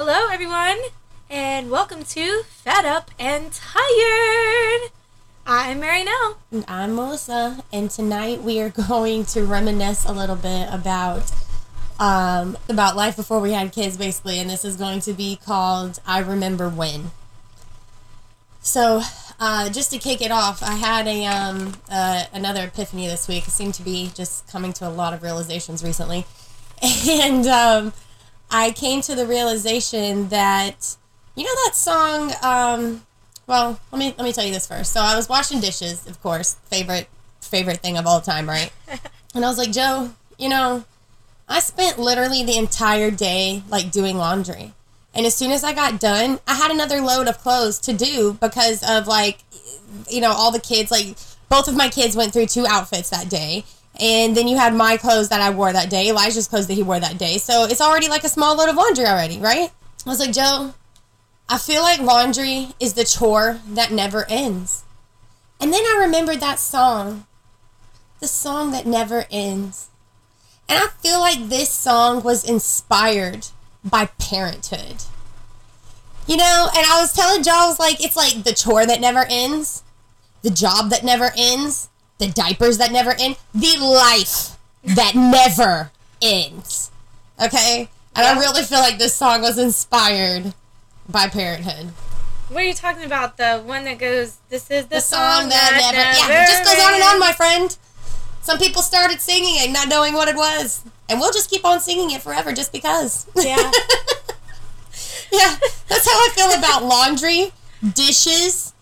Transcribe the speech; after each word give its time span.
Hello, 0.00 0.28
everyone, 0.30 0.78
and 1.28 1.72
welcome 1.72 2.04
to 2.04 2.44
Fed 2.44 2.84
Up 2.84 3.10
and 3.18 3.50
Tired. 3.50 4.92
I'm 5.44 5.80
Marynell. 5.80 6.36
And 6.52 6.64
I'm 6.68 6.94
Melissa, 6.94 7.64
and 7.72 7.90
tonight 7.90 8.40
we 8.40 8.60
are 8.60 8.68
going 8.88 9.24
to 9.24 9.42
reminisce 9.42 10.04
a 10.04 10.12
little 10.12 10.36
bit 10.36 10.68
about 10.72 11.32
um, 11.98 12.56
about 12.68 12.94
life 12.94 13.16
before 13.16 13.40
we 13.40 13.50
had 13.50 13.72
kids, 13.72 13.96
basically. 13.96 14.38
And 14.38 14.48
this 14.48 14.64
is 14.64 14.76
going 14.76 15.00
to 15.00 15.12
be 15.12 15.34
called 15.44 15.98
"I 16.06 16.20
Remember 16.20 16.68
When." 16.68 17.10
So, 18.60 19.02
uh, 19.40 19.68
just 19.68 19.90
to 19.90 19.98
kick 19.98 20.22
it 20.22 20.30
off, 20.30 20.62
I 20.62 20.76
had 20.76 21.08
a 21.08 21.26
um, 21.26 21.72
uh, 21.90 22.26
another 22.32 22.66
epiphany 22.66 23.08
this 23.08 23.26
week. 23.26 23.42
I 23.48 23.50
seem 23.50 23.72
to 23.72 23.82
be 23.82 24.12
just 24.14 24.46
coming 24.46 24.72
to 24.74 24.86
a 24.86 24.90
lot 24.90 25.12
of 25.12 25.24
realizations 25.24 25.82
recently, 25.82 26.24
and 26.80 27.48
um, 27.48 27.92
I 28.50 28.70
came 28.72 29.00
to 29.02 29.14
the 29.14 29.26
realization 29.26 30.28
that 30.28 30.96
you 31.34 31.44
know 31.44 31.54
that 31.66 31.74
song. 31.74 32.32
Um, 32.42 33.06
well, 33.46 33.80
let 33.92 33.98
me 33.98 34.14
let 34.16 34.24
me 34.24 34.32
tell 34.32 34.44
you 34.44 34.52
this 34.52 34.66
first. 34.66 34.92
So 34.92 35.00
I 35.00 35.16
was 35.16 35.28
washing 35.28 35.60
dishes, 35.60 36.06
of 36.06 36.20
course, 36.22 36.54
favorite 36.64 37.08
favorite 37.40 37.78
thing 37.78 37.96
of 37.96 38.06
all 38.06 38.20
time, 38.20 38.48
right? 38.48 38.72
and 39.34 39.44
I 39.44 39.48
was 39.48 39.58
like, 39.58 39.72
Joe, 39.72 40.10
you 40.38 40.48
know, 40.48 40.84
I 41.48 41.60
spent 41.60 41.98
literally 41.98 42.44
the 42.44 42.56
entire 42.56 43.10
day 43.10 43.62
like 43.68 43.90
doing 43.90 44.16
laundry. 44.18 44.74
And 45.14 45.26
as 45.26 45.34
soon 45.34 45.50
as 45.50 45.64
I 45.64 45.72
got 45.72 45.98
done, 45.98 46.38
I 46.46 46.54
had 46.54 46.70
another 46.70 47.00
load 47.00 47.26
of 47.26 47.38
clothes 47.38 47.78
to 47.80 47.92
do 47.92 48.36
because 48.40 48.82
of 48.88 49.06
like 49.06 49.38
you 50.08 50.20
know, 50.20 50.32
all 50.32 50.50
the 50.50 50.60
kids 50.60 50.90
like 50.90 51.16
both 51.48 51.68
of 51.68 51.76
my 51.76 51.88
kids 51.88 52.16
went 52.16 52.32
through 52.32 52.46
two 52.46 52.66
outfits 52.66 53.10
that 53.10 53.28
day. 53.28 53.64
And 53.98 54.36
then 54.36 54.46
you 54.46 54.56
had 54.56 54.74
my 54.74 54.96
clothes 54.96 55.28
that 55.30 55.40
I 55.40 55.50
wore 55.50 55.72
that 55.72 55.90
day, 55.90 56.08
Elijah's 56.08 56.46
clothes 56.46 56.68
that 56.68 56.74
he 56.74 56.82
wore 56.82 57.00
that 57.00 57.18
day. 57.18 57.38
So 57.38 57.64
it's 57.64 57.80
already 57.80 58.08
like 58.08 58.24
a 58.24 58.28
small 58.28 58.56
load 58.56 58.68
of 58.68 58.76
laundry 58.76 59.06
already, 59.06 59.38
right? 59.38 59.70
I 60.06 60.08
was 60.08 60.20
like, 60.20 60.32
Joe, 60.32 60.74
I 61.48 61.58
feel 61.58 61.82
like 61.82 62.00
laundry 62.00 62.68
is 62.78 62.94
the 62.94 63.04
chore 63.04 63.60
that 63.66 63.90
never 63.90 64.24
ends. 64.28 64.84
And 65.60 65.72
then 65.72 65.82
I 65.82 66.00
remembered 66.00 66.40
that 66.40 66.60
song, 66.60 67.26
the 68.20 68.28
song 68.28 68.70
that 68.70 68.86
never 68.86 69.26
ends. 69.30 69.88
And 70.68 70.78
I 70.78 70.88
feel 70.88 71.18
like 71.18 71.48
this 71.48 71.70
song 71.70 72.22
was 72.22 72.48
inspired 72.48 73.46
by 73.82 74.06
parenthood. 74.18 75.02
You 76.26 76.36
know, 76.36 76.68
and 76.76 76.86
I 76.86 77.00
was 77.00 77.14
telling 77.14 77.40
was 77.40 77.78
like, 77.80 78.04
it's 78.04 78.16
like 78.16 78.44
the 78.44 78.52
chore 78.52 78.84
that 78.84 79.00
never 79.00 79.26
ends, 79.30 79.82
the 80.42 80.50
job 80.50 80.90
that 80.90 81.02
never 81.02 81.32
ends, 81.34 81.88
the 82.18 82.28
diapers 82.28 82.78
that 82.78 82.92
never 82.92 83.14
end, 83.18 83.36
the 83.54 83.76
life 83.78 84.56
that 84.84 85.14
never 85.14 85.90
ends. 86.20 86.90
Okay? 87.42 87.88
And 88.14 88.26
I 88.26 88.38
really 88.38 88.62
feel 88.62 88.80
like 88.80 88.98
this 88.98 89.14
song 89.14 89.42
was 89.42 89.58
inspired 89.58 90.52
by 91.08 91.28
parenthood. 91.28 91.92
What 92.48 92.62
are 92.62 92.66
you 92.66 92.74
talking 92.74 93.04
about? 93.04 93.36
The 93.36 93.62
one 93.64 93.84
that 93.84 93.98
goes, 93.98 94.38
"This 94.48 94.70
is 94.70 94.86
the, 94.86 94.96
The 94.96 95.00
song 95.00 95.50
that 95.50 95.78
never, 95.78 95.96
yeah, 95.96 96.42
it 96.42 96.46
just 96.46 96.64
goes 96.64 96.82
on 96.84 96.94
and 96.94 97.02
on, 97.02 97.20
my 97.20 97.32
friend. 97.32 97.76
Some 98.40 98.58
people 98.58 98.80
started 98.80 99.20
singing 99.20 99.56
it, 99.56 99.70
not 99.70 99.88
knowing 99.88 100.14
what 100.14 100.28
it 100.28 100.36
was, 100.36 100.82
and 101.08 101.20
we'll 101.20 101.32
just 101.32 101.50
keep 101.50 101.64
on 101.66 101.80
singing 101.80 102.10
it 102.10 102.22
forever, 102.22 102.52
just 102.52 102.72
because. 102.72 103.26
Yeah. 103.36 103.56
yeah, 105.30 105.56
that's 105.88 106.08
how 106.10 106.16
I 106.16 106.30
feel 106.34 106.58
about 106.58 106.84
laundry, 106.84 107.52
dishes, 107.94 108.72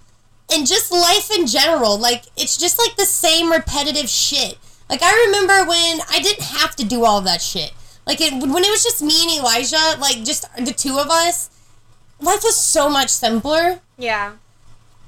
and 0.53 0.67
just 0.67 0.93
life 0.93 1.31
in 1.31 1.47
general. 1.47 1.99
Like 1.99 2.25
it's 2.37 2.57
just 2.57 2.79
like 2.79 2.97
the 2.97 3.07
same 3.07 3.51
repetitive 3.51 4.09
shit. 4.09 4.59
Like 4.89 5.03
I 5.03 5.27
remember 5.27 5.69
when 5.69 6.01
I 6.11 6.21
didn't 6.21 6.45
have 6.45 6.77
to 6.77 6.85
do 6.85 7.05
all 7.05 7.21
that 7.23 7.43
shit. 7.43 7.73
Like 8.07 8.21
it, 8.21 8.33
when 8.33 8.65
it 8.65 8.71
was 8.71 8.85
just 8.85 9.03
me 9.03 9.23
and 9.23 9.41
Elijah, 9.41 9.99
like 10.01 10.25
just 10.25 10.47
the 10.57 10.73
two 10.73 10.99
of 10.99 11.11
us, 11.11 11.51
life 12.21 12.45
was 12.45 12.57
so 12.57 12.89
much 12.89 13.11
simpler. 13.11 13.81
Yeah. 13.99 14.33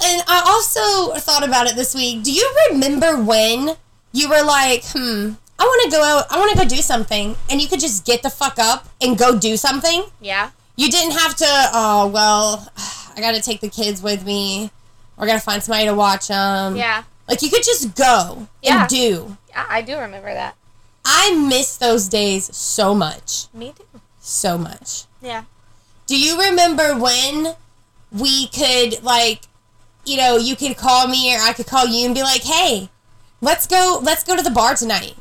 And 0.01 0.23
I 0.29 0.43
also 0.47 1.15
thought 1.21 1.47
about 1.47 1.67
it 1.67 1.77
this 1.77 1.95
week. 1.95 2.23
Do 2.23 2.33
you 2.33 2.55
remember 2.71 3.21
when 3.21 3.77
you 4.13 4.29
were 4.29 4.45
like, 4.45 4.83
hmm, 4.85 5.33
I 5.59 5.65
want 5.65 5.91
to 5.91 5.97
go 5.97 6.03
out, 6.03 6.27
I 6.31 6.39
want 6.39 6.53
to 6.53 6.59
go 6.59 6.65
do 6.65 6.77
something, 6.77 7.37
and 7.51 7.61
you 7.61 7.67
could 7.67 7.81
just 7.81 8.05
get 8.05 8.23
the 8.23 8.31
fuck 8.31 8.59
up 8.59 8.89
and 9.01 9.19
go 9.19 9.37
do 9.39 9.57
something? 9.57 10.05
Yeah. 10.21 10.51
You 10.77 10.89
didn't 10.89 11.13
have 11.13 11.35
to, 11.37 11.47
oh, 11.47 12.07
well, 12.07 12.71
I 13.17 13.21
got 13.21 13.35
to 13.35 13.43
take 13.43 13.61
the 13.61 13.69
kids 13.69 14.01
with 14.01 14.25
me. 14.25 14.71
Got 15.27 15.35
to 15.35 15.41
find 15.41 15.63
somebody 15.63 15.87
to 15.87 15.95
watch 15.95 16.29
them. 16.29 16.77
Yeah. 16.77 17.03
Like 17.29 17.43
you 17.43 17.51
could 17.51 17.63
just 17.65 17.95
go 17.95 18.49
Yeah. 18.63 18.81
and 18.83 18.89
do. 18.89 19.37
Yeah, 19.51 19.67
I 19.69 19.83
do 19.83 19.99
remember 19.99 20.33
that. 20.33 20.55
I 21.05 21.35
miss 21.35 21.77
those 21.77 22.09
days 22.09 22.55
so 22.57 22.95
much. 22.95 23.47
Me 23.53 23.73
too. 23.77 24.01
So 24.21 24.57
much. 24.59 25.05
Yeah. 25.21 25.45
Do 26.07 26.19
you 26.19 26.41
remember 26.41 26.97
when 26.97 27.55
we 28.13 28.47
could 28.49 29.03
like, 29.03 29.43
you 30.05 30.17
know, 30.17 30.37
you 30.37 30.57
could 30.57 30.77
call 30.77 31.07
me 31.09 31.35
or 31.35 31.41
I 31.41 31.53
could 31.53 31.67
call 31.67 31.87
you 31.87 32.07
and 32.07 32.15
be 32.15 32.23
like, 32.23 32.43
"Hey, 32.45 32.89
let's 33.41 33.67
go. 33.67 34.01
Let's 34.03 34.25
go 34.25 34.37
to 34.37 34.43
the 34.43 34.51
bar 34.51 34.75
tonight." 34.75 35.15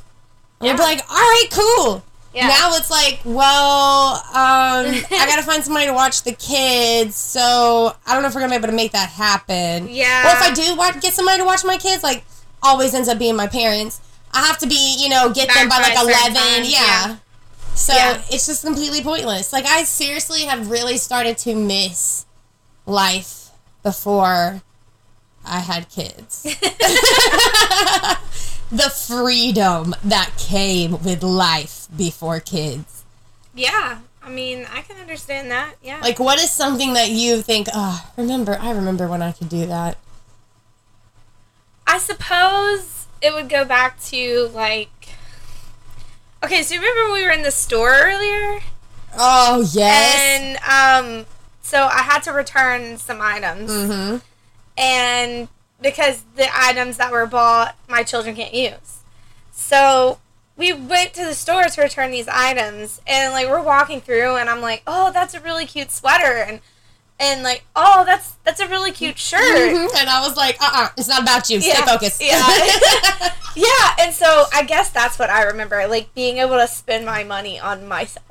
And 0.59 0.69
we'd 0.69 0.77
be 0.77 0.83
like, 0.83 1.01
"All 1.09 1.15
right, 1.17 1.47
cool." 1.51 2.03
Yeah. 2.37 2.47
Now 2.49 2.73
it's 2.75 2.91
like, 2.91 3.19
well, 3.25 4.15
um, 4.15 4.85
I 5.11 5.25
gotta 5.27 5.41
find 5.43 5.63
somebody 5.63 5.87
to 5.87 5.93
watch 5.93 6.21
the 6.23 6.33
kids, 6.33 7.15
so 7.15 7.93
I 8.05 8.13
don't 8.13 8.21
know 8.21 8.27
if 8.29 8.35
we're 8.35 8.41
gonna 8.41 8.51
be 8.51 8.57
able 8.57 8.67
to 8.69 8.75
make 8.75 8.91
that 8.91 9.09
happen. 9.09 9.87
Yeah. 9.89 10.27
Or 10.27 10.35
if 10.35 10.41
I 10.43 10.53
do 10.53 10.75
watch, 10.77 11.01
get 11.01 11.13
somebody 11.13 11.39
to 11.39 11.45
watch 11.45 11.63
my 11.65 11.77
kids, 11.77 12.03
like 12.03 12.23
always 12.61 12.93
ends 12.93 13.09
up 13.09 13.17
being 13.17 13.35
my 13.35 13.47
parents. 13.47 14.01
I 14.33 14.45
have 14.45 14.57
to 14.59 14.67
be, 14.67 14.97
you 14.99 15.09
know, 15.09 15.31
get 15.33 15.47
them 15.51 15.67
by 15.67 15.77
by 15.79 15.89
like 15.89 15.97
eleven. 15.97 16.63
yeah. 16.65 17.07
yeah. 17.09 17.15
So 17.73 17.93
Yeah. 17.93 18.21
it's 18.29 18.45
just 18.45 18.63
completely 18.63 19.01
pointless. 19.01 19.51
Like 19.53 19.65
I 19.65 19.83
seriously 19.83 20.41
have 20.43 20.69
really 20.69 20.97
started 20.97 21.37
to 21.39 21.55
miss 21.55 22.25
life 22.85 23.49
before 23.83 24.61
I 25.45 25.59
had 25.59 25.89
kids. 25.89 26.45
the 28.71 28.89
freedom 28.89 29.95
that 30.03 30.31
came 30.37 31.03
with 31.03 31.23
life 31.23 31.87
before 31.95 32.39
kids. 32.39 33.03
Yeah. 33.55 33.99
I 34.21 34.29
mean, 34.29 34.67
I 34.73 34.81
can 34.81 34.97
understand 34.97 35.49
that. 35.51 35.75
Yeah. 35.81 36.01
Like, 36.01 36.19
what 36.19 36.37
is 36.37 36.51
something 36.51 36.93
that 36.93 37.09
you 37.09 37.41
think, 37.41 37.67
oh, 37.73 38.11
remember, 38.17 38.57
I 38.59 38.71
remember 38.71 39.07
when 39.07 39.21
I 39.21 39.31
could 39.31 39.47
do 39.47 39.65
that? 39.67 39.97
I 41.87 41.97
suppose 41.97 43.05
it 43.21 43.33
would 43.33 43.47
go 43.49 43.63
back 43.63 44.01
to 44.05 44.49
like. 44.53 44.89
Okay, 46.43 46.61
so 46.61 46.75
you 46.75 46.81
remember 46.81 47.05
when 47.05 47.13
we 47.13 47.25
were 47.25 47.31
in 47.31 47.41
the 47.41 47.51
store 47.51 47.89
earlier, 47.89 48.59
Oh, 49.17 49.67
yes. 49.71 50.15
and 50.19 50.57
um, 51.21 51.25
so 51.61 51.85
I 51.85 51.99
had 52.03 52.19
to 52.23 52.31
return 52.33 52.97
some 52.97 53.19
items, 53.21 53.71
mm-hmm. 53.71 54.17
and 54.77 55.47
because 55.81 56.23
the 56.35 56.47
items 56.53 56.97
that 56.97 57.11
were 57.11 57.25
bought, 57.25 57.75
my 57.87 58.03
children 58.03 58.35
can't 58.35 58.53
use, 58.53 58.99
so 59.51 60.19
we 60.55 60.73
went 60.73 61.13
to 61.13 61.23
the 61.23 61.35
store 61.35 61.65
to 61.65 61.81
return 61.81 62.11
these 62.11 62.27
items, 62.27 63.01
and 63.05 63.33
like 63.33 63.47
we're 63.47 63.61
walking 63.61 64.01
through, 64.01 64.35
and 64.37 64.49
I'm 64.49 64.61
like, 64.61 64.83
oh, 64.87 65.11
that's 65.11 65.33
a 65.33 65.39
really 65.39 65.65
cute 65.65 65.91
sweater, 65.91 66.37
and 66.37 66.59
and 67.19 67.43
like, 67.43 67.63
oh, 67.75 68.03
that's 68.05 68.35
that's 68.43 68.59
a 68.59 68.67
really 68.67 68.91
cute 68.91 69.17
shirt. 69.17 69.39
And 69.41 70.09
I 70.09 70.21
was 70.27 70.35
like, 70.37 70.57
uh 70.61 70.69
uh 70.73 70.89
it's 70.97 71.07
not 71.07 71.21
about 71.23 71.49
you. 71.49 71.61
Stay 71.61 71.73
focused. 71.85 72.21
Yeah. 72.23 72.43
Yeah, 73.57 73.95
and 73.99 74.13
so 74.13 74.45
I 74.53 74.61
guess 74.63 74.91
that's 74.91 75.17
what 75.17 75.31
I 75.31 75.41
remember, 75.45 75.87
like 75.87 76.13
being 76.13 76.37
able 76.37 76.57
to 76.57 76.67
spend 76.67 77.07
my 77.07 77.23
money 77.23 77.59
on 77.59 77.87
myself. 77.87 78.23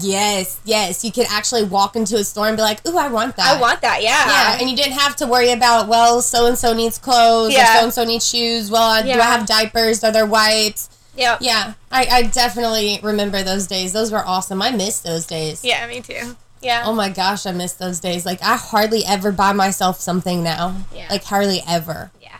Yes, 0.00 0.60
yes. 0.64 1.04
You 1.04 1.12
could 1.12 1.26
actually 1.30 1.64
walk 1.64 1.96
into 1.96 2.16
a 2.16 2.24
store 2.24 2.48
and 2.48 2.56
be 2.56 2.62
like, 2.62 2.86
ooh, 2.86 2.96
I 2.96 3.08
want 3.08 3.36
that. 3.36 3.56
I 3.56 3.60
want 3.60 3.80
that, 3.82 4.02
yeah. 4.02 4.26
Yeah, 4.26 4.58
and 4.60 4.70
you 4.70 4.76
didn't 4.76 4.98
have 4.98 5.16
to 5.16 5.26
worry 5.26 5.52
about 5.52 5.88
well, 5.88 6.22
so 6.22 6.46
and 6.46 6.56
so 6.58 6.72
needs 6.72 6.98
clothes, 6.98 7.50
or 7.50 7.58
Yeah. 7.58 7.78
so 7.78 7.84
and 7.84 7.92
so 7.92 8.04
needs 8.04 8.28
shoes. 8.28 8.70
Well, 8.70 8.82
uh, 8.82 9.02
do 9.02 9.10
I 9.10 9.22
have 9.24 9.46
diapers? 9.46 10.02
Are 10.04 10.12
there 10.12 10.26
wipes? 10.26 10.88
yeah. 11.16 11.36
Yeah, 11.40 11.74
I, 11.90 12.06
I 12.10 12.22
definitely 12.22 12.98
remember 13.02 13.42
those 13.42 13.66
days. 13.66 13.92
Those 13.92 14.10
were 14.10 14.24
awesome. 14.26 14.62
I 14.62 14.70
miss 14.70 15.00
those 15.00 15.26
days. 15.26 15.62
Yeah, 15.64 15.86
me 15.86 16.00
too. 16.00 16.36
Yeah. 16.62 16.84
Oh 16.86 16.92
my 16.94 17.08
gosh, 17.10 17.44
I 17.44 17.52
miss 17.52 17.72
those 17.74 17.98
days. 18.00 18.24
Like 18.24 18.42
I 18.42 18.56
hardly 18.56 19.04
ever 19.04 19.30
buy 19.32 19.52
myself 19.52 20.00
something 20.00 20.42
now. 20.42 20.76
Yeah. 20.94 21.08
Like 21.10 21.24
hardly 21.24 21.60
ever. 21.68 22.12
yeah. 22.20 22.36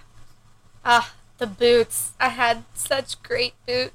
Ah, 0.84 1.12
the 1.38 1.46
boots. 1.46 2.12
I 2.18 2.28
had 2.28 2.64
such 2.74 3.20
great 3.22 3.54
boots. 3.66 3.92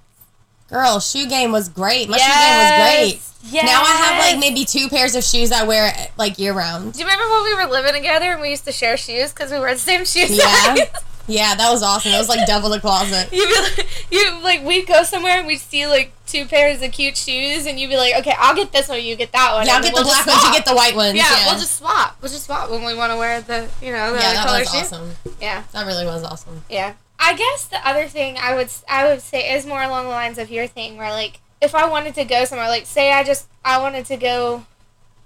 Girl, 0.69 0.99
shoe 0.99 1.27
game 1.27 1.51
was 1.51 1.69
great. 1.69 2.09
My 2.09 2.17
Yes. 2.17 2.25
shoe 2.25 2.41
game 2.41 2.57
was 2.57 2.89
great. 3.11 3.21
Yes. 3.53 3.65
Now 3.65 3.81
I 3.81 3.95
have 3.95 4.19
like 4.33 4.39
maybe 4.39 4.65
two 4.65 4.89
pairs 4.89 5.15
of 5.15 5.23
shoes 5.23 5.51
I 5.53 5.63
wear 5.63 5.93
like 6.17 6.37
year 6.37 6.51
round. 6.53 6.93
Do 6.93 6.99
you 6.99 7.05
remember 7.05 7.29
when 7.29 7.43
we 7.43 7.55
were 7.55 7.65
living 7.71 7.93
together 7.93 8.25
and 8.33 8.41
we 8.41 8.49
used 8.49 8.65
to 8.65 8.71
share 8.73 8.97
shoes 8.97 9.31
because 9.31 9.51
we 9.51 9.57
wore 9.59 9.73
the 9.73 9.79
same 9.79 10.03
shoes? 10.05 10.31
Yeah. 10.37 10.75
Yeah, 11.29 11.55
that 11.55 11.69
was 11.69 11.83
awesome. 11.83 12.13
It 12.13 12.17
was 12.17 12.29
like 12.29 12.47
double 12.47 12.69
the 12.69 12.79
closet. 12.79 13.27
You'd 13.33 13.49
be 13.49 13.61
like, 13.61 13.87
you 14.11 14.39
like 14.43 14.63
we'd 14.63 14.87
go 14.87 15.03
somewhere 15.03 15.37
and 15.37 15.45
we'd 15.45 15.59
see 15.59 15.85
like 15.85 16.13
two 16.25 16.45
pairs 16.45 16.81
of 16.81 16.93
cute 16.93 17.17
shoes 17.17 17.65
and 17.65 17.77
you'd 17.77 17.89
be 17.89 17.97
like, 17.97 18.15
okay, 18.19 18.33
I'll 18.39 18.55
get 18.55 18.71
this 18.71 18.87
one, 18.87 19.03
you 19.03 19.17
get 19.17 19.33
that 19.33 19.53
one. 19.53 19.65
Yeah, 19.65 19.73
I'll 19.75 19.81
get 19.83 19.91
we'll 19.93 20.03
the 20.03 20.07
black 20.07 20.25
ones, 20.25 20.43
you 20.45 20.53
get 20.53 20.65
the 20.65 20.73
white 20.73 20.95
ones. 20.95 21.15
Yeah, 21.17 21.23
Yeah, 21.29 21.45
we'll 21.47 21.59
just 21.59 21.75
swap. 21.79 22.15
We'll 22.21 22.31
just 22.31 22.45
swap 22.45 22.71
when 22.71 22.85
we 22.85 22.95
want 22.95 23.11
to 23.11 23.17
wear 23.17 23.41
the 23.41 23.67
you 23.81 23.91
know 23.91 24.13
the 24.13 24.19
yeah, 24.19 24.33
that 24.35 24.45
color 24.47 24.59
was 24.59 24.71
shoe. 24.71 24.77
awesome. 24.77 25.11
Yeah, 25.41 25.63
That 25.73 25.85
really 25.85 26.05
was 26.05 26.23
awesome. 26.23 26.63
yeah. 26.69 26.93
I 27.19 27.35
guess 27.35 27.65
the 27.65 27.85
other 27.87 28.07
thing 28.07 28.37
I 28.39 28.55
would 28.55 28.69
I 28.89 29.07
would 29.07 29.21
say 29.21 29.53
is 29.53 29.65
more 29.65 29.81
along 29.81 30.05
the 30.05 30.11
lines 30.11 30.37
of 30.37 30.49
your 30.51 30.67
thing, 30.67 30.97
where 30.97 31.11
like 31.11 31.39
if 31.61 31.73
I 31.73 31.87
wanted 31.89 32.15
to 32.15 32.25
go 32.25 32.45
somewhere, 32.45 32.67
like 32.67 32.85
say 32.85 33.11
I 33.11 33.23
just 33.23 33.47
I 33.65 33.79
wanted 33.79 34.05
to 34.07 34.17
go, 34.17 34.65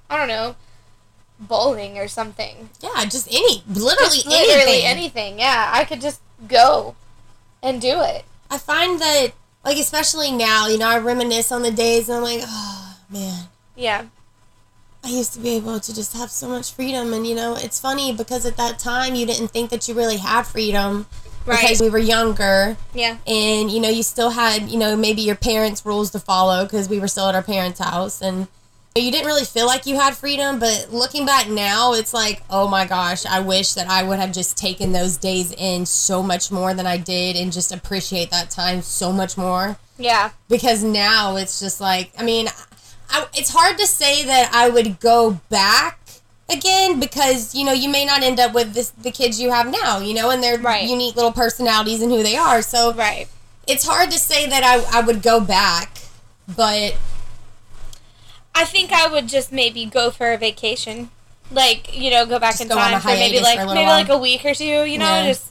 I 0.09 0.17
don't 0.17 0.27
know, 0.27 0.55
bowling 1.39 1.97
or 1.97 2.07
something. 2.07 2.69
Yeah, 2.81 3.03
just 3.05 3.27
any, 3.27 3.63
literally, 3.67 4.17
Just 4.17 4.27
literally 4.27 4.83
anything. 4.83 4.85
anything. 4.85 5.39
Yeah, 5.39 5.71
I 5.73 5.83
could 5.83 6.01
just 6.01 6.21
go 6.47 6.95
and 7.61 7.81
do 7.81 8.01
it. 8.01 8.25
I 8.49 8.57
find 8.57 8.99
that, 8.99 9.31
like, 9.63 9.77
especially 9.77 10.31
now, 10.31 10.67
you 10.67 10.77
know, 10.77 10.87
I 10.87 10.99
reminisce 10.99 11.51
on 11.51 11.61
the 11.63 11.71
days 11.71 12.09
and 12.09 12.17
I'm 12.17 12.23
like, 12.23 12.41
oh, 12.44 12.97
man. 13.09 13.45
Yeah. 13.75 14.05
I 15.03 15.09
used 15.09 15.33
to 15.33 15.39
be 15.39 15.55
able 15.55 15.79
to 15.79 15.95
just 15.95 16.15
have 16.15 16.29
so 16.29 16.47
much 16.47 16.73
freedom. 16.73 17.13
And, 17.13 17.25
you 17.25 17.33
know, 17.33 17.55
it's 17.55 17.79
funny 17.79 18.13
because 18.13 18.45
at 18.45 18.57
that 18.57 18.77
time 18.77 19.15
you 19.15 19.25
didn't 19.25 19.47
think 19.47 19.69
that 19.71 19.87
you 19.87 19.95
really 19.95 20.17
had 20.17 20.44
freedom 20.44 21.07
Right. 21.45 21.61
because 21.61 21.81
we 21.81 21.89
were 21.89 21.97
younger. 21.97 22.77
Yeah. 22.93 23.17
And, 23.25 23.71
you 23.71 23.79
know, 23.79 23.89
you 23.89 24.03
still 24.03 24.29
had, 24.31 24.69
you 24.69 24.77
know, 24.77 24.95
maybe 24.95 25.21
your 25.21 25.35
parents' 25.35 25.85
rules 25.85 26.11
to 26.11 26.19
follow 26.19 26.63
because 26.65 26.88
we 26.88 26.99
were 26.99 27.07
still 27.07 27.27
at 27.27 27.35
our 27.35 27.41
parents' 27.43 27.79
house. 27.79 28.21
And 28.21 28.47
you 28.95 29.09
didn't 29.09 29.25
really 29.25 29.45
feel 29.45 29.65
like 29.65 29.85
you 29.85 29.95
had 29.99 30.15
freedom. 30.15 30.59
But 30.59 30.88
looking 30.91 31.25
back 31.25 31.47
now, 31.49 31.93
it's 31.93 32.13
like, 32.13 32.43
oh 32.49 32.67
my 32.67 32.85
gosh, 32.85 33.25
I 33.25 33.39
wish 33.39 33.73
that 33.73 33.88
I 33.88 34.03
would 34.03 34.19
have 34.19 34.33
just 34.33 34.57
taken 34.57 34.91
those 34.91 35.17
days 35.17 35.51
in 35.57 35.85
so 35.85 36.21
much 36.21 36.51
more 36.51 36.73
than 36.73 36.85
I 36.85 36.97
did 36.97 37.35
and 37.35 37.51
just 37.51 37.71
appreciate 37.71 38.29
that 38.31 38.49
time 38.51 38.81
so 38.81 39.11
much 39.11 39.37
more 39.37 39.77
Yeah. 39.97 40.31
because 40.49 40.83
now 40.83 41.37
it's 41.37 41.59
just 41.59 41.79
like 41.81 42.11
I 42.17 42.23
mean, 42.23 42.49
I, 43.09 43.25
it's 43.33 43.49
hard 43.53 43.77
to 43.77 43.87
say 43.87 44.25
that 44.25 44.51
I 44.53 44.69
would 44.69 44.99
go 44.99 45.39
back 45.49 45.99
again 46.51 47.00
because 47.00 47.56
you 47.56 47.63
know 47.65 47.71
you 47.74 47.89
may 47.89 48.06
not 48.06 48.24
end 48.24 48.39
up 48.39 48.53
with 48.53 48.74
this, 48.74 48.89
the 48.92 49.12
kids 49.12 49.39
you 49.39 49.51
have 49.51 49.71
now, 49.71 50.00
you 50.00 50.13
know, 50.13 50.30
and 50.30 50.42
their 50.44 50.57
Right. 50.57 50.88
unique 50.88 51.15
little 51.15 51.31
personalities 51.31 52.01
and 52.01 52.12
who 52.12 52.21
they 52.24 52.36
are. 52.36 52.62
So 52.62 52.94
Right. 52.94 53.27
it's 53.68 53.86
hard 53.86 54.12
to 54.12 54.19
say 54.19 54.48
that 54.48 54.63
I, 54.63 55.00
I 55.00 55.01
would 55.01 55.21
go 55.21 55.39
back, 55.39 56.00
but 56.48 56.95
I 58.53 58.65
think 58.65 58.92
I 58.92 59.07
would 59.07 59.27
just 59.27 59.51
maybe 59.51 59.86
go 59.86 60.12
for 60.12 60.33
a 60.33 60.38
vacation. 60.38 61.09
Like, 61.51 61.98
you 61.98 62.09
know, 62.12 62.25
go 62.25 62.39
back 62.39 62.51
Just 62.51 62.62
in 62.63 62.68
go 62.69 62.75
time 62.75 63.00
for 63.01 63.07
maybe 63.07 63.39
like 63.42 63.57
for 63.59 63.63
a 63.65 63.68
maybe 63.68 63.86
while. 63.86 63.97
like 64.00 64.09
a 64.09 64.18
week 64.18 64.45
or 64.45 64.54
two, 64.54 64.63
you 64.86 64.97
know, 64.97 65.19
Yeah. 65.21 65.27
just 65.27 65.45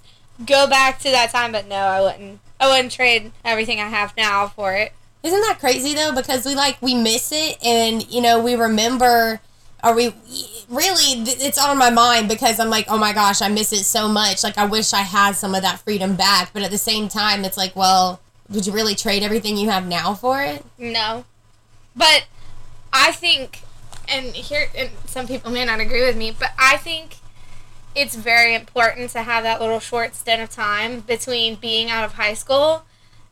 go 0.47 0.67
back 0.67 0.99
to 1.01 1.11
that 1.11 1.31
time, 1.31 1.53
but 1.53 1.67
no, 1.67 1.77
I 1.77 2.01
wouldn't. 2.01 2.41
I 2.59 2.69
wouldn't 2.69 2.93
trade 2.93 3.33
everything 3.45 3.81
I 3.81 3.89
have 3.89 4.15
now 4.17 4.49
for 4.49 4.75
it. 4.75 4.93
Isn't 5.23 5.41
that 5.43 5.59
crazy 5.59 5.95
though? 5.95 6.13
Because 6.13 6.45
we 6.47 6.55
like 6.55 6.81
we 6.81 6.95
miss 6.95 7.33
it, 7.33 7.59
and 7.63 8.07
you 8.11 8.21
know 8.23 8.41
we 8.41 8.55
remember, 8.55 9.41
or 9.83 9.95
we 9.95 10.15
really 10.69 11.23
it's 11.23 11.59
on 11.59 11.77
my 11.79 11.91
mind 11.91 12.29
because 12.29 12.61
I'm 12.61 12.71
like, 12.71 12.87
oh 12.89 12.99
my 12.99 13.13
gosh, 13.13 13.43
I 13.43 13.49
miss 13.49 13.73
it 13.73 13.85
so 13.85 14.09
much. 14.09 14.45
Like 14.45 14.59
I 14.59 14.67
wish 14.67 14.93
I 14.93 15.03
had 15.03 15.33
some 15.33 15.55
of 15.55 15.63
that 15.63 15.81
freedom 15.81 16.17
back, 16.17 16.53
but 16.53 16.63
at 16.63 16.71
the 16.71 16.79
same 16.79 17.09
time, 17.09 17.45
it's 17.45 17.57
like, 17.57 17.75
well, 17.75 18.21
would 18.49 18.67
you 18.67 18.73
really 18.73 18.95
trade 18.95 19.23
everything 19.23 19.57
you 19.57 19.71
have 19.71 19.87
now 19.87 20.15
for 20.15 20.43
it? 20.43 20.65
No. 20.79 21.25
But 21.97 22.27
I 22.93 23.13
think 23.13 23.63
and 24.09 24.27
here 24.35 24.69
and 24.77 24.91
some 25.07 25.27
people 25.27 25.51
may 25.51 25.65
not 25.65 25.81
agree 25.81 26.05
with 26.05 26.17
me, 26.17 26.35
but 26.37 26.53
I 26.59 26.77
think 26.77 27.17
it's 27.95 28.15
very 28.15 28.55
important 28.55 29.11
to 29.11 29.23
have 29.23 29.43
that 29.43 29.61
little 29.61 29.81
short 29.81 30.15
stint 30.15 30.41
of 30.43 30.51
time 30.51 31.01
between 31.01 31.57
being 31.57 31.91
out 31.91 32.05
of 32.05 32.15
high 32.15 32.35
school 32.35 32.85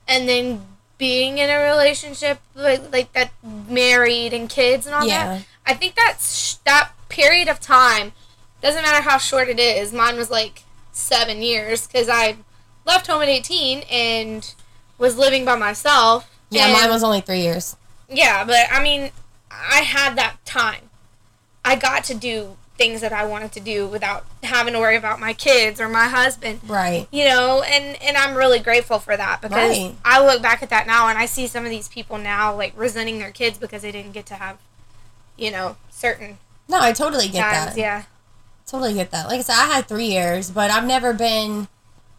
and 0.06 0.28
then 0.28 0.62
being 0.98 1.38
in 1.38 1.48
a 1.48 1.58
relationship 1.58 2.40
like, 2.54 2.92
like 2.92 3.12
that 3.14 3.30
married 3.42 4.32
and 4.34 4.48
kids 4.50 4.84
and 4.86 4.94
all 4.94 5.06
Yeah. 5.06 5.24
that. 5.38 5.42
I 5.66 5.74
think 5.74 5.94
that's 5.94 6.58
that 6.64 6.90
period 7.08 7.48
of 7.48 7.60
time 7.60 8.12
doesn't 8.60 8.82
matter 8.82 9.02
how 9.02 9.16
short 9.18 9.48
it 9.48 9.60
is. 9.60 9.92
Mine 9.92 10.16
was 10.16 10.30
like 10.30 10.64
7 10.92 11.40
years 11.40 11.86
cuz 11.86 12.08
I 12.08 12.36
left 12.84 13.06
home 13.06 13.22
at 13.22 13.28
18 13.28 13.82
and 13.90 14.52
was 14.98 15.16
living 15.16 15.44
by 15.44 15.54
myself. 15.54 16.26
Yeah, 16.50 16.64
and- 16.64 16.72
mine 16.72 16.90
was 16.90 17.02
only 17.04 17.20
three 17.20 17.40
years. 17.42 17.76
yeah, 18.08 18.44
but 18.44 18.66
I 18.70 18.82
mean, 18.82 19.12
I 19.50 19.80
had 19.82 20.16
that 20.16 20.44
time. 20.44 20.90
I 21.64 21.76
got 21.76 22.04
to 22.04 22.14
do 22.14 22.56
things 22.78 23.00
that 23.02 23.12
I 23.12 23.24
wanted 23.26 23.52
to 23.52 23.60
do 23.60 23.86
without 23.86 24.24
having 24.42 24.72
to 24.72 24.78
worry 24.80 24.96
about 24.96 25.18
my 25.20 25.34
kids 25.34 25.80
or 25.80 25.88
my 25.88 26.06
husband. 26.06 26.60
Right. 26.66 27.06
You 27.10 27.24
know, 27.26 27.62
and 27.62 28.00
and 28.02 28.16
I'm 28.16 28.36
really 28.36 28.60
grateful 28.60 28.98
for 29.00 29.16
that 29.16 29.42
because 29.42 29.76
Right. 29.76 29.94
I 30.04 30.24
look 30.24 30.40
back 30.40 30.62
at 30.62 30.70
that 30.70 30.86
now 30.86 31.08
and 31.08 31.18
I 31.18 31.26
see 31.26 31.46
some 31.48 31.64
of 31.64 31.70
these 31.70 31.88
people 31.88 32.16
now 32.16 32.54
like 32.56 32.72
resenting 32.76 33.18
their 33.18 33.32
kids 33.32 33.58
because 33.58 33.82
they 33.82 33.92
didn't 33.92 34.12
get 34.12 34.24
to 34.26 34.34
have, 34.34 34.58
you 35.36 35.50
know, 35.50 35.76
certain 35.90 36.38
No, 36.68 36.80
I 36.80 36.92
totally 36.92 37.28
get 37.28 37.42
times. 37.42 37.74
that. 37.74 37.76
Yeah. 37.78 38.02
Totally 38.66 38.94
get 38.94 39.10
that. 39.10 39.26
Like 39.26 39.38
I 39.40 39.42
said, 39.42 39.54
I 39.56 39.66
had 39.74 39.86
three 39.88 40.06
years, 40.06 40.50
but 40.50 40.70
I've 40.70 40.86
never 40.86 41.12
been. 41.12 41.68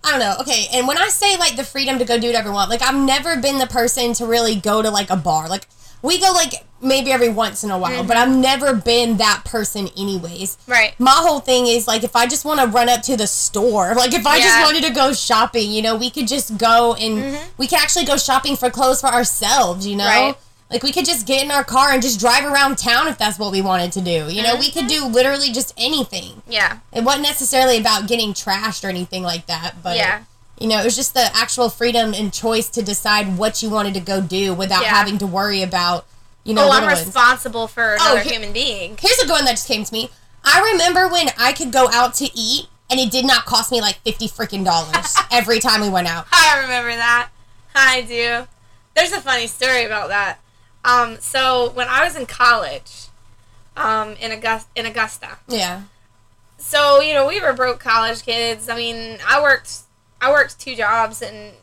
I 0.04 0.12
don't 0.12 0.20
know. 0.20 0.36
Okay, 0.42 0.66
and 0.74 0.88
when 0.88 0.98
I 0.98 1.10
say 1.10 1.38
like 1.38 1.56
the 1.58 1.64
freedom 1.64 2.00
to 2.00 2.06
go 2.06 2.18
do 2.18 2.28
whatever 2.28 2.50
I 2.50 2.54
want, 2.54 2.70
like 2.70 2.82
I've 2.82 2.96
never 2.96 3.38
been 3.40 3.60
the 3.60 3.68
person 3.68 4.14
to 4.14 4.26
really 4.26 4.56
go 4.56 4.82
to 4.82 4.90
like 4.90 5.10
a 5.10 5.16
bar. 5.18 5.48
Like 5.50 5.68
we 6.02 6.20
go 6.20 6.32
like 6.32 6.54
maybe 6.82 7.12
every 7.12 7.30
once 7.30 7.64
in 7.64 7.72
a 7.72 7.78
while, 7.78 8.04
but 8.04 8.18
mm-hmm. 8.18 8.32
I've 8.32 8.38
never 8.38 8.74
been 8.74 9.18
that 9.18 9.44
person 9.46 9.90
anyways. 9.98 10.58
Right. 10.68 10.98
My 11.00 11.16
whole 11.16 11.40
thing 11.40 11.68
is 11.68 11.88
like 11.88 12.04
if 12.04 12.16
I 12.16 12.28
just 12.28 12.46
want 12.46 12.60
to 12.60 12.68
run 12.68 12.90
up 12.90 13.02
to 13.04 13.18
the 13.18 13.28
store, 13.28 13.94
like 13.96 14.14
if 14.14 14.26
I 14.26 14.40
just 14.40 14.62
wanted 14.62 14.84
to 14.88 14.94
go 14.94 15.14
shopping, 15.14 15.72
you 15.72 15.82
know, 15.82 15.96
we 15.96 16.10
could 16.10 16.28
just 16.28 16.58
go 16.58 16.96
and 16.96 17.18
mm-hmm. 17.18 17.50
we 17.58 17.68
could 17.68 17.80
actually 17.80 18.06
go 18.06 18.18
shopping 18.18 18.56
for 18.56 18.70
clothes 18.70 19.02
for 19.02 19.08
ourselves, 19.08 19.86
you 19.86 19.96
know? 19.96 20.06
Right. 20.06 20.36
Like 20.70 20.84
we 20.84 20.92
could 20.92 21.06
just 21.06 21.26
get 21.26 21.44
in 21.44 21.50
our 21.50 21.64
car 21.64 21.92
and 21.92 22.02
just 22.02 22.20
drive 22.20 22.46
around 22.46 22.78
town 22.78 23.08
if 23.08 23.18
that's 23.18 23.40
what 23.40 23.52
we 23.52 23.62
wanted 23.62 23.92
to 23.94 24.02
do. 24.02 24.32
You 24.32 24.44
know, 24.44 24.56
we 24.56 24.70
could 24.70 24.86
mm-hmm. 24.86 25.08
do 25.08 25.14
literally 25.14 25.52
just 25.52 25.74
anything. 25.78 26.44
Yeah. 26.48 26.80
It 26.94 27.04
wasn't 27.04 27.24
necessarily 27.24 27.80
about 27.80 28.08
getting 28.08 28.34
trashed 28.34 28.84
or 28.84 28.88
anything 28.88 29.24
like 29.24 29.48
that, 29.48 29.78
but 29.82 29.98
Yeah. 29.98 30.24
you 30.60 30.68
know, 30.68 30.80
it 30.80 30.86
was 30.86 30.96
just 30.96 31.16
the 31.16 31.36
actual 31.36 31.70
freedom 31.70 32.14
and 32.14 32.32
choice 32.32 32.70
to 32.70 32.84
decide 32.84 33.38
what 33.38 33.64
you 33.64 33.70
wanted 33.70 33.96
to 33.96 34.00
go 34.00 34.22
do 34.22 34.54
without 34.54 34.84
Yeah. 34.84 34.90
having 34.90 35.18
to 35.18 35.28
worry 35.28 35.64
about, 35.64 36.06
you 36.44 36.54
know, 36.54 36.68
Oh, 36.68 36.72
I'm 36.72 36.84
ones. 36.86 37.04
responsible 37.06 37.68
for 37.68 37.94
another 37.96 38.22
he- 38.22 38.30
human 38.32 38.52
being. 38.54 38.98
Here's 39.00 39.20
a 39.20 39.26
good 39.26 39.32
one 39.34 39.46
that 39.46 39.52
just 39.52 39.68
came 39.68 39.84
to 39.84 39.94
me. 39.94 40.10
I 40.44 40.72
remember 40.72 41.08
when 41.08 41.30
I 41.38 41.52
could 41.54 41.72
go 41.72 41.90
out 41.92 42.14
to 42.16 42.30
eat 42.38 42.68
and 42.90 43.00
it 43.00 43.12
did 43.12 43.26
not 43.26 43.46
cost 43.46 43.72
me 43.72 43.82
like 43.82 43.98
fifty 44.04 44.28
freaking 44.28 44.64
dollars 44.66 45.16
every 45.32 45.60
time 45.60 45.82
we 45.82 45.90
went 45.90 46.08
out. 46.08 46.26
I 46.32 46.60
remember 46.62 46.92
that. 46.92 47.30
I 47.76 48.02
do. 48.02 48.48
There's 48.96 49.12
a 49.12 49.22
funny 49.22 49.48
story 49.48 49.84
about 49.86 50.10
that. 50.10 50.40
Um, 50.84 51.18
so 51.20 51.70
when 51.72 51.88
I 51.88 52.04
was 52.04 52.16
in 52.16 52.26
college, 52.26 53.08
um, 53.78 54.14
in 54.14 54.32
Augusta, 54.32 54.70
in 54.76 54.86
Augusta. 54.86 55.38
Yeah. 55.48 55.84
So 56.58 57.00
you 57.00 57.14
know 57.14 57.28
we 57.28 57.40
were 57.42 57.54
broke 57.54 57.80
college 57.80 58.24
kids. 58.26 58.70
I 58.70 58.76
mean, 58.76 59.20
I 59.28 59.42
worked, 59.42 59.80
I 60.22 60.32
worked 60.32 60.60
two 60.60 60.76
jobs, 60.76 61.22
and 61.22 61.54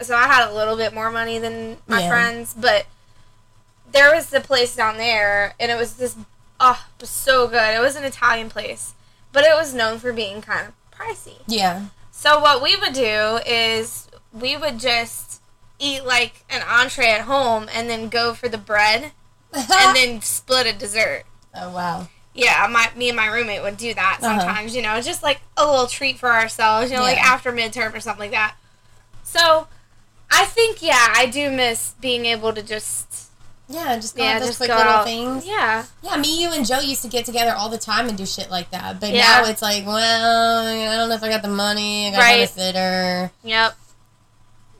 so 0.00 0.14
I 0.16 0.26
had 0.26 0.48
a 0.48 0.52
little 0.54 0.76
bit 0.76 0.92
more 0.92 1.10
money 1.10 1.38
than 1.38 1.78
my 1.86 2.00
Yeah. 2.02 2.08
friends. 2.08 2.54
But 2.56 2.86
there 3.94 4.14
was 4.14 4.30
a 4.34 4.40
place 4.40 4.76
down 4.76 4.98
there, 4.98 5.54
and 5.58 5.70
it 5.70 5.78
was 5.78 5.94
this. 5.94 6.16
Oh, 6.60 6.84
it 6.98 7.00
was 7.00 7.10
so 7.10 7.48
good. 7.48 7.74
It 7.74 7.80
was 7.80 7.96
an 7.96 8.04
Italian 8.04 8.50
place, 8.50 8.94
but 9.32 9.44
it 9.44 9.54
was 9.54 9.72
known 9.72 9.98
for 9.98 10.12
being 10.12 10.42
kind 10.42 10.68
of 10.68 10.74
pricey. 10.98 11.38
Yeah. 11.46 11.86
So 12.10 12.38
what 12.40 12.62
we 12.62 12.76
would 12.76 12.92
do 12.92 13.40
is 13.46 14.08
we 14.32 14.56
would 14.56 14.78
just 14.78 15.40
eat 15.78 16.04
like 16.04 16.44
an 16.50 16.62
entree 16.68 17.06
at 17.10 17.22
home 17.22 17.68
and 17.74 17.90
then 17.90 18.08
go 18.08 18.34
for 18.34 18.48
the 18.48 18.58
bread 18.58 19.12
and 19.52 19.66
then 19.96 20.20
split 20.22 20.66
a 20.66 20.72
dessert. 20.72 21.24
oh 21.54 21.70
wow. 21.72 22.08
Yeah, 22.32 22.66
my 22.70 22.90
me 22.96 23.08
and 23.08 23.16
my 23.16 23.26
roommate 23.26 23.62
would 23.62 23.76
do 23.76 23.94
that 23.94 24.18
Uh-huh. 24.22 24.38
sometimes, 24.40 24.74
you 24.76 24.82
know, 24.82 25.00
just 25.00 25.22
like 25.22 25.40
a 25.56 25.64
little 25.68 25.86
treat 25.86 26.18
for 26.18 26.30
ourselves, 26.32 26.90
you 26.90 26.96
know, 26.96 27.02
like 27.02 27.18
after 27.18 27.52
midterm 27.52 27.94
or 27.94 28.00
something 28.00 28.20
like 28.24 28.30
that. 28.32 28.54
So 29.22 29.66
I 30.30 30.44
think 30.46 30.82
yeah, 30.82 31.12
I 31.14 31.26
do 31.26 31.50
miss 31.50 31.94
being 32.00 32.26
able 32.26 32.52
to 32.52 32.62
just 32.62 33.23
Yeah, 33.68 33.96
just 33.96 34.14
go 34.16 34.22
yeah, 34.22 34.38
those 34.38 34.48
just 34.48 34.58
quick 34.58 34.68
little 34.68 34.82
out. 34.84 35.04
things. 35.06 35.46
Yeah. 35.46 35.84
Yeah, 36.02 36.16
me, 36.18 36.42
you, 36.42 36.52
and 36.52 36.66
Joe 36.66 36.80
used 36.80 37.00
to 37.02 37.08
get 37.08 37.24
together 37.24 37.52
all 37.56 37.68
the 37.70 37.78
time 37.78 38.08
and 38.08 38.18
do 38.18 38.26
shit 38.26 38.50
like 38.50 38.70
that. 38.72 39.00
But 39.00 39.10
Yeah. 39.10 39.22
now 39.42 39.44
it's 39.46 39.62
like, 39.62 39.86
well, 39.86 40.66
I 40.66 40.96
don't 40.96 41.08
know 41.08 41.14
if 41.14 41.22
I 41.22 41.28
got 41.30 41.42
the 41.42 41.48
money. 41.48 42.08
I 42.08 42.10
got 42.10 42.18
Right. 42.18 42.40
a 42.42 42.46
sitter. 42.46 43.30
Yep. 43.42 43.74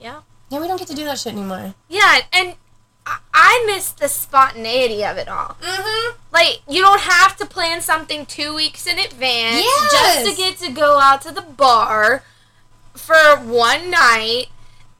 Yeah. 0.01 0.21
Yeah, 0.51 0.61
we 0.61 0.69
don't 0.69 0.77
get 0.79 0.89
to 0.89 0.95
do 0.95 1.05
that 1.07 1.19
shit 1.19 1.33
anymore. 1.33 1.75
Yeah, 1.89 2.19
and 2.33 2.57
I, 3.07 3.19
I 3.33 3.65
miss 3.67 3.91
the 3.93 4.09
spontaneity 4.09 5.03
of 5.03 5.17
it 5.17 5.29
all. 5.29 5.57
Mm-hmm. 5.63 6.17
Like 6.31 6.61
you 6.69 6.83
don't 6.83 7.01
have 7.01 7.37
to 7.39 7.47
plan 7.47 7.81
something 7.81 8.27
two 8.27 8.55
weeks 8.55 8.87
in 8.87 8.99
advance 8.99 9.65
Yes. 9.65 9.93
just 10.25 10.31
to 10.31 10.37
get 10.37 10.59
to 10.59 10.71
go 10.71 10.99
out 10.99 11.23
to 11.23 11.33
the 11.33 11.41
bar 11.43 12.23
for 12.95 13.37
one 13.41 13.91
night, 13.91 14.47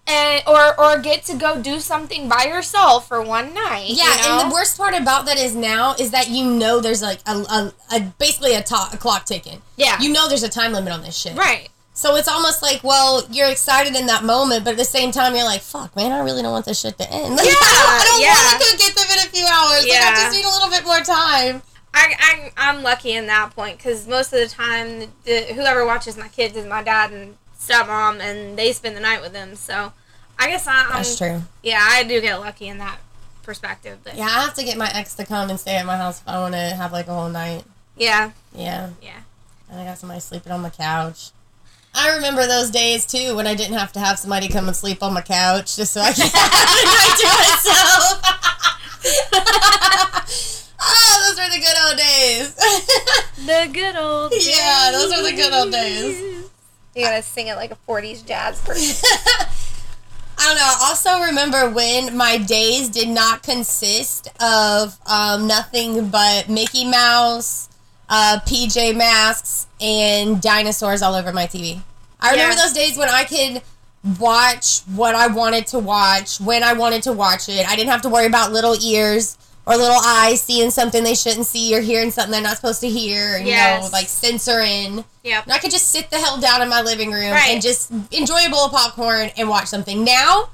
and 0.07 0.43
or 0.47 0.79
or 0.81 0.99
get 0.99 1.25
to 1.25 1.35
go 1.35 1.61
do 1.61 1.81
something 1.81 2.29
by 2.29 2.45
yourself 2.45 3.09
for 3.09 3.23
one 3.23 3.55
night. 3.55 3.87
Yeah, 3.89 4.05
you 4.17 4.23
know? 4.23 4.41
and 4.41 4.51
the 4.51 4.55
worst 4.55 4.77
part 4.77 4.95
about 4.95 5.27
that 5.27 5.39
is 5.39 5.55
now 5.55 5.95
is 5.99 6.11
that 6.11 6.29
you 6.29 6.45
know 6.45 6.81
there's 6.81 7.01
like 7.03 7.21
a, 7.27 7.33
a, 7.33 7.73
a 7.93 8.01
basically 8.19 8.55
a, 8.55 8.63
to- 8.63 8.89
a 8.93 8.97
clock 8.99 9.25
ticking. 9.25 9.63
yeah, 9.77 10.01
You 10.01 10.13
know 10.13 10.29
there's 10.29 10.43
a 10.43 10.49
time 10.49 10.73
limit 10.73 10.93
on 10.93 11.03
this 11.03 11.17
shit. 11.17 11.37
right. 11.37 11.69
So 11.97 12.17
it's 12.17 12.27
almost 12.27 12.61
like, 12.61 12.83
well, 12.83 13.25
you're 13.31 13.49
excited 13.49 13.95
in 13.95 14.07
that 14.07 14.25
moment, 14.25 14.65
but 14.65 14.73
at 14.73 14.77
the 14.79 14.85
same 14.85 15.13
time, 15.13 15.33
you're 15.37 15.45
like, 15.45 15.61
fuck, 15.61 15.95
man, 15.95 16.11
I 16.11 16.19
really 16.25 16.43
don't 16.43 16.51
want 16.51 16.65
this 16.67 16.81
shit 16.81 16.99
to 16.99 17.09
end. 17.09 17.37
Like, 17.37 17.47
Yeah, 17.47 17.53
I 17.55 18.05
don't 18.05 18.21
yeah. 18.21 18.35
want 18.35 18.63
to 18.63 18.77
go 18.77 18.79
get 18.79 18.95
them 18.97 19.07
in 19.13 19.19
a 19.25 19.31
few 19.31 19.47
hours. 19.47 19.83
Like, 19.87 19.93
I 20.01 20.09
Yeah. 20.11 20.15
just 20.17 20.37
need 20.37 20.45
a 20.45 20.49
little 20.49 20.71
bit 20.71 20.85
more 20.85 20.99
time. 20.99 21.63
I, 21.95 22.15
I 22.19 22.51
I'm 22.57 22.83
lucky 22.83 23.13
in 23.13 23.29
that 23.29 23.55
point 23.55 23.79
because 23.79 24.09
most 24.09 24.33
of 24.33 24.41
the 24.41 24.49
time, 24.49 25.13
the, 25.23 25.43
whoever 25.55 25.87
watches 25.87 26.17
my 26.17 26.27
kids 26.27 26.57
is 26.57 26.67
my 26.67 26.83
dad 26.83 27.13
and 27.13 27.37
stepmom, 27.69 28.21
and 28.21 28.57
they 28.59 28.73
spend 28.73 28.97
the 28.97 29.01
night 29.01 29.21
with 29.23 29.33
them. 29.33 29.55
So 29.57 29.93
I 30.39 30.49
guess 30.49 30.67
I, 30.67 30.83
I'm 30.87 30.93
That's 30.93 31.17
true. 31.19 31.43
yeah, 31.63 31.81
I 31.83 32.03
do 32.05 32.21
get 32.21 32.37
lucky 32.41 32.69
in 32.69 32.79
that 32.79 32.99
perspective. 33.43 33.99
But 34.05 34.17
Yeah, 34.17 34.25
I 34.25 34.43
have 34.45 34.55
to 34.55 34.65
get 34.65 34.77
my 34.77 34.91
ex 34.95 35.15
to 35.17 35.25
come 35.27 35.51
and 35.51 35.59
stay 35.61 35.77
at 35.77 35.87
my 35.87 35.97
house 35.97 36.21
if 36.21 36.29
I 36.29 36.41
want 36.41 36.55
to 36.55 36.59
have 36.61 36.93
like 36.93 37.07
a 37.09 37.15
whole 37.15 37.29
night. 37.29 37.65
yeah, 37.97 38.31
Yeah. 38.55 38.91
yeah. 39.03 39.21
And 39.71 39.81
I 39.81 39.85
got 39.85 39.99
somebody 39.99 40.21
sleeping 40.21 40.53
on 40.53 40.61
my 40.61 40.71
couch. 40.71 41.31
I 41.97 42.15
remember 42.17 42.47
those 42.47 42.71
days 42.71 43.07
too 43.07 43.37
when 43.37 43.47
I 43.47 43.55
didn't 43.55 43.77
have 43.79 43.93
to 43.93 44.01
have 44.01 44.19
somebody 44.19 44.49
come 44.49 44.67
and 44.67 44.77
sleep 44.77 45.03
on 45.03 45.15
my 45.15 45.21
couch 45.23 45.77
just 45.77 45.93
so 45.93 46.01
I 46.01 46.13
could 46.13 46.25
have 46.33 46.33
a 46.33 46.85
night 46.85 47.17
to 47.21 47.27
myself. 47.39 48.21
oh, 50.81 51.21
those 51.27 51.39
were 51.39 51.51
the 51.51 51.61
good 51.61 51.79
old 51.87 51.97
days. 51.99 52.55
The 53.47 53.71
good 53.73 53.97
old 53.97 54.33
Yeah, 54.41 54.91
those 54.93 55.13
are 55.13 55.23
the 55.23 55.33
good 55.37 55.53
old 55.53 55.71
days. 55.73 56.44
You 56.95 57.03
gotta 57.05 57.23
sing 57.23 57.49
it 57.49 57.57
like 57.57 57.71
a 57.73 57.79
40s 57.89 58.25
jazz 58.25 58.61
person. 58.65 59.09
I 60.37 60.47
don't 60.49 60.57
know. 60.57 60.63
I 60.63 60.87
also 60.89 61.21
remember 61.27 61.71
when 61.71 62.17
my 62.17 62.39
days 62.39 62.89
did 62.89 63.09
not 63.09 63.43
consist 63.43 64.29
of 64.43 64.97
um, 65.07 65.47
nothing 65.47 66.09
but 66.09 66.49
Mickey 66.49 66.85
Mouse, 66.85 67.69
uh, 68.09 68.39
PJ 68.47 68.97
Masks, 68.97 69.67
and 69.81 70.41
dinosaurs 70.41 71.03
all 71.03 71.15
over 71.15 71.33
my 71.33 71.47
TV. 71.47 71.81
I 72.21 72.33
remember 72.33 72.55
Yeah. 72.55 72.63
those 72.63 72.73
days 72.73 72.97
when 72.97 73.09
I 73.09 73.25
could 73.25 73.63
watch 74.19 74.81
what 74.95 75.15
I 75.15 75.29
wanted 75.29 75.67
to 75.69 75.79
watch 75.79 76.39
when 76.41 76.63
I 76.63 76.75
wanted 76.75 77.03
to 77.05 77.13
watch 77.13 77.49
it. 77.49 77.67
I 77.69 77.75
didn't 77.77 77.91
have 77.91 78.03
to 78.03 78.09
worry 78.09 78.27
about 78.27 78.53
little 78.53 78.77
ears 78.83 79.39
or 79.67 79.77
little 79.77 79.97
eyes 80.05 80.43
seeing 80.43 80.71
something 80.71 81.03
they 81.05 81.15
shouldn't 81.15 81.47
see 81.47 81.75
or 81.77 81.81
hearing 81.81 82.11
something 82.11 82.33
they're 82.33 82.43
not 82.43 82.57
supposed 82.57 82.81
to 82.83 82.89
hear. 82.89 83.39
You 83.39 83.53
know, 83.55 83.89
like 83.93 84.09
censoring. 84.09 85.05
Yep. 85.23 85.45
And 85.45 85.53
I 85.53 85.59
could 85.59 85.71
just 85.71 85.91
sit 85.91 86.11
the 86.11 86.19
hell 86.19 86.39
down 86.39 86.61
in 86.63 86.69
my 86.69 86.83
living 86.83 87.11
room 87.11 87.33
Right. 87.33 87.51
and 87.51 87.63
just 87.63 87.91
enjoy 88.13 88.47
a 88.47 88.51
bowl 88.51 88.67
of 88.67 88.73
popcorn 88.73 89.31
and 89.39 89.49
watch 89.49 89.67
something. 89.69 90.05
Now, 90.05 90.51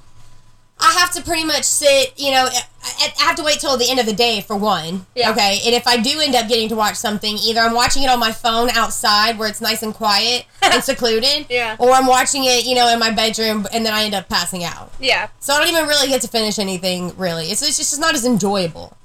I 0.82 0.92
have 0.98 1.12
to 1.14 1.22
pretty 1.22 1.44
much 1.44 1.64
sit, 1.64 2.14
you 2.18 2.30
know, 2.30 2.46
I 2.46 3.12
I 3.20 3.24
have 3.24 3.36
to 3.36 3.42
wait 3.42 3.60
till 3.60 3.76
the 3.76 3.90
end 3.90 4.00
of 4.00 4.06
the 4.06 4.14
day 4.14 4.40
for 4.40 4.56
one. 4.56 5.04
Yeah. 5.14 5.32
Okay. 5.32 5.60
And 5.66 5.74
if 5.74 5.86
I 5.86 5.98
do 5.98 6.20
end 6.20 6.34
up 6.34 6.48
getting 6.48 6.70
to 6.70 6.74
watch 6.76 6.94
something, 6.94 7.36
either 7.36 7.60
I'm 7.60 7.74
watching 7.74 8.02
it 8.02 8.08
on 8.08 8.18
my 8.18 8.32
phone 8.32 8.70
outside 8.70 9.38
where 9.38 9.46
it's 9.48 9.60
nice 9.60 9.82
and 9.82 9.92
quiet 9.92 10.46
and 10.62 10.82
secluded, 10.82 11.46
Yeah. 11.50 11.76
or 11.78 11.90
I'm 11.92 12.06
watching 12.06 12.44
it, 12.44 12.64
you 12.64 12.74
know, 12.74 12.88
in 12.88 12.98
my 12.98 13.10
bedroom 13.10 13.66
and 13.74 13.84
then 13.84 13.92
I 13.92 14.04
end 14.04 14.14
up 14.14 14.28
passing 14.30 14.64
out. 14.64 14.90
Yeah. 14.98 15.28
So 15.40 15.52
I 15.52 15.58
don't 15.58 15.68
even 15.68 15.86
really 15.86 16.08
get 16.08 16.22
to 16.22 16.28
finish 16.28 16.58
anything, 16.58 17.14
really. 17.18 17.46
It's, 17.50 17.60
it's 17.60 17.76
just 17.76 18.00
not 18.00 18.14
as 18.14 18.24
enjoyable. 18.24 18.96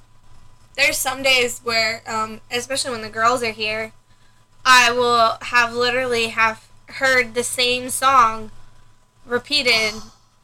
There's 0.76 0.98
some 0.98 1.24
days 1.24 1.60
where, 1.64 2.02
um, 2.08 2.42
especially 2.52 2.92
when 2.92 3.02
the 3.02 3.10
girls 3.10 3.42
are 3.44 3.52
here, 3.52 3.94
I 4.66 4.92
will 4.92 5.38
have 5.42 5.74
literally 5.74 6.28
have 6.28 6.68
heard 6.88 7.34
the 7.34 7.44
same 7.44 7.90
song 7.90 8.52
repeated 9.26 9.94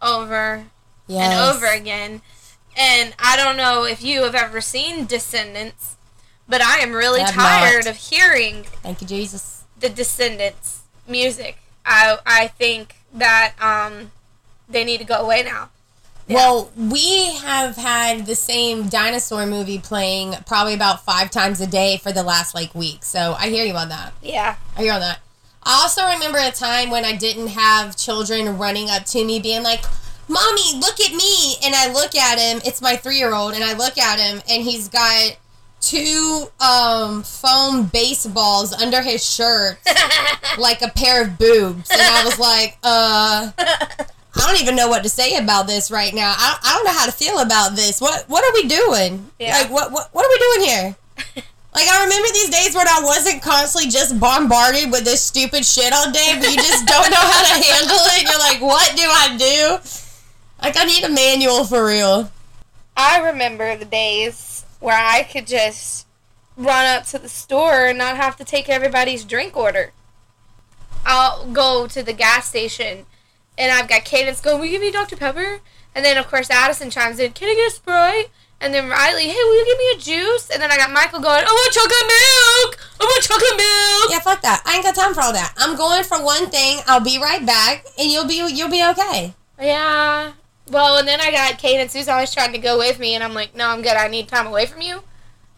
over 0.01 0.65
Yes. 1.07 1.33
and 1.33 1.55
over 1.55 1.65
again. 1.67 2.21
And 2.77 3.13
I 3.19 3.35
don't 3.35 3.57
know 3.57 3.83
if 3.83 4.01
you 4.01 4.23
have 4.23 4.35
ever 4.35 4.61
seen 4.61 5.05
Descendants, 5.05 5.97
but 6.47 6.61
I 6.61 6.77
am 6.79 6.93
really 6.93 7.21
I 7.21 7.25
tired 7.31 7.85
not. 7.85 7.91
of 7.91 7.97
hearing 7.97 8.63
Thank 8.81 9.01
you, 9.01 9.07
Jesus. 9.07 9.63
the 9.77 9.89
Descendants 9.89 10.83
music. 11.07 11.57
I 11.85 12.19
I 12.25 12.47
think 12.47 12.95
that 13.13 13.53
um 13.59 14.11
they 14.69 14.85
need 14.85 14.99
to 14.99 15.03
go 15.03 15.15
away 15.15 15.43
now. 15.43 15.69
Yeah. 16.27 16.35
Well, 16.35 16.71
we 16.77 17.35
have 17.35 17.75
had 17.75 18.25
the 18.25 18.35
same 18.35 18.87
dinosaur 18.87 19.45
movie 19.45 19.79
playing 19.79 20.35
probably 20.45 20.73
about 20.73 21.03
five 21.03 21.31
times 21.31 21.59
a 21.61 21.67
day 21.67 21.97
for 21.97 22.11
the 22.11 22.23
last 22.23 22.55
like 22.55 22.73
week. 22.73 23.03
So 23.03 23.35
I 23.37 23.49
hear 23.49 23.65
you 23.65 23.73
on 23.73 23.89
that. 23.89 24.13
Yeah. 24.21 24.55
I 24.77 24.81
hear 24.81 24.93
on 24.93 25.01
that. 25.01 25.19
I 25.63 25.81
also 25.81 26.05
remember 26.05 26.39
a 26.39 26.51
time 26.51 26.89
when 26.89 27.05
I 27.05 27.15
didn't 27.15 27.47
have 27.47 27.95
children 27.95 28.57
running 28.57 28.89
up 28.89 29.05
to 29.07 29.23
me 29.23 29.39
being 29.39 29.63
like, 29.63 29.83
Mommy, 30.27 30.79
look 30.79 30.99
at 30.99 31.13
me. 31.13 31.55
And 31.63 31.75
I 31.75 31.91
look 31.91 32.15
at 32.15 32.39
him. 32.39 32.61
It's 32.65 32.81
my 32.81 32.95
three 32.95 33.17
year 33.17 33.33
old. 33.33 33.53
And 33.53 33.63
I 33.63 33.73
look 33.73 33.97
at 33.97 34.19
him 34.19 34.41
and 34.49 34.63
he's 34.63 34.87
got 34.87 35.37
two 35.81 36.45
um, 36.59 37.23
foam 37.23 37.87
baseballs 37.87 38.71
under 38.71 39.01
his 39.01 39.27
shirt 39.27 39.79
like 40.57 40.81
a 40.81 40.89
pair 40.89 41.23
of 41.23 41.37
boobs. 41.37 41.89
And 41.91 42.01
I 42.01 42.23
was 42.23 42.39
like, 42.39 42.77
uh. 42.83 43.51
I 44.35 44.47
don't 44.47 44.61
even 44.61 44.75
know 44.75 44.87
what 44.87 45.03
to 45.03 45.09
say 45.09 45.35
about 45.35 45.67
this 45.67 45.91
right 45.91 46.13
now. 46.13 46.33
I, 46.35 46.57
I 46.63 46.75
don't 46.75 46.85
know 46.85 46.97
how 46.97 47.05
to 47.05 47.11
feel 47.11 47.39
about 47.39 47.75
this. 47.75 47.99
What 47.99 48.29
what 48.29 48.43
are 48.43 48.53
we 48.53 48.67
doing? 48.67 49.29
Yeah. 49.39 49.57
Like 49.57 49.71
what, 49.71 49.91
what 49.91 50.09
what 50.13 50.25
are 50.25 50.29
we 50.29 50.37
doing 50.37 50.69
here? 50.69 50.95
Like 51.73 51.87
I 51.87 52.03
remember 52.03 52.27
these 52.33 52.49
days 52.49 52.75
when 52.75 52.85
I 52.85 52.99
wasn't 53.01 53.41
constantly 53.41 53.89
just 53.89 54.19
bombarded 54.19 54.91
with 54.91 55.05
this 55.05 55.21
stupid 55.21 55.65
shit 55.65 55.93
all 55.93 56.11
day, 56.11 56.35
but 56.37 56.49
you 56.49 56.57
just 56.57 56.85
don't 56.85 57.09
know 57.09 57.15
how 57.15 57.43
to 57.43 57.63
handle 57.63 57.95
it. 57.95 58.23
You're 58.23 58.39
like, 58.39 58.61
what 58.61 58.93
do 58.97 59.03
I 59.03 59.37
do? 59.37 59.79
Like 60.61 60.75
I 60.75 60.83
need 60.83 61.05
a 61.05 61.09
manual 61.09 61.63
for 61.63 61.85
real. 61.85 62.29
I 62.97 63.19
remember 63.19 63.77
the 63.77 63.85
days 63.85 64.65
where 64.81 64.97
I 64.97 65.23
could 65.23 65.47
just 65.47 66.07
run 66.57 66.85
up 66.85 67.05
to 67.05 67.19
the 67.19 67.29
store 67.29 67.85
and 67.85 67.97
not 67.97 68.17
have 68.17 68.35
to 68.37 68.43
take 68.43 68.67
everybody's 68.67 69.23
drink 69.23 69.55
order. 69.55 69.93
I'll 71.05 71.47
go 71.51 71.87
to 71.87 72.03
the 72.03 72.13
gas 72.13 72.49
station 72.49 73.05
and 73.61 73.71
I've 73.71 73.87
got 73.87 74.03
Cadence 74.03 74.41
going, 74.41 74.57
Will 74.59 74.65
you 74.65 74.71
give 74.71 74.81
me 74.81 74.91
Dr. 74.91 75.15
Pepper? 75.15 75.59
And 75.93 76.03
then, 76.03 76.17
of 76.17 76.27
course, 76.27 76.49
Addison 76.49 76.89
chimes 76.89 77.19
in, 77.19 77.31
Can 77.33 77.47
I 77.47 77.53
get 77.53 77.67
a 77.67 77.75
Sprite? 77.75 78.31
And 78.59 78.73
then 78.73 78.89
Riley, 78.89 79.27
Hey, 79.27 79.35
will 79.35 79.55
you 79.55 79.65
give 79.65 79.77
me 79.77 79.91
a 79.95 79.97
juice? 79.99 80.49
And 80.49 80.59
then 80.59 80.71
I 80.71 80.77
got 80.77 80.91
Michael 80.91 81.19
going, 81.19 81.43
I 81.43 81.51
want 81.51 81.71
chocolate 81.71 82.09
milk! 82.09 82.79
I 82.99 83.03
want 83.03 83.23
chocolate 83.23 83.57
milk! 83.57 84.11
Yeah, 84.11 84.19
fuck 84.19 84.41
that. 84.41 84.63
I 84.65 84.75
ain't 84.75 84.83
got 84.83 84.95
time 84.95 85.13
for 85.13 85.21
all 85.21 85.33
that. 85.33 85.53
I'm 85.57 85.77
going 85.77 86.03
for 86.03 86.23
one 86.23 86.49
thing. 86.49 86.79
I'll 86.87 86.99
be 87.03 87.19
right 87.19 87.45
back, 87.45 87.85
and 87.99 88.09
you'll 88.09 88.27
be 88.27 88.43
you'll 88.51 88.69
be 88.69 88.83
okay. 88.89 89.35
Yeah. 89.59 90.33
Well, 90.67 90.97
and 90.97 91.07
then 91.07 91.21
I 91.21 91.31
got 91.31 91.59
Cadence 91.59 91.93
who's 91.93 92.07
always 92.07 92.33
trying 92.33 92.53
to 92.53 92.57
go 92.57 92.79
with 92.79 92.97
me, 92.97 93.13
and 93.13 93.23
I'm 93.23 93.35
like, 93.35 93.55
No, 93.55 93.67
I'm 93.67 93.83
good. 93.83 93.93
I 93.93 94.07
need 94.07 94.27
time 94.27 94.47
away 94.47 94.65
from 94.65 94.81
you. 94.81 95.03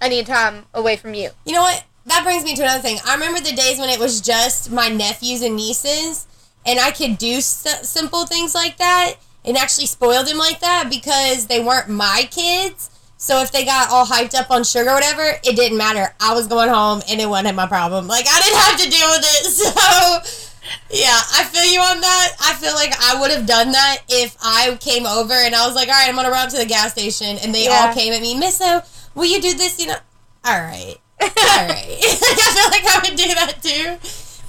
I 0.02 0.10
need 0.10 0.26
time 0.26 0.66
away 0.74 0.98
from 0.98 1.14
you. 1.14 1.30
You 1.46 1.54
know 1.54 1.62
what? 1.62 1.86
That 2.06 2.26
brings 2.26 2.44
me 2.44 2.54
to 2.56 2.64
another 2.64 2.82
thing. 2.82 2.98
I 3.06 3.14
remember 3.14 3.40
the 3.40 3.56
days 3.56 3.80
when 3.80 3.88
it 3.88 3.98
was 4.00 4.20
just 4.20 4.70
my 4.70 4.90
nephews 4.90 5.42
and 5.42 5.56
nieces, 5.56 6.28
and 6.66 6.80
I 6.80 6.92
could 6.92 7.18
do 7.18 7.34
s- 7.36 7.88
simple 7.90 8.26
things 8.26 8.54
like 8.56 8.78
that 8.78 9.16
and 9.46 9.58
actually 9.58 9.88
spoil 9.88 10.24
them 10.24 10.38
like 10.38 10.60
that 10.62 10.90
because 10.90 11.48
they 11.48 11.60
weren't 11.60 11.90
my 11.90 12.28
kids. 12.32 12.90
So 13.18 13.42
if 13.42 13.52
they 13.52 13.64
got 13.66 13.90
all 13.90 14.06
hyped 14.06 14.36
up 14.36 14.52
on 14.52 14.64
sugar 14.66 14.90
or 14.90 14.96
whatever, 14.96 15.24
it 15.44 15.56
didn't 15.56 15.78
matter. 15.78 16.14
I 16.20 16.34
was 16.34 16.48
going 16.48 16.70
home 16.70 17.02
and 17.10 17.22
it 17.22 17.28
wasn't 17.30 17.56
my 17.56 17.68
problem. 17.68 18.08
Like 18.08 18.26
I 18.28 18.42
didn't 18.42 18.60
have 18.60 18.80
to 18.82 18.90
deal 18.90 19.08
with 19.10 19.24
it. 19.24 20.30
So 20.64 20.70
yeah, 20.90 21.20
I 21.36 21.44
feel 21.44 21.66
you 21.66 21.80
on 21.80 22.00
that. 22.02 22.32
I 22.40 22.54
feel 22.54 22.74
like 22.74 22.94
I 23.00 23.20
would 23.20 23.32
have 23.32 23.46
done 23.46 23.72
that 23.74 23.98
if 24.10 24.38
I 24.42 24.78
came 24.80 25.06
over 25.06 25.34
and 25.34 25.54
I 25.54 25.66
was 25.68 25.76
like, 25.76 25.88
all 25.90 25.94
right, 25.94 26.08
I'm 26.08 26.16
gonna 26.16 26.30
run 26.32 26.46
up 26.48 26.54
to 26.54 26.58
the 26.58 26.66
gas 26.66 26.92
station, 26.94 27.38
and 27.44 27.54
they 27.54 27.66
Yeah. 27.66 27.88
all 27.88 27.94
came 27.94 28.14
at 28.14 28.22
me, 28.22 28.36
Misso, 28.40 28.78
uh, 28.78 28.82
will 29.14 29.26
you 29.26 29.42
do 29.42 29.54
this? 29.56 29.78
You 29.80 29.88
know, 29.88 29.98
all 30.46 30.60
right. 30.60 30.96
All 31.22 31.28
right. 31.28 31.36
I 32.02 32.54
feel 32.56 32.70
like 32.72 32.86
I 32.86 33.00
would 33.10 33.18
do 33.18 33.28
that 33.36 33.62
too. 33.62 33.98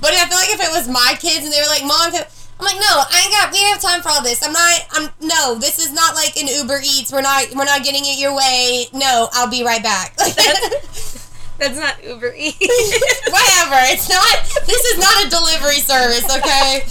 But 0.05 0.13
I 0.13 0.29
feel 0.29 0.37
like 0.37 0.53
if 0.53 0.61
it 0.61 0.69
was 0.77 0.85
my 0.87 1.17
kids 1.17 1.49
and 1.49 1.53
they 1.53 1.65
were 1.65 1.73
like, 1.73 1.81
"Mom," 1.81 2.13
I'm 2.13 2.65
like, 2.69 2.77
"No, 2.77 2.93
I 3.09 3.25
ain't 3.25 3.33
got. 3.33 3.49
We 3.51 3.57
don't 3.65 3.73
have 3.73 3.81
time 3.81 4.03
for 4.05 4.11
all 4.11 4.23
this. 4.23 4.45
I'm 4.45 4.53
not. 4.53 4.81
I'm 4.93 5.09
no. 5.25 5.55
This 5.57 5.79
is 5.81 5.93
not 5.97 6.15
like 6.15 6.37
an 6.37 6.47
Uber 6.47 6.81
Eats. 6.85 7.11
We're 7.11 7.23
not. 7.25 7.49
We're 7.57 7.65
not 7.65 7.83
getting 7.83 8.05
it 8.05 8.21
your 8.21 8.37
way. 8.37 8.89
No, 8.93 9.29
I'll 9.33 9.49
be 9.49 9.65
right 9.65 9.83
back. 9.83 10.15
That's 11.57 11.79
not 11.81 12.05
Uber 12.05 12.35
Eats. 12.37 12.61
Whatever. 13.33 13.81
It's 13.89 14.09
not. 14.13 14.67
This 14.67 14.85
is 14.93 14.99
not 15.01 15.25
a 15.25 15.31
delivery 15.31 15.81
service. 15.81 16.29
Okay. 16.37 16.85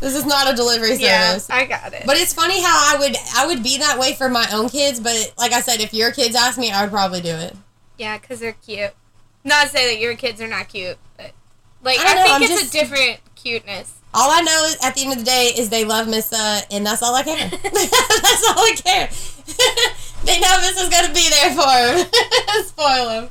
This 0.00 0.14
is 0.14 0.26
not 0.26 0.52
a 0.52 0.54
delivery 0.56 0.96
service. 0.96 1.48
yeah. 1.48 1.56
I 1.56 1.64
got 1.64 1.94
it. 1.94 2.02
But 2.04 2.16
it's 2.18 2.34
funny 2.34 2.60
how 2.60 2.94
I 2.94 2.98
would 2.98 3.16
I 3.36 3.46
would 3.46 3.62
be 3.62 3.78
that 3.78 3.98
way 3.98 4.12
for 4.14 4.28
my 4.28 4.46
own 4.52 4.68
kids. 4.68 5.00
But 5.00 5.32
like 5.38 5.52
I 5.52 5.62
said, 5.62 5.80
if 5.80 5.94
your 5.94 6.10
kids 6.12 6.34
asked 6.36 6.58
me, 6.58 6.70
I 6.70 6.82
would 6.82 6.90
probably 6.90 7.22
do 7.22 7.34
it. 7.34 7.56
Yeah, 7.96 8.18
because 8.18 8.40
they're 8.40 8.52
cute. 8.52 8.92
Not 9.42 9.64
to 9.64 9.68
say 9.70 9.94
that 9.94 10.00
your 10.00 10.16
kids 10.16 10.40
are 10.42 10.48
not 10.48 10.68
cute, 10.68 10.98
but 11.16 11.32
like 11.82 11.98
I 11.98 12.12
I, 12.12 12.14
know, 12.14 12.22
think 12.22 12.34
I'm 12.34 12.42
it's 12.42 12.60
just- 12.62 12.74
a 12.74 12.78
different 12.78 13.20
cuteness. 13.36 13.94
All 14.12 14.28
I 14.32 14.40
know 14.40 14.64
is 14.64 14.76
at 14.82 14.96
the 14.96 15.02
end 15.04 15.12
of 15.12 15.18
the 15.20 15.24
day 15.24 15.52
is 15.56 15.68
they 15.70 15.84
love 15.84 16.08
Missa, 16.08 16.62
and 16.72 16.84
that's 16.84 17.00
all 17.00 17.14
I 17.14 17.22
care. 17.22 17.36
that's 17.62 18.48
all 18.48 18.58
I 18.58 18.74
care. 18.84 19.08
they 20.24 20.40
know 20.40 20.58
Missa's 20.60 20.88
gonna 20.88 21.14
be 21.14 21.28
there 21.30 21.54
for 21.54 21.70
him, 21.70 22.64
spoil 22.64 23.08
him, 23.10 23.28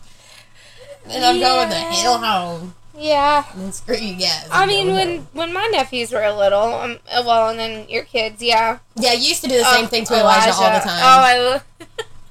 and 1.10 1.26
I'm 1.26 1.40
going 1.40 1.68
the 1.70 1.76
Yeah. 1.76 1.92
hell 1.92 2.18
home. 2.20 2.76
Yeah. 2.98 3.44
And 3.56 3.74
screw 3.74 3.96
you 3.98 4.16
guys. 4.16 4.48
I 4.52 4.66
mean, 4.66 4.94
when 4.94 5.18
home. 5.18 5.28
when 5.34 5.54
my 5.54 5.68
nephews 5.68 6.12
were 6.14 6.30
little, 6.32 6.62
um, 6.74 7.00
uh, 7.12 7.24
well, 7.26 7.50
and 7.50 7.60
then 7.60 7.88
your 7.90 8.04
kids, 8.04 8.42
yeah. 8.42 8.80
yeah, 8.96 9.12
you 9.14 9.28
used 9.30 9.42
to 9.44 9.50
do 9.50 9.58
the 9.58 9.64
same 9.66 9.84
Um, 9.86 9.90
thing 9.90 10.06
to 10.06 10.14
Elijah, 10.18 10.54
all 10.54 10.72
the 10.74 10.80
time. 10.80 11.02
Oh, 11.04 11.60
I 11.84 11.88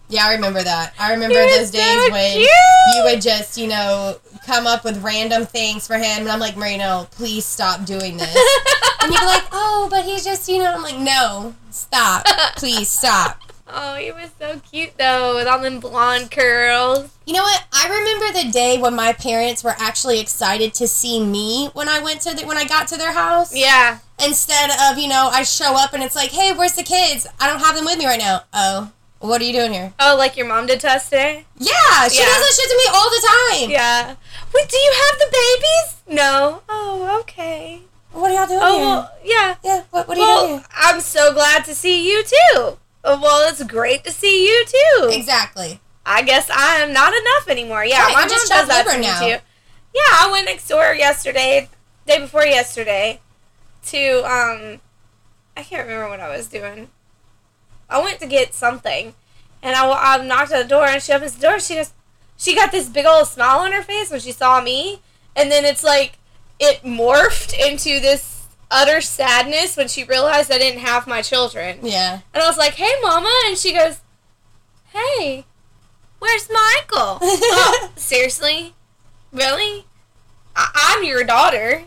yeah, 0.08 0.26
I 0.26 0.34
remember 0.34 0.62
that. 0.62 0.94
I 0.98 1.12
remember 1.12 1.34
those 1.34 1.70
days 1.70 1.82
so 1.82 2.10
when 2.10 2.32
cute. 2.32 2.48
you 2.94 3.02
would 3.04 3.20
just, 3.20 3.58
you 3.58 3.68
know, 3.68 4.16
come 4.46 4.66
up 4.66 4.84
with 4.84 5.02
random 5.02 5.44
things 5.44 5.86
for 5.86 5.96
him, 5.96 6.20
and 6.20 6.28
I'm 6.28 6.40
like, 6.40 6.56
Marino, 6.56 7.06
please 7.10 7.44
stop 7.44 7.84
doing 7.84 8.16
this. 8.16 8.34
and 9.02 9.12
you'd 9.12 9.20
be 9.20 9.26
like, 9.26 9.44
oh, 9.52 9.88
but 9.90 10.04
he's 10.04 10.24
just, 10.24 10.48
you 10.48 10.58
know, 10.58 10.72
I'm 10.74 10.82
like, 10.82 10.98
no, 10.98 11.54
stop, 11.70 12.24
please 12.56 12.88
stop. 12.88 13.42
oh, 13.68 13.96
he 13.96 14.10
was 14.12 14.30
so 14.38 14.60
cute 14.70 14.96
though, 14.98 15.36
with 15.36 15.46
all 15.46 15.60
them 15.60 15.80
blonde 15.80 16.30
curls. 16.30 17.10
You 17.26 17.34
know 17.34 17.42
what? 17.42 17.66
I 17.72 17.88
remember 17.88 18.38
the 18.38 18.50
day 18.50 18.78
when 18.78 18.94
my 18.94 19.12
parents 19.12 19.62
were 19.62 19.74
actually 19.78 20.20
excited 20.20 20.72
to 20.74 20.88
see 20.88 21.22
me 21.22 21.68
when 21.74 21.88
I 21.88 22.00
went 22.00 22.22
to 22.22 22.34
the, 22.34 22.46
when 22.46 22.56
I 22.56 22.64
got 22.64 22.88
to 22.88 22.96
their 22.96 23.12
house. 23.12 23.54
Yeah. 23.54 23.98
Instead 24.24 24.70
of 24.90 24.98
you 24.98 25.08
know 25.08 25.28
I 25.30 25.42
show 25.42 25.76
up 25.76 25.92
and 25.92 26.02
it's 26.02 26.16
like, 26.16 26.30
hey, 26.30 26.52
where's 26.52 26.72
the 26.72 26.82
kids? 26.82 27.26
I 27.38 27.48
don't 27.48 27.60
have 27.60 27.76
them 27.76 27.84
with 27.84 27.98
me 27.98 28.06
right 28.06 28.18
now. 28.18 28.44
Oh, 28.52 28.92
What 29.20 29.40
are 29.40 29.44
you 29.44 29.52
doing 29.52 29.72
here? 29.72 29.92
Oh, 29.98 30.16
like 30.16 30.37
your 30.37 30.46
mom 30.46 30.66
did 30.66 30.80
to 30.80 30.90
us 30.90 31.10
today? 31.10 31.44
Yeah, 31.58 32.08
she 32.08 32.20
Yeah. 32.20 32.26
does 32.26 32.38
that 32.40 32.52
shit 32.56 32.70
to 32.70 32.76
me 32.76 32.84
all 32.94 33.10
the 33.10 33.26
time. 33.26 33.70
Yeah. 33.70 34.14
Wait, 34.54 34.68
do 34.68 34.76
you 34.76 34.92
have 34.94 35.18
the 35.18 35.26
babies? 35.32 35.96
No. 36.22 36.62
Oh, 36.68 37.18
okay. 37.20 37.80
What 38.12 38.30
are 38.30 38.34
y'all 38.34 38.46
doing 38.46 38.60
Oh, 38.62 38.76
here? 38.76 38.87
well, 38.87 39.12
yeah. 39.25 39.54
yeah, 39.64 39.82
what, 39.90 40.06
what 40.08 40.16
are 40.16 40.20
you 40.20 40.26
doing 40.40 40.58
here? 40.60 40.64
I'm 40.76 41.00
so 41.00 41.32
glad 41.34 41.64
to 41.64 41.75
see 41.75 42.08
you 42.10 42.22
too. 42.25 42.78
Uh, 43.04 43.18
Well, 43.20 43.48
it's 43.48 43.62
great 43.64 44.04
to 44.04 44.12
see 44.12 44.46
you 44.48 44.64
too. 44.66 45.08
Exactly. 45.10 45.80
I 46.06 46.22
guess 46.22 46.48
I 46.50 46.76
am 46.76 46.92
not 46.92 47.12
enough 47.12 47.48
anymore. 47.48 47.84
Yeah, 47.84 48.02
Right, 48.04 48.14
my 48.14 48.20
mom 48.20 48.28
just 48.30 48.48
does 48.48 48.68
that 48.68 48.87
to 48.87 48.98
me 48.98 49.06
too. 49.18 49.42
Yeah, 49.94 50.02
I 50.12 50.28
went 50.30 50.46
next 50.46 50.68
door 50.68 50.94
yesterday, 50.94 51.68
day 52.06 52.18
before 52.20 52.44
yesterday, 52.44 53.20
to 53.87 54.18
um, 54.25 54.80
I 55.56 55.62
can't 55.64 55.87
remember 55.87 56.08
what 56.08 56.20
I 56.20 56.34
was 56.34 56.46
doing. 56.46 56.88
I 57.90 58.02
went 58.02 58.21
to 58.21 58.26
get 58.26 58.54
something, 58.54 59.14
and 59.62 59.75
I, 59.76 59.90
I 59.90 60.23
knocked 60.25 60.52
on 60.52 60.59
the 60.62 60.68
door, 60.68 60.87
and 60.87 61.02
she 61.02 61.12
opens 61.12 61.35
the 61.37 61.40
door. 61.47 61.59
She 61.61 61.75
just 61.75 61.95
she 62.37 62.54
got 62.54 62.71
this 62.73 62.88
big 62.88 63.07
old 63.07 63.26
smile 63.28 63.61
on 63.61 63.73
her 63.73 63.83
face 63.83 64.11
when 64.11 64.21
she 64.21 64.33
saw 64.33 64.61
me, 64.61 65.00
and 65.35 65.50
then 65.50 65.64
it's 65.64 65.83
like 65.85 66.18
it 66.61 66.83
morphed 66.83 67.52
into 67.59 68.00
this 68.00 68.47
utter 68.71 69.00
sadness 69.00 69.76
when 69.76 69.88
she 69.88 70.04
realized 70.04 70.52
I 70.52 70.59
didn't 70.59 70.80
have 70.80 71.07
my 71.07 71.23
children. 71.23 71.78
Yeah. 71.83 72.21
And 72.35 72.42
I 72.42 72.47
was 72.47 72.59
like, 72.59 72.75
"Hey, 72.75 72.92
Mama," 73.02 73.33
and 73.47 73.57
she 73.57 73.73
goes, 73.73 74.00
"Hey, 74.92 75.47
where's 76.18 76.49
Michael?" 76.50 77.18
oh, 77.23 77.90
seriously, 77.97 78.75
really? 79.33 79.87
I- 80.54 80.71
I'm 80.99 81.04
your 81.04 81.25
daughter. 81.25 81.85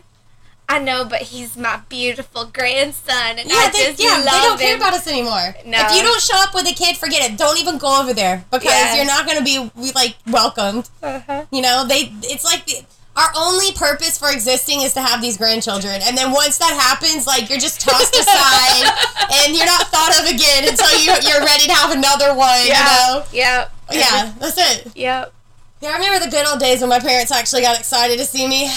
I 0.72 0.78
know, 0.78 1.04
but 1.04 1.20
he's 1.22 1.56
my 1.56 1.80
beautiful 1.90 2.46
grandson, 2.46 3.38
and 3.38 3.48
Yeah, 3.48 3.56
I 3.56 3.70
they, 3.70 3.84
just 3.92 4.00
yeah, 4.02 4.16
love 4.16 4.24
they 4.24 4.30
don't 4.48 4.60
care 4.60 4.76
about 4.76 4.94
us 4.94 5.06
anymore. 5.06 5.54
No. 5.66 5.78
If 5.80 5.96
you 5.96 6.02
don't 6.02 6.20
show 6.20 6.36
up 6.38 6.54
with 6.54 6.66
a 6.66 6.72
kid, 6.72 6.96
forget 6.96 7.30
it. 7.30 7.36
Don't 7.36 7.58
even 7.60 7.76
go 7.78 8.00
over 8.00 8.14
there 8.14 8.44
because 8.50 8.70
Yeah. 8.72 8.94
you're 8.96 9.04
not 9.04 9.26
going 9.26 9.36
to 9.38 9.44
be 9.44 9.70
like 9.94 10.16
welcomed. 10.26 10.88
uh-huh. 11.02 11.44
You 11.52 11.60
know, 11.62 11.84
they. 11.86 12.12
It's 12.22 12.44
like 12.44 12.64
the, 12.64 12.84
our 13.16 13.28
only 13.36 13.72
purpose 13.72 14.16
for 14.16 14.30
existing 14.32 14.80
is 14.80 14.94
to 14.94 15.02
have 15.02 15.20
these 15.20 15.36
grandchildren, 15.36 16.00
and 16.02 16.16
then 16.16 16.32
once 16.32 16.56
that 16.56 16.72
happens, 16.72 17.26
like 17.26 17.50
you're 17.50 17.60
just 17.60 17.82
tossed 17.82 18.16
aside, 18.16 18.88
and 19.44 19.54
you're 19.54 19.66
not 19.66 19.88
thought 19.88 20.18
of 20.20 20.32
again 20.34 20.66
until 20.66 20.88
you 20.98 21.12
you're 21.28 21.44
ready 21.44 21.66
to 21.66 21.74
have 21.74 21.90
another 21.92 22.32
one. 22.34 22.48
Yeah. 22.64 22.80
You 22.80 23.18
know. 23.20 23.24
Yep. 23.32 23.72
Yeah, 23.92 24.32
that's 24.40 24.56
it. 24.56 24.96
Yep. 24.96 25.34
Yeah, 25.82 25.90
I 25.90 25.92
remember 25.98 26.24
the 26.24 26.30
good 26.30 26.46
old 26.46 26.60
days 26.60 26.80
when 26.80 26.88
my 26.88 27.00
parents 27.00 27.30
actually 27.30 27.60
got 27.60 27.78
excited 27.78 28.18
to 28.18 28.24
see 28.24 28.48
me. 28.48 28.70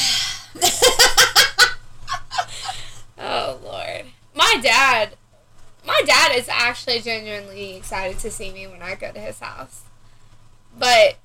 Oh 3.25 3.60
Lord, 3.63 4.05
my 4.36 4.60
dad, 4.62 5.15
my 5.86 6.01
dad 6.05 6.36
is 6.36 6.48
actually 6.48 7.01
genuinely 7.01 7.75
excited 7.75 8.20
to 8.20 8.29
see 8.32 8.51
me 8.51 8.67
when 8.67 8.82
I 8.82 8.96
go 8.96 9.12
to 9.12 9.20
his 9.20 9.39
house, 9.39 9.82
but 10.77 11.15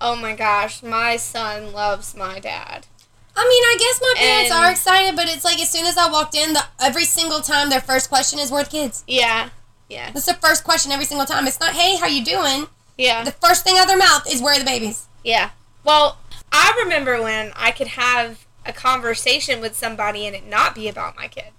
oh 0.00 0.16
my 0.16 0.34
gosh, 0.34 0.82
my 0.82 1.16
son 1.16 1.72
loves 1.72 2.14
my 2.16 2.38
dad. 2.40 2.86
I 3.34 3.44
mean, 3.48 3.62
I 3.62 3.76
guess 3.78 4.00
my 4.02 4.14
parents 4.18 4.50
And- 4.50 4.64
are 4.64 4.70
excited, 4.70 5.16
but 5.16 5.28
it's 5.28 5.44
like 5.44 5.58
as 5.60 5.70
soon 5.70 5.86
as 5.86 5.96
I 5.96 6.10
walked 6.10 6.34
in, 6.34 6.52
the, 6.52 6.62
every 6.80 7.06
single 7.06 7.40
time 7.40 7.70
their 7.70 7.80
first 7.80 8.10
question 8.10 8.38
is, 8.38 8.50
"Where 8.50 8.64
the 8.64 8.70
kids?" 8.70 9.04
Yeah. 9.06 9.48
Yeah. 9.88 10.10
That's 10.10 10.26
the 10.26 10.34
first 10.34 10.64
question 10.64 10.92
every 10.92 11.06
single 11.06 11.26
time. 11.26 11.46
It's 11.46 11.58
not, 11.60 11.72
"Hey, 11.74 11.96
how 11.96 12.06
you 12.06 12.22
doing?" 12.24 12.66
Yeah. 12.98 13.24
The 13.24 13.32
first 13.32 13.64
thing 13.64 13.76
out 13.78 13.82
of 13.84 13.88
their 13.88 13.96
mouth 13.96 14.30
is, 14.30 14.42
"Where 14.42 14.54
are 14.54 14.58
the 14.58 14.64
babies?" 14.66 15.06
Yeah. 15.24 15.50
Well, 15.84 16.18
I 16.52 16.74
remember 16.82 17.22
when 17.22 17.52
I 17.56 17.70
could 17.70 17.88
have 17.88 18.44
a 18.64 18.72
conversation 18.72 19.60
with 19.60 19.76
somebody 19.76 20.26
and 20.26 20.34
it 20.36 20.46
not 20.48 20.74
be 20.74 20.88
about 20.88 21.16
my 21.16 21.28
kids. 21.28 21.50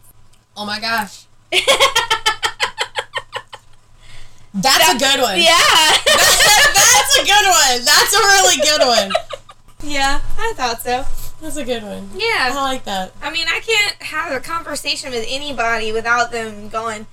Oh 0.55 0.65
my 0.65 0.79
gosh, 0.79 1.25
that's 4.53 4.89
a 4.89 4.97
good 4.99 5.19
one. 5.21 5.39
Yeah. 5.39 5.57
that's 6.05 7.17
a 7.19 7.23
good 7.25 7.45
one. 7.45 7.85
That's 7.85 8.13
a 8.13 8.19
really 8.19 8.57
good 8.57 8.81
one. 8.85 9.11
yeah, 9.83 10.21
I 10.37 10.53
thought 10.55 10.81
so. 10.81 11.05
That's 11.41 11.57
a 11.57 11.65
good 11.65 11.83
one. 11.83 12.09
Yeah. 12.15 12.51
I 12.51 12.53
like 12.55 12.85
that. 12.85 13.11
I 13.21 13.31
mean, 13.31 13.47
I 13.49 13.59
can't 13.59 14.01
have 14.03 14.31
a 14.31 14.39
conversation 14.39 15.11
with 15.11 15.25
anybody 15.27 15.91
without 15.91 16.31
them 16.31 16.69
going, 16.69 17.05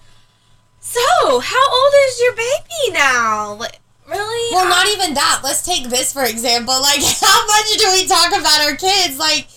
So, 0.81 1.01
how 1.41 1.73
old 1.73 1.93
is 2.09 2.21
your 2.21 2.33
baby 2.37 2.93
now? 2.93 3.55
Like, 3.55 3.79
really? 4.07 4.55
Well, 4.55 4.67
I- 4.67 4.69
not 4.69 4.87
even 4.89 5.15
that. 5.15 5.41
Let's 5.43 5.63
take 5.65 5.89
this 5.89 6.13
for 6.13 6.25
example. 6.25 6.79
Like, 6.81 7.01
how 7.21 7.47
much 7.47 7.77
do 7.79 7.91
we 7.93 8.07
talk 8.07 8.29
about 8.29 8.61
our 8.61 8.77
kids? 8.77 9.19
Like, 9.19 9.49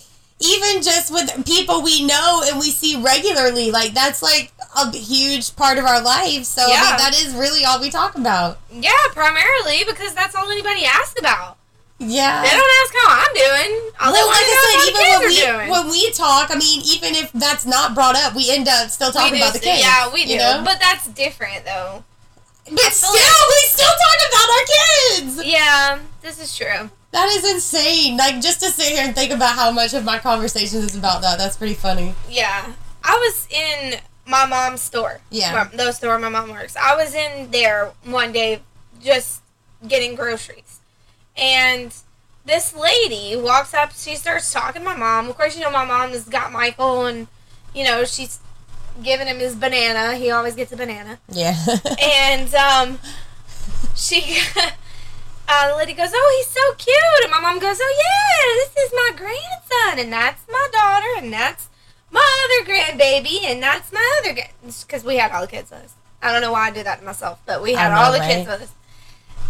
even 0.43 0.83
just 0.83 1.11
with 1.11 1.45
people 1.45 1.81
we 1.81 2.05
know 2.05 2.43
and 2.45 2.59
we 2.59 2.69
see 2.69 2.99
regularly, 3.01 3.71
like 3.71 3.93
that's 3.93 4.21
like 4.21 4.51
a 4.75 4.91
huge 4.91 5.55
part 5.55 5.77
of 5.77 5.85
our 5.85 6.01
life. 6.01 6.43
So 6.43 6.61
I 6.61 6.67
mean, 6.67 6.97
that 6.97 7.15
is 7.15 7.33
really 7.33 7.63
all 7.63 7.79
we 7.79 7.89
talk 7.89 8.15
about. 8.15 8.59
Yeah, 8.71 8.91
primarily 9.13 9.83
because 9.87 10.13
that's 10.13 10.35
all 10.35 10.49
anybody 10.49 10.83
asks 10.85 11.17
about. 11.17 11.57
Yeah. 11.99 12.41
They 12.41 12.49
don't 12.49 12.71
ask 12.83 12.93
how 12.93 13.23
I'm 13.23 13.33
doing. 13.33 13.91
All 14.01 14.11
well, 14.11 14.27
like 14.27 14.43
I 14.43 14.55
said, 14.59 14.89
even 14.89 15.01
when 15.09 15.29
we 15.29 15.35
doing. 15.39 15.69
when 15.69 15.89
we 15.89 16.11
talk, 16.11 16.51
I 16.51 16.57
mean, 16.57 16.81
even 16.85 17.15
if 17.15 17.31
that's 17.31 17.65
not 17.65 17.95
brought 17.95 18.17
up, 18.17 18.35
we 18.35 18.51
end 18.51 18.67
up 18.67 18.89
still 18.89 19.11
talking 19.11 19.37
about 19.37 19.53
the 19.53 19.59
kids. 19.59 19.81
Yeah, 19.81 20.11
we 20.11 20.25
do. 20.25 20.33
You 20.33 20.37
know? 20.39 20.61
But 20.65 20.79
that's 20.79 21.07
different, 21.07 21.65
though. 21.65 22.03
But 22.69 22.91
still, 22.91 23.11
feel 23.13 23.47
we 23.49 23.61
still 23.67 23.85
talk 23.85 24.19
about 24.29 24.49
our 24.49 24.65
kids. 24.65 25.45
Yeah, 25.45 25.99
this 26.21 26.41
is 26.41 26.55
true. 26.55 26.89
That 27.13 27.29
is 27.29 27.49
insane. 27.49 28.17
Like 28.17 28.41
just 28.41 28.59
to 28.61 28.69
sit 28.71 28.87
here 28.87 29.05
and 29.05 29.15
think 29.15 29.31
about 29.31 29.55
how 29.55 29.71
much 29.71 29.93
of 29.93 30.03
my 30.03 30.17
conversations 30.17 30.83
is 30.83 30.95
about 30.95 31.21
that. 31.21 31.37
That's 31.37 31.55
pretty 31.55 31.75
funny. 31.75 32.15
Yeah. 32.27 32.73
I 33.03 33.15
was 33.17 33.47
in 33.51 33.99
my 34.25 34.47
mom's 34.47 34.81
store. 34.81 35.19
Yeah. 35.29 35.69
The 35.73 35.91
store 35.91 36.17
my 36.17 36.29
mom 36.29 36.49
works. 36.49 36.75
I 36.75 36.95
was 36.95 37.13
in 37.13 37.51
there 37.51 37.91
one 38.03 38.31
day 38.31 38.61
just 38.99 39.43
getting 39.87 40.15
groceries. 40.15 40.79
And 41.37 41.93
this 42.45 42.75
lady 42.75 43.35
walks 43.35 43.75
up, 43.75 43.93
she 43.93 44.15
starts 44.15 44.51
talking 44.51 44.81
to 44.81 44.85
my 44.85 44.95
mom. 44.95 45.29
Of 45.29 45.37
course, 45.37 45.55
you 45.55 45.61
know, 45.61 45.71
my 45.71 45.85
mom 45.85 46.09
has 46.09 46.27
got 46.27 46.51
Michael 46.51 47.05
and, 47.05 47.27
you 47.75 47.83
know, 47.83 48.05
she's 48.05 48.39
giving 49.03 49.27
him 49.27 49.37
his 49.37 49.53
banana. 49.53 50.15
He 50.15 50.31
always 50.31 50.55
gets 50.55 50.71
a 50.71 50.77
banana. 50.77 51.19
Yeah. 51.29 51.55
And 52.01 52.53
um, 52.55 52.99
she, 53.95 54.39
uh, 55.47 55.69
the 55.69 55.75
lady 55.75 55.93
goes, 55.93 56.09
"Oh, 56.13 56.35
he's 56.37 56.47
so 56.47 56.73
cute," 56.75 57.23
and 57.23 57.31
my 57.31 57.39
mom 57.39 57.59
goes, 57.59 57.77
"Oh 57.81 57.95
yeah, 57.97 58.63
this 58.63 58.85
is 58.85 58.91
my 58.93 59.11
grandson, 59.15 59.99
and 60.03 60.11
that's 60.13 60.43
my 60.49 60.67
daughter, 60.71 61.07
and 61.17 61.31
that's 61.33 61.67
my 62.11 62.25
other 62.45 62.69
grandbaby, 62.71 63.43
and 63.43 63.61
that's 63.61 63.91
my 63.91 64.19
other 64.19 64.35
because 64.61 65.03
we 65.03 65.17
had 65.17 65.31
all 65.31 65.41
the 65.41 65.47
kids 65.47 65.71
with 65.71 65.83
us. 65.83 65.93
I 66.21 66.31
don't 66.31 66.41
know 66.41 66.51
why 66.53 66.67
I 66.67 66.71
did 66.71 66.85
that 66.85 66.99
to 66.99 67.05
myself, 67.05 67.39
but 67.45 67.61
we 67.61 67.73
had 67.73 67.91
I 67.91 68.03
all 68.05 68.11
know, 68.13 68.19
the 68.19 68.25
kids 68.25 68.47
with 68.47 68.61
us." 68.61 68.71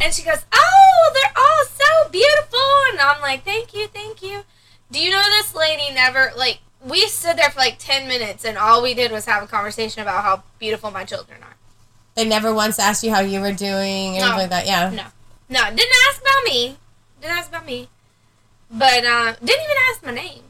And 0.01 0.13
she 0.13 0.23
goes, 0.23 0.43
"Oh, 0.51 1.11
they're 1.13 1.33
all 1.37 1.65
so 1.65 2.09
beautiful," 2.09 2.59
and 2.91 2.99
I'm 2.99 3.21
like, 3.21 3.43
"Thank 3.45 3.73
you, 3.73 3.87
thank 3.87 4.21
you." 4.23 4.43
Do 4.91 4.99
you 4.99 5.11
know 5.11 5.23
this 5.23 5.53
lady 5.55 5.93
never 5.93 6.31
like? 6.35 6.59
We 6.85 7.07
stood 7.07 7.37
there 7.37 7.49
for 7.49 7.59
like 7.59 7.77
ten 7.79 8.07
minutes, 8.07 8.43
and 8.43 8.57
all 8.57 8.81
we 8.83 8.93
did 8.93 9.11
was 9.11 9.25
have 9.25 9.41
a 9.43 9.47
conversation 9.47 10.01
about 10.01 10.23
how 10.23 10.43
beautiful 10.59 10.91
my 10.91 11.03
children 11.05 11.41
are. 11.43 11.55
they 12.15 12.25
never 12.25 12.53
once 12.53 12.77
asked 12.77 13.03
you 13.03 13.11
how 13.11 13.21
you 13.21 13.39
were 13.41 13.51
doing 13.53 14.17
or 14.17 14.19
No. 14.19 14.25
anything 14.25 14.37
like 14.37 14.49
that. 14.51 14.65
Yeah. 14.67 14.89
No, 14.91 15.05
no, 15.53 15.69
didn't 15.69 15.93
ask 16.09 16.21
about 16.21 16.43
me. 16.45 16.77
Didn't 17.21 17.37
ask 17.37 17.49
about 17.49 17.65
me, 17.65 17.87
but 18.69 19.05
uh, 19.05 19.33
didn't 19.43 19.63
even 19.63 19.77
ask 19.89 20.03
my 20.03 20.11
name. 20.11 20.41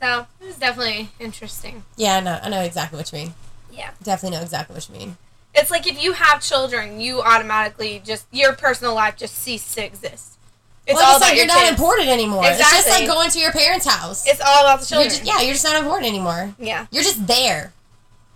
So 0.00 0.26
it 0.40 0.46
was 0.46 0.56
definitely 0.56 1.08
interesting. 1.18 1.84
Yeah, 1.96 2.16
I 2.16 2.20
know. 2.20 2.38
I 2.42 2.48
know 2.50 2.60
exactly 2.60 2.98
what 2.98 3.10
you 3.12 3.18
mean. 3.20 3.34
Yeah, 3.72 3.90
Definitely 4.02 4.36
know 4.36 4.42
exactly 4.42 4.74
what 4.74 4.88
you 4.88 4.94
mean. 4.96 5.16
it's 5.54 5.70
like 5.70 5.86
if 5.86 6.00
you 6.02 6.12
have 6.12 6.40
children, 6.42 7.00
you 7.00 7.22
automatically 7.22 8.02
just 8.04 8.26
your 8.30 8.52
personal 8.52 8.94
life 8.94 9.16
just 9.16 9.34
ceases 9.36 9.74
to 9.76 9.84
exist. 9.84 10.38
It's 10.86 10.96
well, 10.96 11.06
all 11.12 11.16
it's 11.16 11.22
like 11.26 11.36
you're 11.36 11.46
not 11.46 11.60
kids. 11.60 11.70
important 11.70 12.08
anymore. 12.08 12.44
Exactly. 12.46 12.78
It's 12.78 12.86
just 12.86 13.00
like 13.00 13.08
going 13.08 13.30
to 13.30 13.38
your 13.40 13.52
parents' 13.52 13.86
house. 13.86 14.26
It's 14.28 14.40
all 14.40 14.60
about 14.62 14.80
the 14.80 14.94
You're 14.94 15.04
children. 15.04 15.08
just, 15.10 15.24
yeah, 15.24 15.40
you're 15.44 15.54
just 15.54 15.64
not 15.64 15.76
important 15.76 16.06
anymore. 16.08 16.54
yeah, 16.58 16.86
You're 16.92 17.02
just 17.02 17.26
there. 17.26 17.72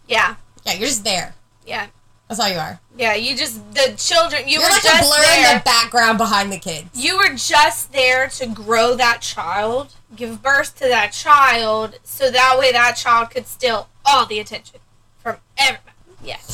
yeah, 0.09 0.37
Yeah, 0.65 0.73
you're 0.73 0.89
just 0.89 1.05
there. 1.05 1.35
yeah, 1.67 1.89
That's 2.29 2.39
all 2.41 2.49
you 2.49 2.59
are. 2.59 2.79
yeah. 2.97 3.15
You 3.15 3.35
just 3.37 3.63
the 3.75 3.95
children. 3.97 4.43
You 4.47 4.59
You 4.59 4.61
are 4.61 4.69
were 4.69 4.75
like 4.75 4.85
a 4.85 5.03
blur 5.03 5.23
there. 5.23 5.51
in 5.53 5.59
the 5.59 5.63
background 5.65 6.19
behind 6.19 6.53
the 6.53 6.59
kids. 6.59 6.89
you 6.95 7.17
were 7.17 7.35
just 7.35 7.91
there 7.93 8.29
to 8.29 8.47
grow 8.47 8.95
that 8.97 9.23
child, 9.23 9.95
give 10.15 10.43
birth 10.43 10.77
to 10.79 10.89
that 10.89 11.13
child, 11.13 11.99
so 12.05 12.31
that 12.31 12.57
way 12.59 12.71
that 12.73 12.97
child 12.97 13.31
could 13.31 13.47
steal 13.47 13.89
all 14.05 14.27
the 14.27 14.39
attention 14.41 14.81
from 15.19 15.37
everybody. 15.57 15.95
Yeah. 16.23 16.37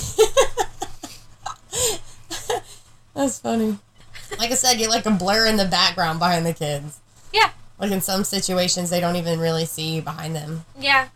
That's 3.15 3.39
funny. 3.39 3.79
Like 4.39 4.51
I 4.51 4.55
said, 4.55 4.75
you're 4.81 4.91
like 4.91 5.07
a 5.07 5.11
blur 5.11 5.47
in 5.47 5.57
the 5.57 5.65
background 5.65 6.19
behind 6.19 6.45
the 6.45 6.53
kids. 6.53 6.99
Yeah. 7.33 7.51
Like 7.79 7.91
in 7.93 8.01
some 8.01 8.25
situations, 8.25 8.91
they 8.91 9.01
don't 9.01 9.17
even 9.17 9.39
really 9.39 9.65
see 9.67 9.95
you 9.95 10.03
behind 10.03 10.35
them. 10.35 10.65
Yeah. 10.79 11.09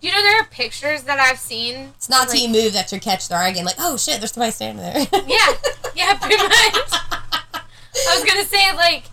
You 0.00 0.10
know, 0.12 0.22
there 0.22 0.40
are 0.40 0.46
pictures 0.46 1.02
that 1.02 1.18
I've 1.18 1.38
seen. 1.38 1.92
It's 1.96 2.08
not 2.08 2.28
like, 2.28 2.38
move 2.48 2.72
that 2.72 2.90
you 2.90 2.98
catch 3.00 3.28
again. 3.50 3.64
Like, 3.66 3.76
oh 3.78 3.96
shit, 3.98 4.18
there's 4.18 4.32
somebody 4.32 4.52
standing 4.52 4.82
there. 4.82 5.06
Yeah. 5.26 5.52
Yeah, 5.94 6.14
pretty 6.18 6.42
much. 6.42 6.50
I 7.52 8.14
was 8.14 8.24
going 8.24 8.42
to 8.42 8.48
say, 8.48 8.74
like, 8.76 9.04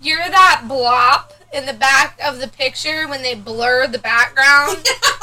you're 0.00 0.18
that 0.18 0.64
blob 0.66 1.30
in 1.52 1.66
the 1.66 1.72
back 1.72 2.18
of 2.24 2.40
the 2.40 2.48
picture 2.48 3.06
when 3.06 3.22
they 3.22 3.34
blur 3.34 3.86
the 3.86 3.98
background. 3.98 4.78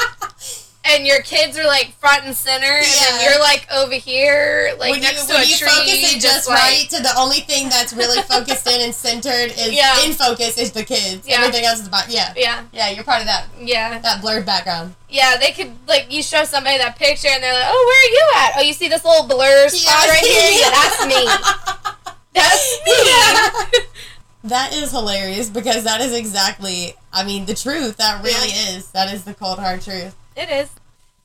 and 0.96 1.06
your 1.08 1.22
kids 1.22 1.58
are 1.58 1.66
like 1.66 1.94
front 2.00 2.26
and 2.26 2.36
center, 2.36 2.66
and 2.66 2.86
then 2.86 3.24
you're 3.24 3.40
like 3.40 3.68
over 3.72 3.94
here, 3.94 4.72
like 4.80 4.92
when 4.92 5.02
you, 5.02 5.08
next 5.08 5.26
to 5.28 5.34
when 5.34 5.44
a 5.44 5.46
you 5.46 5.56
tree, 5.56 5.68
focus 5.70 6.14
it 6.14 6.20
just 6.22 6.48
like, 6.50 6.58
right 6.60 6.88
to 6.90 7.02
the 7.02 7.14
only 7.18 7.40
thing 7.42 7.70
that's 7.70 7.94
really 7.94 8.22
focused 8.30 8.68
in 8.68 8.82
and 8.82 8.94
centered 8.94 9.52
is 9.52 9.72
Yeah. 9.72 10.04
in 10.04 10.14
focus 10.14 10.58
is 10.58 10.72
the 10.72 10.84
kids. 10.84 11.28
Yeah. 11.28 11.38
Everything 11.40 11.66
else 11.66 11.80
is 11.82 11.88
about 11.88 12.10
yeah. 12.10 12.34
Yeah, 12.36 12.64
Yeah, 12.72 12.90
you're 12.90 13.04
part 13.04 13.22
of 13.22 13.28
that 13.28 13.46
yeah, 13.62 14.00
that 14.00 14.22
blurred 14.22 14.46
background. 14.46 14.96
yeah. 15.10 15.38
They 15.38 15.52
could 15.52 15.72
like 15.88 16.12
you 16.12 16.22
show 16.24 16.44
somebody 16.44 16.78
that 16.78 16.98
picture, 16.98 17.30
and 17.30 17.42
they're 17.44 17.54
like, 17.54 17.68
"Oh, 17.68 17.84
where 17.88 18.00
are 18.00 18.14
you 18.14 18.32
at? 18.48 18.58
Oh, 18.58 18.62
you 18.68 18.74
see 18.74 18.88
this 18.88 19.04
little 19.06 19.28
blur 19.28 19.70
spot 19.70 20.08
right 20.08 20.24
here? 20.26 20.60
Yeah, 20.62 20.70
that's 20.72 21.06
me. 21.08 22.14
That's 22.34 22.80
me." 22.86 23.80
That 24.46 24.74
is 24.74 24.92
hilarious 24.92 25.50
because 25.50 25.84
that 25.84 26.00
is 26.00 26.14
exactly, 26.14 26.94
I 27.12 27.26
mean, 27.26 27.46
the 27.46 27.54
truth. 27.54 27.98
That 27.98 28.24
really 28.24 28.48
is. 28.78 28.90
That 28.92 29.14
is 29.14 29.26
the 29.26 29.34
cold 29.34 29.60
hard 29.60 29.82
truth. 29.82 30.16
It 30.38 30.50
is. 30.50 30.70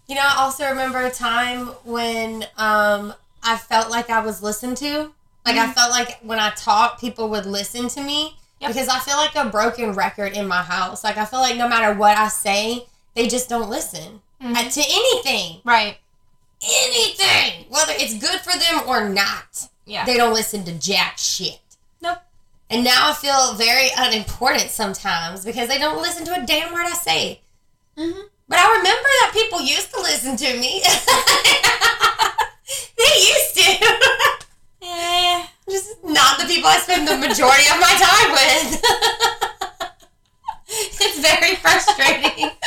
You 0.06 0.14
know, 0.16 0.22
I 0.22 0.36
also 0.38 0.68
remember 0.68 1.00
a 1.00 1.10
time 1.10 1.68
when 1.84 2.44
um, 2.58 3.14
I 3.42 3.56
felt 3.56 3.90
like 3.90 4.10
I 4.10 4.20
was 4.20 4.42
listened 4.42 4.76
to. 4.78 5.12
Like, 5.46 5.56
I 5.56 5.72
felt 5.72 5.90
like 5.90 6.18
when 6.22 6.38
I 6.38 6.50
talked, 6.50 7.00
people 7.00 7.28
would 7.30 7.46
listen 7.46 7.88
to 7.88 8.02
me 8.02 8.36
Yep. 8.60 8.70
because 8.70 8.88
I 8.88 8.98
feel 9.00 9.16
like 9.16 9.34
a 9.34 9.50
broken 9.50 9.92
record 9.92 10.32
in 10.32 10.46
my 10.48 10.62
house. 10.62 11.04
Like, 11.04 11.16
I 11.18 11.24
feel 11.26 11.40
like 11.40 11.56
no 11.56 11.68
matter 11.68 11.98
what 11.98 12.16
I 12.16 12.28
say, 12.28 12.86
they 13.14 13.28
just 13.28 13.48
don't 13.48 13.68
listen 13.68 14.20
Mhm. 14.42 14.56
Uh, 14.56 14.70
to 14.70 14.80
anything. 14.80 15.60
Right. 15.64 15.98
Anything. 16.62 17.66
Whether 17.68 17.92
it's 17.96 18.14
good 18.14 18.40
for 18.40 18.58
them 18.58 18.82
or 18.86 19.08
not. 19.08 19.68
Yeah. 19.84 20.04
They 20.04 20.16
don't 20.16 20.32
listen 20.32 20.64
to 20.64 20.72
jack 20.72 21.18
shit. 21.18 21.60
Nope. 22.00 22.18
And 22.70 22.82
now 22.84 23.10
I 23.10 23.12
feel 23.14 23.54
very 23.54 23.88
unimportant 23.96 24.70
sometimes 24.70 25.44
because 25.44 25.68
they 25.68 25.78
don't 25.78 26.00
listen 26.00 26.24
to 26.26 26.42
a 26.42 26.46
damn 26.46 26.72
word 26.72 26.86
I 26.86 26.92
say. 26.92 27.40
Mm-hmm. 27.98 28.20
But 28.48 28.59
I 28.59 28.76
remember 28.76 29.09
that 29.20 29.30
people 29.33 29.61
used 29.62 29.90
to 29.94 30.00
listen 30.00 30.37
to 30.37 30.57
me. 30.59 30.83
they 32.98 33.14
used 33.33 33.54
to. 33.57 33.62
Eh. 34.83 35.46
Just 35.70 36.04
not 36.04 36.38
the 36.38 36.44
people 36.46 36.68
I 36.68 36.76
spend 36.78 37.09
the 37.09 37.16
majority 37.16 37.64
of 37.72 37.80
my 37.80 37.94
time 37.96 38.33
with. 38.33 38.83
it's 41.00 41.18
very 41.20 41.54
frustrating. 41.57 42.50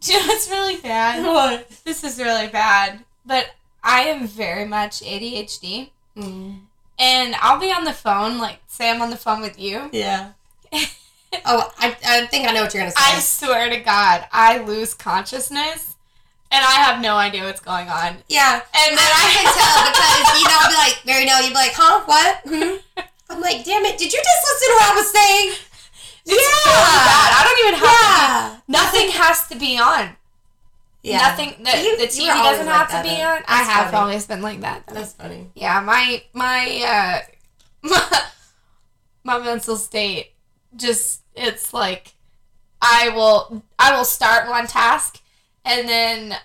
Do 0.00 0.12
you 0.12 0.18
know 0.20 0.26
what's 0.26 0.48
really 0.50 0.76
bad? 0.76 1.22
what? 1.24 1.68
This 1.84 2.02
is 2.04 2.18
really 2.18 2.48
bad. 2.48 3.00
But 3.26 3.50
I 3.82 4.02
am 4.04 4.26
very 4.26 4.64
much 4.64 5.00
ADHD. 5.02 5.90
Mm, 6.16 6.60
And 6.98 7.34
I'll 7.42 7.58
be 7.60 7.70
on 7.72 7.84
the 7.84 7.92
phone, 7.92 8.38
like, 8.38 8.60
say 8.68 8.88
I'm 8.90 9.02
on 9.02 9.10
the 9.10 9.16
phone 9.16 9.42
with 9.42 9.58
you. 9.58 9.90
yeah. 9.92 10.32
Oh, 11.46 11.70
I, 11.78 11.96
I 12.06 12.26
think 12.26 12.48
I 12.48 12.52
know 12.52 12.62
what 12.62 12.72
you're 12.74 12.82
going 12.82 12.92
to 12.92 12.98
say. 12.98 13.04
I 13.16 13.20
swear 13.20 13.70
to 13.70 13.80
God, 13.80 14.26
I 14.32 14.58
lose 14.58 14.94
consciousness 14.94 15.96
and 16.50 16.64
I 16.64 16.72
have 16.72 17.00
no 17.02 17.16
idea 17.16 17.44
what's 17.44 17.60
going 17.60 17.88
on. 17.88 18.16
yeah. 18.28 18.60
And 18.74 18.96
then 18.96 19.10
I 19.10 19.24
can 19.34 19.46
tell 19.54 19.78
because, 19.90 20.40
you 20.40 20.46
know, 20.48 20.56
I'll 20.60 20.70
be 20.70 20.76
like, 20.90 21.06
Mary, 21.06 21.24
no, 21.26 21.38
you'd 21.40 21.48
be 21.50 21.54
like, 21.54 21.72
huh? 21.74 22.02
What? 22.06 22.40
Hmm? 22.46 23.02
I'm 23.30 23.40
like, 23.40 23.64
damn 23.64 23.84
it, 23.84 23.98
did 23.98 24.12
you 24.12 24.20
just 24.22 24.42
listen 24.46 24.68
to 24.68 24.74
what 24.78 24.92
I 24.92 24.94
was 24.96 25.10
saying? 25.10 25.48
It's 26.28 26.62
so 26.64 26.70
bad. 26.70 27.30
I 27.34 27.42
don't 27.44 27.66
even 27.66 27.80
have 27.80 28.00
Yeah. 28.02 28.56
be, 28.66 28.72
nothing 28.72 29.10
has 29.20 29.48
to 29.48 29.56
be 29.56 29.78
on. 29.78 30.16
Yeah. 31.02 31.18
Nothing, 31.18 31.62
the, 31.62 31.70
You- 31.82 31.96
the 31.98 32.06
TV 32.06 32.26
doesn't 32.26 32.66
have 32.66 32.88
that, 32.90 33.02
to 33.02 33.08
be 33.08 33.22
on. 33.22 33.42
I 33.46 33.62
have 33.62 33.86
funny. 33.90 33.96
always 33.98 34.26
been 34.26 34.42
like 34.42 34.60
that. 34.62 34.86
though. 34.86 34.94
That's 34.94 35.12
funny. 35.12 35.50
Yeah, 35.54 35.80
my, 35.80 36.22
my, 36.32 37.22
uh, 37.84 37.88
my, 37.88 38.22
my 39.24 39.38
mental 39.40 39.76
state 39.76 40.32
just, 40.76 41.22
it's 41.34 41.72
like, 41.74 42.14
I 42.80 43.08
will, 43.10 43.62
I 43.78 43.96
will 43.96 44.04
start 44.04 44.48
one 44.48 44.66
task 44.66 45.20
and 45.64 45.88
then 45.88 46.36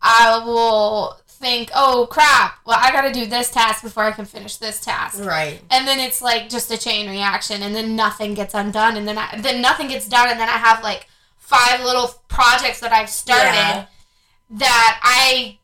I 0.00 0.42
will 0.44 1.16
think, 1.26 1.70
oh 1.74 2.06
crap, 2.10 2.58
well, 2.64 2.78
I 2.80 2.92
gotta 2.92 3.12
do 3.12 3.26
this 3.26 3.50
task 3.50 3.82
before 3.82 4.04
I 4.04 4.12
can 4.12 4.24
finish 4.24 4.56
this 4.56 4.80
task. 4.80 5.18
Right. 5.24 5.60
And 5.70 5.86
then 5.86 5.98
it's 6.00 6.22
like 6.22 6.48
just 6.48 6.70
a 6.70 6.78
chain 6.78 7.10
reaction, 7.10 7.62
and 7.62 7.74
then 7.74 7.96
nothing 7.96 8.34
gets 8.34 8.54
undone, 8.54 8.96
and 8.96 9.06
then 9.08 9.18
I, 9.18 9.38
then 9.40 9.60
nothing 9.60 9.88
gets 9.88 10.08
done, 10.08 10.28
and 10.30 10.38
then 10.40 10.48
I 10.48 10.52
have 10.52 10.82
like 10.84 11.08
five 11.38 11.84
little 11.84 12.10
projects 12.28 12.78
that 12.80 12.92
I've 12.92 13.10
started 13.10 13.54
Yeah. 13.54 13.86
that 14.50 15.00
I 15.02 15.58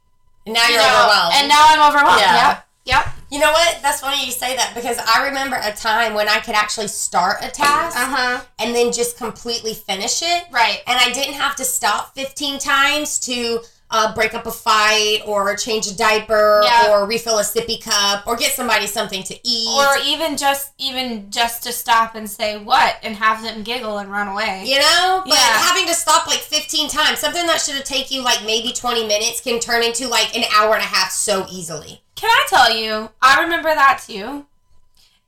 And 0.44 0.54
now 0.54 0.66
you 0.66 0.74
you're 0.74 0.82
know, 0.82 0.98
overwhelmed. 1.04 1.34
and 1.36 1.48
now 1.48 1.64
I'm 1.68 1.88
overwhelmed. 1.94 2.20
Yeah. 2.22 2.48
Yep, 2.48 2.66
yep. 2.84 3.06
You 3.30 3.38
know 3.38 3.50
what? 3.52 3.78
That's 3.82 4.00
funny 4.00 4.24
you 4.24 4.32
say 4.32 4.56
that 4.56 4.72
because 4.74 4.98
I 4.98 5.26
remember 5.26 5.58
a 5.62 5.72
time 5.72 6.14
when 6.14 6.28
I 6.28 6.40
could 6.40 6.54
actually 6.54 6.88
start 6.88 7.38
a 7.42 7.48
task 7.50 7.96
Uh 7.96 8.06
huh. 8.06 8.40
and 8.58 8.74
then 8.74 8.92
just 8.92 9.16
completely 9.18 9.74
finish 9.74 10.22
it. 10.22 10.44
Right. 10.50 10.80
And 10.86 10.98
I 10.98 11.12
didn't 11.12 11.34
have 11.34 11.56
to 11.56 11.64
stop 11.64 12.14
15 12.14 12.58
times 12.58 13.18
to 13.20 13.60
uh, 13.90 14.14
break 14.14 14.34
up 14.34 14.46
a 14.46 14.50
fight 14.52 15.20
or 15.24 15.56
change 15.56 15.86
a 15.86 15.96
diaper 15.96 16.60
Yeah. 16.62 16.90
or 16.90 17.06
refill 17.06 17.38
a 17.38 17.42
sippy 17.42 17.82
cup 17.82 18.26
or 18.26 18.36
get 18.36 18.52
somebody 18.52 18.86
something 18.86 19.22
to 19.22 19.34
eat. 19.48 19.66
Or 19.78 19.96
even 20.04 20.36
just 20.36 20.72
even 20.76 21.30
just 21.30 21.62
to 21.62 21.72
stop 21.72 22.14
and 22.14 22.28
say 22.28 22.58
what 22.58 22.96
and 23.02 23.16
have 23.16 23.42
them 23.42 23.62
giggle 23.62 23.96
and 23.96 24.10
run 24.10 24.28
away. 24.28 24.64
you 24.66 24.78
know? 24.78 25.22
But 25.24 25.32
Yeah. 25.34 25.58
having 25.58 25.86
to 25.86 25.94
stop 25.94 26.26
like 26.26 26.40
15 26.40 26.90
times, 26.90 27.18
something 27.18 27.46
that 27.46 27.62
should 27.62 27.76
have 27.76 27.84
taken 27.84 28.18
you 28.18 28.22
like 28.22 28.42
maybe 28.44 28.72
20 28.74 29.06
minutes 29.06 29.40
can 29.40 29.58
turn 29.58 29.82
into 29.82 30.06
like 30.06 30.36
an 30.36 30.44
hour 30.54 30.74
and 30.74 30.82
a 30.82 30.86
half 30.86 31.10
so 31.10 31.46
easily. 31.50 32.02
Can 32.18 32.28
I 32.30 32.46
tell 32.48 32.74
you? 32.76 33.10
I 33.22 33.42
remember 33.42 33.72
that 33.74 34.02
too. 34.04 34.46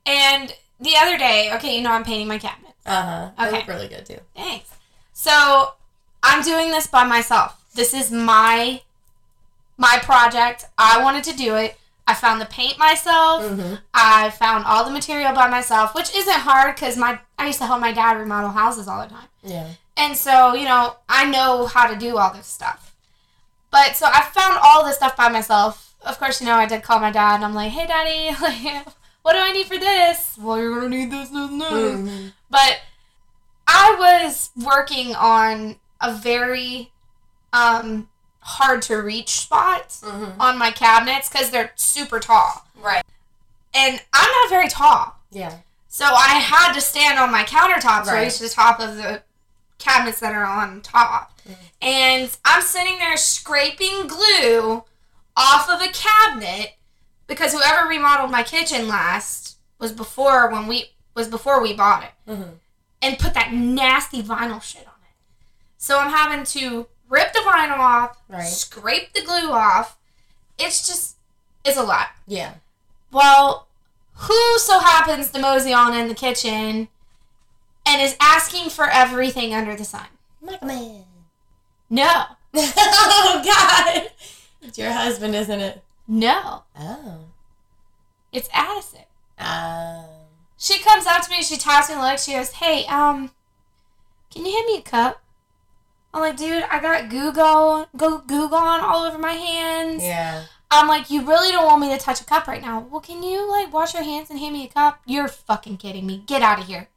And 0.07 0.53
the 0.81 0.95
other 1.01 1.17
day, 1.17 1.53
okay, 1.55 1.77
you 1.77 1.83
know 1.83 1.93
I'm 1.93 2.03
painting 2.05 2.27
my 2.27 2.39
cabinet. 2.39 2.73
Uh 2.85 3.03
huh. 3.03 3.31
They 3.39 3.47
Okay. 3.49 3.57
look 3.59 3.69
really 3.69 3.89
good 3.89 4.07
too. 4.07 4.19
Thanks. 4.35 4.71
So 5.13 5.75
I'm 6.23 6.43
doing 6.43 6.71
this 6.71 6.87
by 6.89 7.05
myself. 7.05 7.63
This 7.75 7.95
is 7.95 8.11
my 8.11 8.83
my 9.77 9.99
project. 10.03 10.67
I 10.77 11.03
wanted 11.03 11.25
to 11.25 11.37
do 11.37 11.55
it. 11.57 11.77
I 12.09 12.15
found 12.15 12.41
the 12.41 12.47
paint 12.47 12.77
myself. 12.77 13.45
Mm-hmm. 13.45 13.75
I 13.95 14.31
found 14.31 14.65
all 14.65 14.85
the 14.85 14.91
material 14.91 15.33
by 15.33 15.49
myself, 15.49 15.95
which 15.95 16.13
isn't 16.15 16.41
hard 16.41 16.75
because 16.75 16.97
my 16.97 17.21
I 17.39 17.47
used 17.47 17.59
to 17.61 17.67
help 17.67 17.81
my 17.81 17.93
dad 17.93 18.19
remodel 18.19 18.51
houses 18.51 18.89
all 18.89 19.01
the 19.03 19.09
time. 19.15 19.29
Yeah. 19.45 19.69
And 19.97 20.17
so, 20.17 20.55
you 20.55 20.65
know, 20.65 20.97
I 21.09 21.27
know 21.27 21.67
how 21.67 21.87
to 21.87 21.97
do 21.97 22.17
all 22.17 22.33
this 22.33 22.47
stuff. 22.49 22.97
But 23.71 23.95
so 23.97 24.07
I 24.07 24.23
found 24.23 24.59
all 24.63 24.85
this 24.85 24.97
stuff 24.97 25.17
by 25.17 25.29
myself. 25.29 25.90
Of 26.07 26.19
course, 26.19 26.41
you 26.41 26.47
know, 26.47 26.55
I 26.55 26.67
did 26.67 26.83
call 26.83 26.99
my 27.01 27.11
dad 27.11 27.37
and 27.37 27.45
I'm 27.45 27.55
like, 27.55 27.71
hey, 27.73 27.87
daddy, 27.87 28.37
like, 28.43 28.87
what 29.23 29.33
do 29.35 29.39
I 29.39 29.53
need 29.53 29.67
for 29.67 29.79
this? 29.79 30.37
Well, 30.41 30.59
you're 30.59 30.79
going 30.79 30.91
to 30.91 30.97
need 30.99 31.11
this, 31.11 31.29
this, 31.29 31.51
and 31.51 31.61
this. 31.61 31.71
Mm-hmm. 31.71 32.27
But 32.49 32.81
I 33.67 33.97
was 33.99 34.51
working 34.65 35.15
on 35.15 35.77
a 36.01 36.13
very 36.15 36.91
um, 37.53 38.09
hard 38.41 38.83
to 38.83 38.97
reach 38.97 39.29
spot 39.31 39.89
Mm-hmm. 40.03 40.41
on 40.41 40.57
my 40.59 40.71
cabinets 40.71 41.29
because 41.29 41.51
they're 41.51 41.73
super 41.77 42.19
tall. 42.21 42.67
Right. 42.81 43.05
And 43.75 44.01
I'm 44.15 44.31
not 44.31 44.49
very 44.51 44.69
tall. 44.69 45.17
Yeah. 45.31 45.59
So 45.89 46.05
I 46.07 46.39
had 46.39 46.73
to 46.73 46.81
stand 46.81 47.19
on 47.19 47.31
my 47.31 47.43
countertop 47.45 48.05
to 48.05 48.11
Right. 48.13 48.25
reach 48.25 48.39
the 48.39 48.49
top 48.49 48.81
of 48.81 48.97
the 48.97 49.23
cabinets 49.79 50.21
that 50.21 50.35
are 50.35 50.45
on 50.45 50.81
top. 50.81 51.39
Mm. 51.49 51.55
And 51.83 52.37
I'm 52.45 52.63
sitting 52.63 52.99
there 52.99 53.17
scraping 53.17 54.07
glue 54.07 54.85
off 55.37 55.69
of 55.71 55.81
a 55.81 55.89
cabinet 55.93 56.75
because 57.27 57.53
whoever 57.53 57.89
remodeled 57.89 58.31
my 58.31 58.43
kitchen 58.43 58.89
last 58.89 59.57
was 59.79 59.93
before 59.93 60.51
when 60.51 60.67
we 60.67 60.91
was 61.15 61.29
before 61.29 61.63
we 61.63 61.73
bought 61.75 62.03
it 62.05 62.11
Mm-hmm. 62.31 62.51
and 63.03 63.19
put 63.19 63.35
that 63.35 63.53
nasty 63.53 64.23
vinyl 64.23 64.63
shit 64.63 64.87
on 64.87 64.93
it. 65.03 65.15
So 65.79 65.99
I'm 65.99 66.11
having 66.11 66.45
to 66.47 66.87
rip 67.09 67.33
the 67.33 67.41
vinyl 67.41 67.79
off, 67.79 68.19
Right. 68.29 68.43
scrape 68.47 69.13
the 69.15 69.23
glue 69.23 69.51
off. 69.51 69.97
It's 70.59 70.87
just 70.87 71.17
it's 71.65 71.77
a 71.79 71.83
lot. 71.83 72.09
Yeah. 72.27 72.55
Well, 73.11 73.67
who 74.15 74.59
so 74.59 74.79
happens 74.81 75.31
to 75.31 75.41
mosey 75.41 75.73
on 75.73 75.95
in 75.95 76.09
the 76.09 76.15
kitchen 76.15 76.89
and 77.87 78.03
is 78.03 78.17
asking 78.21 78.71
for 78.71 78.89
everything 78.89 79.55
under 79.55 79.75
the 79.75 79.85
sun? 79.85 80.07
Mega 80.43 80.65
Man. 80.65 81.05
No. 81.89 82.25
oh 82.55 83.43
God. 83.45 84.11
It's 84.63 84.79
your 84.79 84.93
husband, 84.93 85.35
isn't 85.35 85.61
it? 85.61 85.83
No. 86.07 86.65
Oh. 86.79 87.19
It's 88.33 88.49
Addison. 88.53 89.05
Um. 89.39 90.05
She 90.57 90.79
comes 90.79 91.07
up 91.07 91.23
to 91.23 91.31
me, 91.31 91.43
she 91.43 91.57
taps 91.57 91.89
me 91.89 91.97
leg, 91.97 92.19
she 92.19 92.33
goes, 92.33 92.51
Hey, 92.51 92.85
um, 92.87 93.31
can 94.31 94.45
you 94.45 94.53
hand 94.53 94.67
me 94.67 94.77
a 94.77 94.83
cup? 94.83 95.23
I'm 96.13 96.21
like, 96.21 96.37
dude, 96.37 96.65
I 96.65 96.81
got 96.81 97.09
Google 97.09 97.89
go 97.97 98.19
Google 98.19 98.59
on 98.59 98.81
all 98.81 99.05
over 99.05 99.19
my 99.19 99.33
hands. 99.33 100.03
Yeah. 100.03 100.45
I'm 100.71 100.87
like, 100.87 101.11
you 101.11 101.27
really 101.27 101.51
don't 101.51 101.65
want 101.65 101.81
me 101.81 101.91
to 101.91 101.99
touch 101.99 102.21
a 102.21 102.25
cup 102.25 102.47
right 102.47 102.61
now. 102.61 102.81
Well, 102.81 103.01
can 103.01 103.23
you 103.23 103.49
like 103.49 103.73
wash 103.73 103.95
your 103.95 104.03
hands 104.03 104.31
and 104.31 104.39
hand 104.39 104.53
me 104.53 104.65
a 104.65 104.69
cup? 104.69 105.01
You're 105.07 105.29
fucking 105.29 105.79
kidding 105.79 106.07
me. 106.07 106.23
Get 106.27 106.43
out 106.43 106.61
of 106.61 106.67
here. 106.67 106.89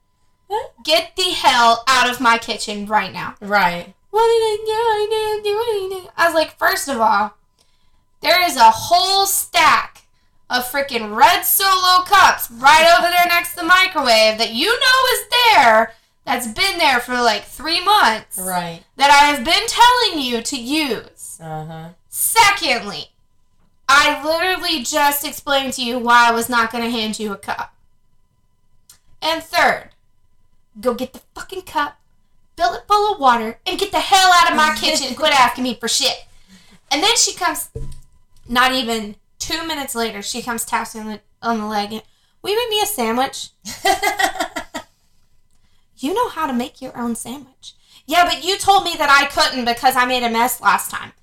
What? 0.48 0.74
Get 0.84 1.16
the 1.16 1.32
hell 1.32 1.84
out 1.88 2.10
of 2.10 2.20
my 2.20 2.38
kitchen 2.38 2.86
right 2.86 3.12
now. 3.12 3.36
Right. 3.40 3.96
What 4.10 4.28
did 4.28 4.44
I 4.44 4.58
do? 4.66 4.72
I 4.72 5.08
didn't 5.10 5.44
do 5.44 5.64
anything. 5.70 6.12
I 6.18 6.26
was 6.26 6.36
like, 6.36 6.58
first 6.60 6.88
of 6.88 7.00
all, 7.00 7.36
there 8.24 8.44
is 8.44 8.56
a 8.58 8.72
whole 8.72 9.26
stack 9.28 10.02
of 10.50 10.64
freaking 10.66 11.16
red 11.16 11.44
solo 11.44 12.04
cups 12.06 12.50
right 12.52 12.96
over 12.98 13.10
there 13.10 13.26
next 13.28 13.52
to 13.52 13.58
the 13.58 13.64
microwave 13.64 14.38
that 14.38 14.52
you 14.54 14.68
know 14.68 15.14
is 15.14 15.26
there 15.56 15.94
that's 16.26 16.48
been 16.48 16.78
there 16.78 17.00
for 17.00 17.14
like 17.16 17.44
three 17.44 17.84
months 17.84 18.38
Right. 18.40 18.84
that 18.96 19.12
I 19.12 19.26
have 19.36 19.44
been 19.44 19.68
telling 19.68 20.22
you 20.26 20.42
to 20.42 20.58
use. 20.58 21.38
Uh 21.42 21.66
huh. 21.66 21.90
Secondly, 22.10 23.10
I 23.90 24.24
literally 24.24 24.84
just 24.84 25.26
explained 25.28 25.74
to 25.74 25.84
you 25.84 26.00
why 26.00 26.30
I 26.30 26.32
was 26.32 26.48
not 26.50 26.72
going 26.72 26.84
to 26.84 26.90
hand 26.90 27.20
you 27.20 27.34
a 27.34 27.38
cup. 27.38 27.74
And 29.22 29.44
third, 29.44 29.90
go 30.80 30.94
get 30.94 31.14
the 31.14 31.22
fucking 31.36 31.64
cup, 31.64 31.98
fill 32.58 32.74
it 32.74 32.84
full 32.88 33.14
of 33.14 33.20
water, 33.20 33.60
and 33.66 33.80
get 33.80 33.92
the 33.92 34.00
hell 34.00 34.32
out 34.34 34.50
of 34.50 34.56
my 34.58 34.76
kitchen 34.80 35.08
and 35.08 35.18
quit 35.18 35.34
asking 35.38 35.64
me 35.66 35.76
for 35.76 35.88
shit. 35.88 36.26
And 36.92 37.02
then 37.04 37.16
she 37.18 37.34
comes, 37.34 37.70
not 38.48 38.72
even 38.74 39.16
two 39.40 39.66
minutes 39.66 39.96
later, 39.96 40.22
she 40.22 40.42
comes 40.42 40.66
taps 40.66 40.96
me 40.96 41.02
on 41.02 41.08
the, 41.08 41.22
on 41.42 41.60
the 41.60 41.66
leg 41.66 41.94
and, 41.94 42.04
will 42.42 42.52
you 42.52 42.58
make 42.58 42.70
me 42.70 42.82
a 42.82 42.86
sandwich? 42.86 43.50
You 46.04 46.14
know 46.14 46.28
how 46.28 46.48
to 46.48 46.54
make 46.54 46.82
your 46.82 46.98
own 46.98 47.16
sandwich. 47.16 47.76
Yeah, 48.06 48.26
but 48.26 48.44
you 48.44 48.58
told 48.58 48.84
me 48.84 48.94
that 48.98 49.10
I 49.10 49.26
couldn't 49.28 49.64
because 49.64 49.96
I 49.96 50.04
made 50.04 50.22
a 50.22 50.30
mess 50.30 50.60
last 50.60 50.92
time. 50.92 51.14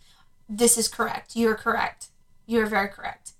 This 0.48 0.78
is 0.78 0.88
correct. 0.88 1.36
You're 1.36 1.54
correct. 1.54 2.08
You're 2.46 2.64
very 2.64 2.88
correct. 2.88 3.32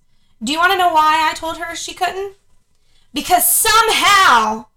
Do 0.43 0.51
you 0.51 0.59
want 0.59 0.73
to 0.73 0.77
know 0.77 0.93
why 0.93 1.27
I 1.27 1.33
told 1.33 1.57
her 1.57 1.75
she 1.75 1.95
couldn't? 1.95 2.35
Because 3.11 3.49
somehow 3.49 4.67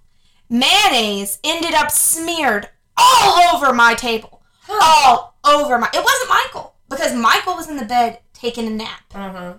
mayonnaise 0.48 1.38
ended 1.44 1.74
up 1.74 1.90
smeared 1.90 2.70
all 2.96 3.54
over 3.54 3.74
my 3.74 3.92
table. 3.92 4.40
All 4.70 5.36
over 5.44 5.78
my. 5.78 5.90
It 5.92 6.02
wasn't 6.02 6.30
Michael 6.30 6.76
because 6.88 7.14
Michael 7.14 7.56
was 7.56 7.68
in 7.68 7.76
the 7.76 7.84
bed 7.84 8.20
taking 8.44 8.66
a 8.66 8.70
nap. 8.70 9.00
Huh. 9.12 9.54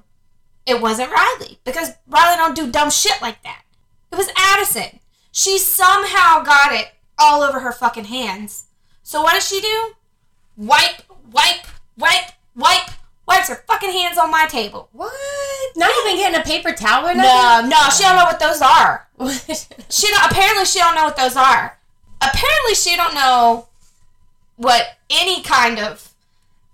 It 0.68 0.80
wasn't 0.80 1.12
Riley 1.12 1.58
because 1.64 1.92
Riley 2.08 2.38
don't 2.38 2.56
do 2.56 2.72
dumb 2.72 2.92
shit 2.92 3.20
like 3.22 3.42
that. 3.44 3.64
It 4.12 4.16
was 4.16 4.30
Addison. 4.38 5.00
She 5.32 5.58
somehow 5.58 6.44
got 6.44 6.72
it 6.72 6.90
all 7.18 7.42
over 7.42 7.60
her 7.62 7.72
fucking 7.72 8.06
hands. 8.06 8.66
So 9.02 9.22
what 9.24 9.34
does 9.34 9.48
she 9.48 9.60
do? 9.60 9.94
Wipe, 10.56 11.02
wipe, 11.32 11.66
wipe, 11.98 12.32
wipe, 12.56 12.90
wipes 13.28 13.50
her 13.50 13.64
fucking 13.68 13.92
hands 13.92 14.18
on 14.18 14.30
my 14.32 14.46
table. 14.46 14.90
What? 14.92 15.12
Not 15.76 15.92
even 16.06 16.18
getting 16.18 16.40
a 16.40 16.44
paper 16.44 16.72
towel 16.72 17.08
or 17.08 17.16
nothing? 17.16 17.70
no, 17.70 17.78
no, 17.78 17.90
she 17.90 18.04
don't 18.04 18.16
know 18.16 18.26
what 18.26 18.40
those 18.40 18.62
are. 18.62 19.08
She 19.90 20.08
don't. 20.08 20.32
Apparently, 20.32 20.66
she 20.66 20.80
don't 20.80 20.96
know 20.96 21.06
what 21.06 21.18
those 21.18 21.36
are. 21.36 21.78
Apparently, 22.22 22.76
she 22.76 22.96
don't 22.96 23.14
know 23.14 23.68
what 24.58 24.86
any 25.10 25.42
kind 25.42 25.80
of 25.80 26.14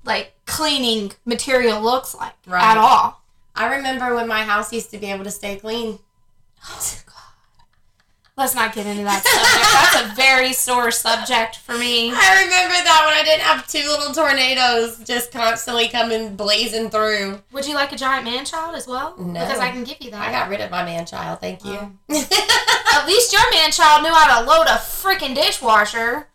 like 0.04 0.34
cleaning 0.52 1.12
material 1.26 1.82
looks 1.82 2.14
like 2.14 2.34
Right. 2.46 2.64
at 2.64 2.78
all. 2.78 3.22
I 3.56 3.76
remember 3.76 4.14
when 4.16 4.28
my 4.28 4.44
house 4.44 4.72
used 4.74 4.92
to 4.92 4.98
be 4.98 5.08
able 5.12 5.24
to 5.24 5.32
stay 5.32 5.56
clean. 5.58 6.00
Oh, 6.68 6.96
God. 7.06 7.16
Let's 8.38 8.56
not 8.56 8.74
get 8.74 8.86
into 8.88 9.04
that 9.04 9.24
subject. 9.24 9.72
That's 9.74 10.12
a 10.12 10.16
very 10.16 10.54
sore 10.54 10.90
subject 10.90 11.58
for 11.58 11.78
me. 11.78 12.12
I 12.16 12.44
remember 12.44 12.74
that 12.76 13.04
when 13.06 13.16
I 13.20 13.24
didn't 13.24 13.42
have 13.44 13.68
two 13.68 13.80
little 13.88 14.14
tornadoes 14.14 15.00
just 15.06 15.32
constantly 15.32 15.90
coming 15.90 16.36
blazing 16.36 16.90
through. 16.90 17.42
Would 17.52 17.68
you 17.68 17.76
like 17.76 17.92
a 17.92 17.98
giant 17.98 18.26
man 18.26 18.46
child 18.46 18.76
as 18.76 18.88
well? 18.88 19.16
No. 19.18 19.40
Because 19.42 19.60
I 19.60 19.70
can 19.70 19.84
give 19.84 19.98
you 20.02 20.12
that. 20.12 20.28
I 20.28 20.32
got 20.32 20.50
rid 20.50 20.62
of 20.62 20.72
my 20.72 20.84
man 20.86 21.06
child, 21.06 21.40
thank 21.42 21.64
you. 21.66 21.74
At 22.10 23.06
least 23.06 23.32
your 23.34 23.52
man 23.52 23.72
child 23.72 24.02
knew 24.04 24.14
how 24.14 24.40
to 24.42 24.48
load 24.48 24.68
a 24.68 24.78
freaking 24.80 25.36
dishwasher. 25.36 26.28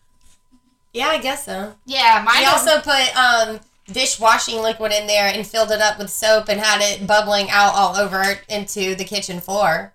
yeah, 0.93 1.09
I 1.09 1.19
guess 1.19 1.45
so. 1.47 1.75
Yeah, 1.87 2.23
mine 2.25 2.45
I 2.45 2.47
also 2.47 2.79
put 2.81 3.17
um, 3.17 3.61
dishwashing 3.91 4.61
liquid 4.61 4.93
in 4.93 5.07
there 5.07 5.33
and 5.33 5.47
filled 5.47 5.71
it 5.71 5.81
up 5.81 5.99
with 5.99 6.11
soap 6.11 6.49
and 6.49 6.61
had 6.61 6.81
it 6.81 7.07
bubbling 7.07 7.49
out 7.51 7.75
all 7.75 7.97
over 7.97 8.41
into 8.49 8.95
the 8.95 9.05
kitchen 9.05 9.41
floor. 9.41 9.93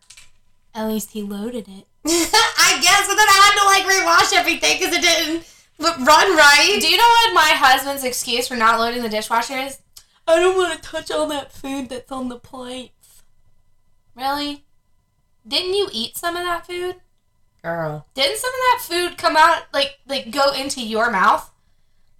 At 0.73 0.87
least 0.87 1.11
he 1.11 1.21
loaded 1.21 1.67
it. 1.67 1.85
I 2.05 2.79
guess, 2.81 3.07
but 3.07 3.15
then 3.15 3.27
I 3.27 3.41
had 3.43 3.59
to 3.59 3.65
like 3.65 3.95
rewash 3.95 4.37
everything 4.37 4.79
because 4.79 4.93
it 4.93 5.01
didn't 5.01 5.45
run 5.79 6.35
right. 6.35 6.77
Do 6.79 6.87
you 6.87 6.97
know 6.97 7.03
what 7.03 7.33
my 7.33 7.51
husband's 7.55 8.03
excuse 8.03 8.47
for 8.47 8.55
not 8.55 8.79
loading 8.79 9.03
the 9.03 9.09
dishwasher 9.09 9.57
is? 9.57 9.79
I 10.27 10.39
don't 10.39 10.57
want 10.57 10.73
to 10.73 10.89
touch 10.89 11.11
all 11.11 11.27
that 11.27 11.51
food 11.51 11.89
that's 11.89 12.11
on 12.11 12.29
the 12.29 12.39
plates. 12.39 13.23
Really? 14.15 14.65
Didn't 15.47 15.73
you 15.73 15.89
eat 15.91 16.17
some 16.17 16.35
of 16.37 16.43
that 16.43 16.65
food? 16.65 16.97
Girl. 17.63 18.05
Didn't 18.13 18.37
some 18.37 18.49
of 18.49 18.53
that 18.53 18.79
food 18.81 19.17
come 19.17 19.35
out 19.37 19.63
like 19.73 19.99
like 20.07 20.31
go 20.31 20.51
into 20.51 20.81
your 20.81 21.11
mouth? 21.11 21.51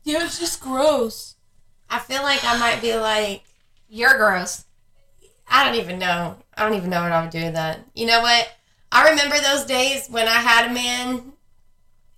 Yeah, 0.03 0.25
it's 0.25 0.39
just 0.39 0.59
gross. 0.59 1.30
I 1.91 1.99
feel 1.99 2.23
like 2.23 2.43
I 2.43 2.57
might 2.57 2.81
be 2.81 2.95
like, 2.95 3.43
You're 3.89 4.17
gross. 4.17 4.65
I 5.47 5.65
don't 5.65 5.75
even 5.75 5.99
know. 5.99 6.37
I 6.55 6.63
don't 6.63 6.77
even 6.77 6.89
know 6.89 7.03
what 7.03 7.11
I 7.11 7.21
would 7.21 7.29
do 7.29 7.43
with 7.43 7.53
that. 7.55 7.81
You 7.93 8.05
know 8.05 8.21
what? 8.21 8.49
I 8.91 9.09
remember 9.09 9.37
those 9.37 9.65
days 9.65 10.07
when 10.09 10.27
I 10.27 10.39
had 10.39 10.71
a 10.71 10.73
man, 10.73 11.33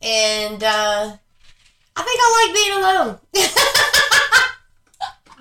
and 0.02 0.64
uh, 0.64 1.18
I 1.96 2.02
think 2.02 2.20
I 2.22 2.46
like 2.46 2.54
being 2.56 2.74
alone. 2.78 3.20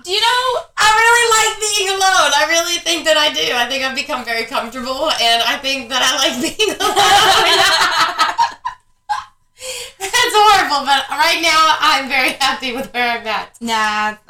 Do 0.03 0.11
you 0.11 0.19
know? 0.19 0.43
I 0.75 0.89
really 0.99 1.25
like 1.31 1.53
being 1.63 1.89
alone. 1.95 2.31
I 2.35 2.45
really 2.49 2.77
think 2.79 3.05
that 3.05 3.15
I 3.15 3.31
do. 3.31 3.55
I 3.55 3.65
think 3.69 3.85
I've 3.85 3.95
become 3.95 4.25
very 4.25 4.43
comfortable, 4.43 5.09
and 5.09 5.41
I 5.47 5.55
think 5.63 5.87
that 5.89 6.03
I 6.03 6.11
like 6.19 6.35
being 6.43 6.75
alone. 6.75 6.91
That's 9.99 10.35
horrible, 10.35 10.85
but 10.85 11.07
right 11.07 11.39
now 11.41 11.77
I'm 11.79 12.09
very 12.09 12.33
happy 12.35 12.75
with 12.75 12.93
where 12.93 13.17
I'm 13.17 13.25
at. 13.25 13.55
Nah, 13.61 14.09
it's 14.11 14.19
not 14.19 14.19
horrible. 14.19 14.22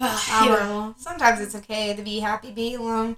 Yeah. 0.00 0.92
Sometimes 0.98 1.40
it's 1.40 1.54
okay 1.54 1.94
to 1.94 2.02
be 2.02 2.20
happy, 2.20 2.50
be 2.50 2.74
alone. 2.74 3.16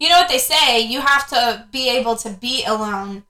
You 0.00 0.08
know 0.08 0.18
what 0.18 0.28
they 0.28 0.38
say? 0.38 0.80
You 0.80 1.00
have 1.00 1.28
to 1.28 1.66
be 1.70 1.88
able 1.90 2.16
to 2.16 2.30
be 2.30 2.64
alone 2.64 3.22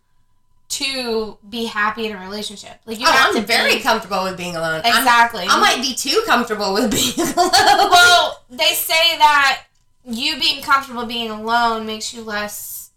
to 0.70 1.36
be 1.48 1.66
happy 1.66 2.06
in 2.06 2.16
a 2.16 2.20
relationship. 2.20 2.80
Like 2.86 2.98
you 2.98 3.06
Oh, 3.06 3.12
have 3.12 3.28
I'm 3.28 3.40
to 3.42 3.46
very 3.46 3.76
be, 3.76 3.80
comfortable 3.80 4.24
with 4.24 4.36
being 4.36 4.56
alone. 4.56 4.80
I'm- 4.84 4.98
exactly. 4.98 5.44
I 5.48 5.60
might 5.60 5.80
be 5.82 5.94
too 5.94 6.22
comfortable 6.26 6.72
with 6.72 6.90
being 6.90 7.28
alone. 7.36 7.50
well, 7.90 8.42
they 8.50 8.72
say 8.72 9.18
that 9.18 9.64
you 10.04 10.38
being 10.40 10.62
comfortable 10.62 11.04
being 11.06 11.30
alone 11.30 11.86
makes 11.86 12.12
you 12.14 12.22
less, 12.22 12.90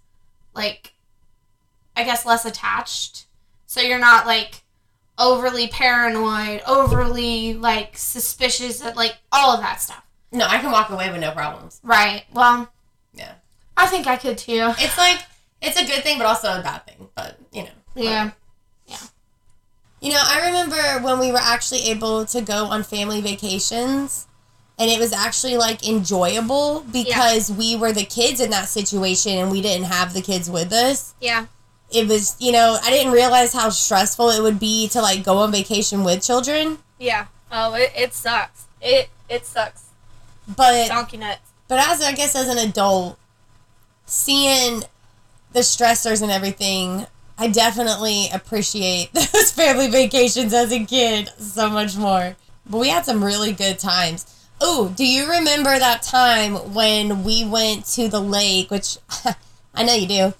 like, 0.56 0.94
I 1.96 2.04
guess, 2.04 2.26
less 2.26 2.46
attached. 2.46 3.26
So 3.68 3.82
you're 3.82 4.00
not 4.00 4.26
like 4.26 4.62
overly 5.18 5.68
paranoid, 5.68 6.62
overly 6.68 7.54
like 7.56 7.98
suspicious, 7.98 8.84
of, 8.86 8.96
like 8.96 9.18
all 9.32 9.54
of 9.56 9.62
that 9.62 9.82
stuff. 9.82 10.04
no, 10.32 10.46
I 10.46 10.60
can 10.60 10.72
walk 10.72 10.90
away 10.90 11.12
with 11.12 11.22
no 11.22 11.32
problems. 11.32 11.80
Right. 11.84 12.24
Well, 12.34 12.70
Yeah. 13.14 13.34
I 13.76 13.88
think 13.88 14.08
I 14.08 14.18
could 14.18 14.38
too. 14.38 14.74
It's 14.80 14.98
like 14.98 15.20
it's 15.62 15.80
a 15.80 15.86
good 15.86 16.04
thing, 16.04 16.18
but 16.18 16.28
also 16.28 16.48
a 16.60 16.62
bad 16.62 16.86
thing. 16.86 17.10
But 17.16 17.38
you 17.52 17.64
know. 17.64 17.70
Yeah. 17.96 18.32
Yeah. 18.86 18.98
You 20.00 20.12
know, 20.12 20.22
I 20.24 20.46
remember 20.48 20.76
when 21.04 21.20
we 21.20 21.32
were 21.32 21.40
actually 21.42 21.84
able 21.90 22.26
to 22.28 22.42
go 22.42 22.66
on 22.66 22.84
family 22.84 23.20
vacations, 23.22 24.28
and 24.78 24.92
it 24.92 25.00
was 25.00 25.12
actually 25.12 25.58
like 25.58 25.88
enjoyable 25.88 26.82
because 26.92 27.52
we 27.52 27.76
were 27.76 27.92
the 27.92 28.06
kids 28.06 28.40
in 28.40 28.52
that 28.52 28.68
situation 28.70 29.34
and 29.38 29.50
we 29.52 29.62
didn't 29.62 29.86
have 29.86 30.14
the 30.14 30.22
kids 30.22 30.50
with 30.52 30.72
us. 30.72 31.16
Yeah. 31.20 31.48
It 31.92 32.08
was, 32.08 32.36
you 32.40 32.52
know, 32.52 32.78
I 32.84 32.90
didn't 32.90 33.14
realize 33.14 33.54
how 33.54 33.70
stressful 33.70 34.30
it 34.32 34.42
would 34.42 34.60
be 34.60 34.88
to 34.90 35.02
like 35.02 35.24
go 35.24 35.38
on 35.38 35.52
vacation 35.52 36.04
with 36.04 36.24
children. 36.24 36.80
Yeah. 37.00 37.28
Oh, 37.52 37.74
it, 37.76 37.92
it 37.96 38.14
sucks. 38.14 38.66
It 38.82 39.10
it 39.30 39.46
sucks. 39.46 39.86
But 40.48 40.88
Donkey 40.90 41.18
nuts. 41.18 41.42
But 41.68 41.80
as 41.80 42.02
I 42.02 42.14
guess 42.14 42.36
as 42.36 42.48
an 42.48 42.58
adult, 42.58 43.18
seeing 44.06 44.84
the 45.54 45.60
stressors 45.60 46.22
and 46.22 46.32
everything, 46.32 47.08
I 47.38 47.48
definitely 47.48 48.30
appreciate 48.34 49.14
those 49.14 49.52
family 49.52 49.90
vacations 49.90 50.54
as 50.54 50.72
a 50.72 50.84
kid 50.84 51.30
so 51.38 51.70
much 51.70 51.96
more. 51.98 52.36
But 52.70 52.80
we 52.80 52.90
had 52.90 53.06
some 53.06 53.24
really 53.24 53.54
good 53.54 53.80
times. 53.80 54.34
Oh, 54.60 54.94
do 54.96 55.06
you 55.06 55.30
remember 55.30 55.78
that 55.78 56.02
time 56.02 56.74
when 56.74 57.24
we 57.24 57.46
went 57.46 57.86
to 57.88 58.08
the 58.08 58.20
lake, 58.20 58.72
which 58.72 58.98
I 59.76 59.84
know 59.84 59.94
you 59.94 60.08
do, 60.08 60.34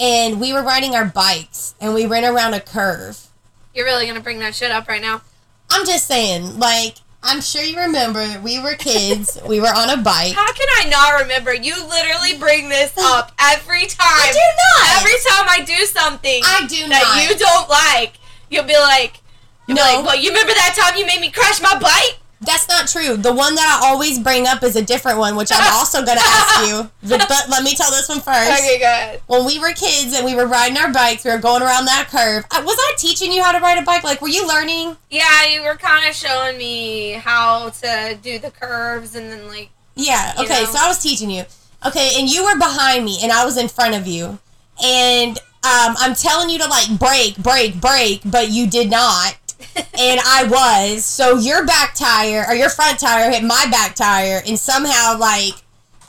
and 0.00 0.40
we 0.40 0.52
were 0.52 0.62
riding 0.62 0.94
our 0.94 1.04
bikes 1.04 1.74
and 1.80 1.94
we 1.94 2.06
ran 2.06 2.24
around 2.24 2.54
a 2.54 2.60
curve? 2.60 3.26
You're 3.74 3.84
really 3.86 4.06
gonna 4.06 4.20
bring 4.20 4.38
that 4.40 4.54
shit 4.54 4.70
up 4.70 4.88
right 4.88 5.02
now? 5.02 5.22
I'm 5.70 5.84
just 5.86 6.06
saying, 6.06 6.58
like, 6.58 6.96
I'm 7.22 7.40
sure 7.40 7.62
you 7.62 7.78
remember 7.80 8.24
we 8.42 8.60
were 8.62 8.74
kids, 8.74 9.38
we 9.48 9.58
were 9.60 9.72
on 9.74 9.90
a 9.90 10.02
bike. 10.02 10.34
How 10.34 10.52
can 10.52 10.68
I 10.78 10.88
not 10.90 11.22
remember? 11.22 11.54
You 11.54 11.74
literally 11.88 12.36
bring 12.38 12.68
this 12.68 12.92
up 12.98 13.32
every 13.40 13.86
time. 13.86 14.06
I 14.06 14.30
do 14.32 14.38
not. 14.60 15.00
Every 15.00 15.18
time 15.30 15.46
I 15.48 15.64
do 15.64 15.84
something 15.86 16.40
I 16.44 16.66
do 16.68 16.88
that 16.88 17.02
not. 17.02 17.22
you 17.30 17.36
don't 17.38 17.68
like, 17.70 18.14
you'll 18.50 18.64
be 18.64 18.76
like, 18.76 19.20
you'll 19.66 19.76
No. 19.76 19.82
be 19.84 19.96
like, 19.96 20.06
well, 20.06 20.16
you 20.20 20.28
remember 20.30 20.52
that 20.52 20.76
time 20.78 20.98
you 20.98 21.06
made 21.06 21.20
me 21.20 21.30
crash 21.30 21.62
my 21.62 21.78
bike? 21.78 22.18
That's 22.40 22.68
not 22.68 22.88
true. 22.88 23.16
The 23.16 23.32
one 23.32 23.54
that 23.54 23.80
I 23.82 23.88
always 23.88 24.18
bring 24.18 24.46
up 24.46 24.62
is 24.62 24.76
a 24.76 24.82
different 24.82 25.18
one, 25.18 25.36
which 25.36 25.50
I'm 25.52 25.72
also 25.74 26.04
going 26.04 26.18
to 26.18 26.24
ask 26.24 26.68
you. 26.68 26.90
But, 27.08 27.26
but 27.28 27.48
let 27.48 27.62
me 27.62 27.74
tell 27.74 27.90
this 27.90 28.08
one 28.08 28.20
first. 28.20 28.50
Okay, 28.50 28.78
good. 28.78 29.20
When 29.26 29.46
we 29.46 29.58
were 29.58 29.72
kids 29.72 30.14
and 30.14 30.24
we 30.24 30.34
were 30.34 30.46
riding 30.46 30.76
our 30.76 30.92
bikes, 30.92 31.24
we 31.24 31.30
were 31.30 31.38
going 31.38 31.62
around 31.62 31.86
that 31.86 32.08
curve. 32.10 32.44
I, 32.50 32.60
was 32.62 32.76
I 32.78 32.94
teaching 32.98 33.32
you 33.32 33.42
how 33.42 33.52
to 33.52 33.60
ride 33.60 33.78
a 33.78 33.82
bike? 33.82 34.04
Like, 34.04 34.20
were 34.20 34.28
you 34.28 34.46
learning? 34.46 34.96
Yeah, 35.10 35.46
you 35.46 35.62
were 35.62 35.76
kind 35.76 36.08
of 36.08 36.14
showing 36.14 36.58
me 36.58 37.12
how 37.12 37.70
to 37.70 38.18
do 38.22 38.38
the 38.38 38.50
curves 38.50 39.14
and 39.14 39.30
then 39.30 39.48
like, 39.48 39.70
Yeah. 39.94 40.34
Okay. 40.38 40.64
know? 40.64 40.70
So 40.70 40.78
I 40.78 40.88
was 40.88 41.02
teaching 41.02 41.30
you. 41.30 41.44
Okay, 41.86 42.12
and 42.18 42.30
you 42.30 42.44
were 42.44 42.56
behind 42.56 43.04
me, 43.04 43.18
and 43.22 43.30
I 43.30 43.44
was 43.44 43.58
in 43.58 43.68
front 43.68 43.94
of 43.94 44.06
you, 44.06 44.38
and 44.82 45.38
um, 45.64 45.94
I'm 45.98 46.14
telling 46.14 46.48
you 46.48 46.58
to 46.60 46.66
like 46.66 46.98
break, 46.98 47.36
break, 47.36 47.78
break, 47.78 48.20
but 48.24 48.48
you 48.50 48.66
did 48.66 48.90
not. 48.90 49.36
And 49.76 50.20
I 50.24 50.46
was. 50.48 51.04
So 51.04 51.36
your 51.36 51.66
back 51.66 51.94
tire 51.94 52.44
or 52.48 52.54
your 52.54 52.68
front 52.68 52.98
tire 52.98 53.30
hit 53.30 53.42
my 53.42 53.66
back 53.70 53.94
tire 53.94 54.42
and 54.46 54.58
somehow 54.58 55.18
like 55.18 55.54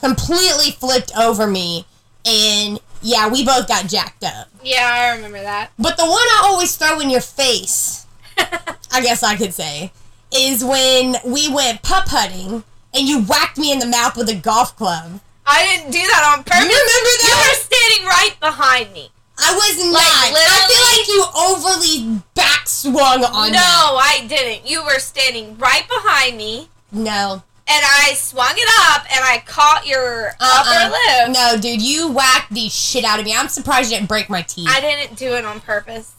completely 0.00 0.72
flipped 0.72 1.16
over 1.16 1.46
me. 1.46 1.86
And 2.24 2.80
yeah, 3.02 3.28
we 3.28 3.44
both 3.44 3.68
got 3.68 3.86
jacked 3.86 4.24
up. 4.24 4.48
Yeah, 4.62 4.88
I 4.88 5.14
remember 5.16 5.40
that. 5.42 5.70
But 5.78 5.96
the 5.96 6.04
one 6.04 6.12
I 6.12 6.42
always 6.44 6.76
throw 6.76 7.00
in 7.00 7.10
your 7.10 7.20
face, 7.20 8.06
I 8.38 9.00
guess 9.00 9.22
I 9.22 9.36
could 9.36 9.54
say, 9.54 9.92
is 10.34 10.64
when 10.64 11.16
we 11.24 11.52
went 11.52 11.82
pup 11.82 12.08
hunting 12.08 12.64
and 12.92 13.06
you 13.06 13.22
whacked 13.22 13.58
me 13.58 13.72
in 13.72 13.78
the 13.78 13.86
mouth 13.86 14.16
with 14.16 14.28
a 14.28 14.34
golf 14.34 14.76
club. 14.76 15.20
I 15.46 15.64
didn't 15.64 15.92
do 15.92 15.98
that 15.98 16.34
on 16.36 16.42
purpose. 16.42 16.64
You 16.64 16.70
remember 16.70 17.12
that? 17.22 17.28
You 17.28 17.36
were 17.38 17.56
standing 17.62 18.06
right 18.08 18.36
behind 18.40 18.92
me. 18.92 19.10
I 19.38 19.52
was 19.52 19.84
not. 19.84 19.92
Like, 19.92 20.46
I 20.48 20.60
feel 20.66 20.84
like 20.96 21.08
you 21.08 22.10
overly 22.14 22.20
back 22.34 22.66
swung 22.68 23.22
on 23.24 23.46
me. 23.50 23.52
no, 23.52 23.58
that. 23.58 24.18
I 24.22 24.26
didn't. 24.26 24.68
You 24.68 24.82
were 24.84 24.98
standing 24.98 25.56
right 25.58 25.86
behind 25.88 26.36
me, 26.38 26.68
No. 26.90 27.42
and 27.68 27.84
I 27.84 28.14
swung 28.14 28.54
it 28.56 28.68
up, 28.90 29.04
and 29.14 29.22
I 29.24 29.42
caught 29.46 29.86
your 29.86 30.28
Uh-uh. 30.40 30.40
upper 30.40 30.90
lip. 31.26 31.34
No, 31.36 31.60
dude, 31.60 31.82
you 31.82 32.08
whacked 32.12 32.52
the 32.54 32.68
shit 32.68 33.04
out 33.04 33.18
of 33.20 33.26
me. 33.26 33.34
I'm 33.36 33.48
surprised 33.48 33.90
you 33.90 33.96
didn't 33.98 34.08
break 34.08 34.30
my 34.30 34.42
teeth. 34.42 34.68
I 34.70 34.78
I, 34.78 34.80
didn't 34.80 35.16
do 35.18 35.34
it 35.34 35.44
on 35.44 35.60
purpose. 35.60 36.12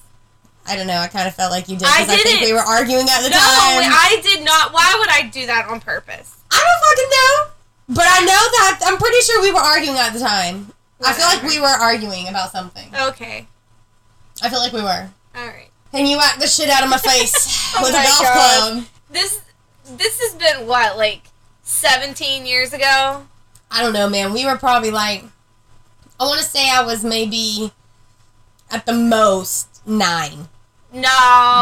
I 0.68 0.76
don't 0.76 0.86
know. 0.88 0.98
I 0.98 1.08
kind 1.08 1.28
of 1.28 1.34
felt 1.34 1.52
like 1.52 1.70
you 1.70 1.76
did 1.78 1.86
because 1.88 2.10
I, 2.10 2.18
think 2.18 2.42
we 2.42 2.52
were 2.54 2.60
arguing 2.60 3.08
at 3.10 3.22
the 3.24 3.30
No, 3.30 3.38
time. 3.38 3.82
No, 3.90 3.96
I 3.98 4.20
did 4.22 4.44
not. 4.44 4.74
Why 4.74 4.96
would 5.00 5.10
I 5.10 5.24
do 5.30 5.46
that 5.46 5.68
on 5.70 5.80
purpose? 5.80 6.36
I 6.52 6.58
don't 6.58 6.90
fucking 6.90 7.10
know. 7.10 7.54
But 7.96 8.06
I 8.10 8.20
know 8.20 8.28
that 8.52 8.80
I'm 8.86 8.98
pretty 8.98 9.22
sure 9.22 9.42
we 9.42 9.52
were 9.54 9.62
arguing 9.62 9.98
at 9.98 10.12
the 10.12 10.20
time. 10.20 10.74
I 11.06 11.14
feel 11.14 11.26
like 11.26 11.44
we 11.44 11.60
were 11.60 11.68
arguing 11.68 12.28
about 12.28 12.52
something. 12.52 12.90
Okay. 12.96 13.48
I 14.42 14.50
feel 14.50 14.60
like 14.60 14.74
we 14.74 14.82
were. 14.82 15.10
All 15.36 15.48
right. 15.48 15.70
And 15.94 16.08
you 16.08 16.18
whacked 16.18 16.40
the 16.40 16.48
shit 16.48 16.70
out 16.70 16.84
of 16.84 16.90
my 16.90 16.98
face 16.98 17.34
Oh 17.78 17.84
with 17.84 17.94
my 17.94 18.02
a 18.04 18.08
golf 18.08 18.22
God. 18.22 18.72
club. 18.74 18.86
This 19.10 19.42
this 19.98 20.20
has 20.22 20.36
been 20.36 20.68
what 20.68 20.98
like 20.98 21.22
17 21.64 22.46
years 22.46 22.74
ago. 22.74 23.26
I 23.72 23.82
don't 23.82 23.94
know, 23.94 24.10
man. 24.10 24.34
We 24.34 24.46
were 24.46 24.58
probably 24.58 24.92
like, 24.92 25.24
I 26.20 26.24
want 26.26 26.40
to 26.40 26.46
say 26.46 26.70
I 26.70 26.84
was 26.84 27.04
maybe 27.04 27.72
at 28.72 28.86
the 28.86 28.94
most 28.94 29.82
nine. 29.86 30.50
No. 30.94 31.02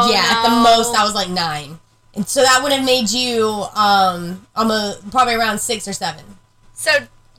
yeah, 0.09 0.23
at 0.29 0.43
the 0.43 0.49
most 0.61 0.95
I 0.95 1.03
was 1.03 1.13
like 1.15 1.29
nine. 1.29 1.79
And 2.13 2.27
so 2.27 2.41
that 2.41 2.61
would 2.63 2.71
have 2.71 2.85
made 2.85 3.09
you 3.11 3.65
um 3.75 4.47
I'm 4.55 4.71
a 4.71 4.97
probably 5.11 5.35
around 5.35 5.59
six 5.59 5.87
or 5.87 5.93
seven. 5.93 6.23
So 6.73 6.91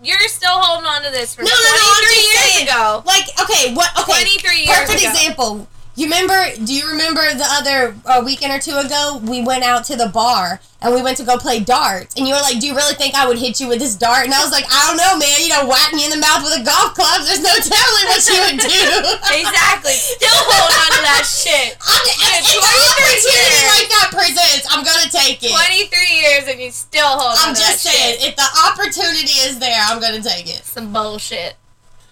you're 0.02 0.18
still 0.28 0.50
holding 0.52 0.86
on 0.86 1.02
to 1.02 1.10
this 1.10 1.34
from 1.34 1.44
No, 1.44 1.50
23 1.50 1.70
no, 1.70 1.76
no, 1.76 1.92
I'm 1.92 2.02
just 2.02 2.34
years 2.34 2.52
saying. 2.52 2.68
ago. 2.68 3.02
Like, 3.06 3.26
okay, 3.42 3.74
what 3.74 3.90
okay. 4.00 4.12
23 4.12 4.56
years 4.58 4.68
Perfect 4.78 5.00
ago. 5.00 5.10
example. 5.10 5.68
You 5.96 6.04
remember 6.12 6.36
do 6.60 6.74
you 6.76 6.84
remember 6.92 7.24
the 7.32 7.48
other 7.48 7.96
a 8.04 8.20
weekend 8.22 8.52
or 8.52 8.60
two 8.60 8.76
ago 8.76 9.16
we 9.24 9.40
went 9.40 9.64
out 9.64 9.84
to 9.88 9.96
the 9.96 10.12
bar 10.12 10.60
and 10.84 10.92
we 10.92 11.00
went 11.00 11.16
to 11.16 11.24
go 11.24 11.40
play 11.40 11.58
darts 11.64 12.12
and 12.20 12.28
you 12.28 12.36
were 12.36 12.44
like, 12.44 12.60
Do 12.60 12.68
you 12.68 12.76
really 12.76 12.92
think 13.00 13.16
I 13.16 13.24
would 13.26 13.40
hit 13.40 13.58
you 13.64 13.66
with 13.72 13.80
this 13.80 13.96
dart? 13.96 14.28
And 14.28 14.34
I 14.36 14.44
was 14.44 14.52
like, 14.52 14.68
I 14.68 14.92
don't 14.92 15.00
know, 15.00 15.16
man, 15.16 15.40
you 15.40 15.48
know, 15.48 15.64
whack 15.64 15.96
me 15.96 16.04
in 16.04 16.12
the 16.12 16.20
mouth 16.20 16.44
with 16.44 16.52
a 16.60 16.64
golf 16.68 16.92
club, 16.92 17.24
there's 17.24 17.40
no 17.40 17.56
telling 17.64 18.04
what 18.12 18.20
you 18.28 18.38
would 18.44 18.60
do. 18.60 18.84
Exactly. 19.40 19.96
Still 19.96 20.36
holding 20.52 20.76
on 20.84 20.90
to 20.96 21.02
that 21.08 21.24
shit. 21.24 21.76
I'm, 21.80 22.04
if, 22.04 22.44
Yeah, 22.44 22.44
if 22.44 22.60
an 22.60 22.76
opportunity 22.92 23.56
years. 23.56 23.72
like 23.72 23.88
that 23.96 24.08
presents, 24.12 24.64
I'm 24.68 24.84
gonna 24.84 25.08
take 25.08 25.40
it. 25.40 25.48
23 25.48 25.96
years 26.12 26.44
and 26.48 26.60
you 26.60 26.70
still 26.70 27.08
hold 27.08 27.40
I'm 27.40 27.50
on 27.50 27.54
to 27.56 27.60
just 27.60 27.84
that 27.84 27.90
saying, 27.92 28.20
shit. 28.20 28.28
if 28.30 28.36
the 28.36 28.48
opportunity 28.68 29.36
is 29.48 29.58
there, 29.58 29.80
I'm 29.80 29.96
gonna 30.00 30.20
take 30.22 30.44
it. 30.44 30.60
Some 30.64 30.92
bullshit. 30.92 31.56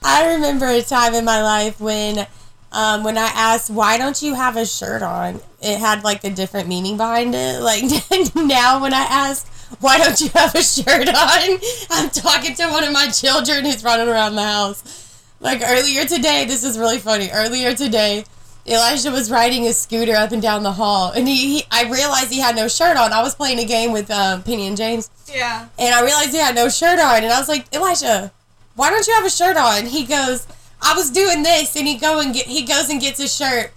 I 0.02 0.32
remember 0.34 0.66
a 0.68 0.80
time 0.82 1.12
in 1.14 1.24
my 1.24 1.42
life 1.42 1.80
when, 1.80 2.26
um, 2.74 3.04
when 3.04 3.16
I 3.16 3.30
asked, 3.34 3.70
"Why 3.70 3.96
don't 3.96 4.20
you 4.20 4.34
have 4.34 4.56
a 4.56 4.66
shirt 4.66 5.02
on?" 5.02 5.40
It 5.62 5.78
had 5.78 6.04
like 6.04 6.24
a 6.24 6.30
different 6.30 6.68
meaning 6.68 6.96
behind 6.96 7.34
it. 7.34 7.62
Like 7.70 7.84
now, 8.34 8.82
when 8.82 8.92
I 8.92 9.06
ask, 9.08 9.46
"Why 9.80 9.96
don't 9.98 10.20
you 10.20 10.28
have 10.34 10.54
a 10.54 10.62
shirt 10.62 11.08
on?" 11.08 11.58
I'm 11.90 12.10
talking 12.10 12.54
to 12.56 12.66
one 12.68 12.84
of 12.84 12.92
my 12.92 13.08
children 13.08 13.64
who's 13.64 13.82
running 13.84 14.08
around 14.08 14.34
the 14.34 14.42
house. 14.42 15.00
Like 15.40 15.62
earlier 15.64 16.04
today, 16.04 16.44
this 16.46 16.64
is 16.64 16.78
really 16.78 16.98
funny. 16.98 17.28
Earlier 17.32 17.74
today, 17.74 18.24
Elijah 18.66 19.10
was 19.10 19.30
riding 19.30 19.62
his 19.64 19.76
scooter 19.76 20.14
up 20.14 20.32
and 20.32 20.40
down 20.40 20.62
the 20.62 20.72
hall, 20.72 21.12
and 21.12 21.28
he, 21.28 21.58
he 21.58 21.64
I 21.70 21.84
realized 21.90 22.32
he 22.32 22.40
had 22.40 22.56
no 22.56 22.66
shirt 22.68 22.96
on. 22.96 23.12
I 23.12 23.22
was 23.22 23.34
playing 23.34 23.58
a 23.58 23.64
game 23.66 23.92
with 23.92 24.10
um, 24.10 24.42
Penny 24.42 24.66
and 24.66 24.76
James, 24.76 25.10
Yeah. 25.32 25.68
and 25.78 25.94
I 25.94 26.02
realized 26.02 26.30
he 26.30 26.38
had 26.38 26.54
no 26.54 26.68
shirt 26.70 26.98
on, 26.98 27.22
and 27.22 27.32
I 27.32 27.38
was 27.38 27.48
like, 27.48 27.66
Elijah, 27.74 28.32
why 28.74 28.88
don't 28.90 29.06
you 29.06 29.12
have 29.14 29.24
a 29.26 29.30
shirt 29.30 29.56
on? 29.58 29.84
He 29.86 30.06
goes, 30.06 30.46
I 30.84 30.94
was 30.94 31.10
doing 31.10 31.42
this, 31.42 31.74
and 31.76 31.88
he 31.88 31.96
go 31.96 32.20
and 32.20 32.34
get 32.34 32.46
he 32.46 32.62
goes 32.62 32.90
and 32.90 33.00
gets 33.00 33.18
his 33.18 33.34
shirt, 33.34 33.72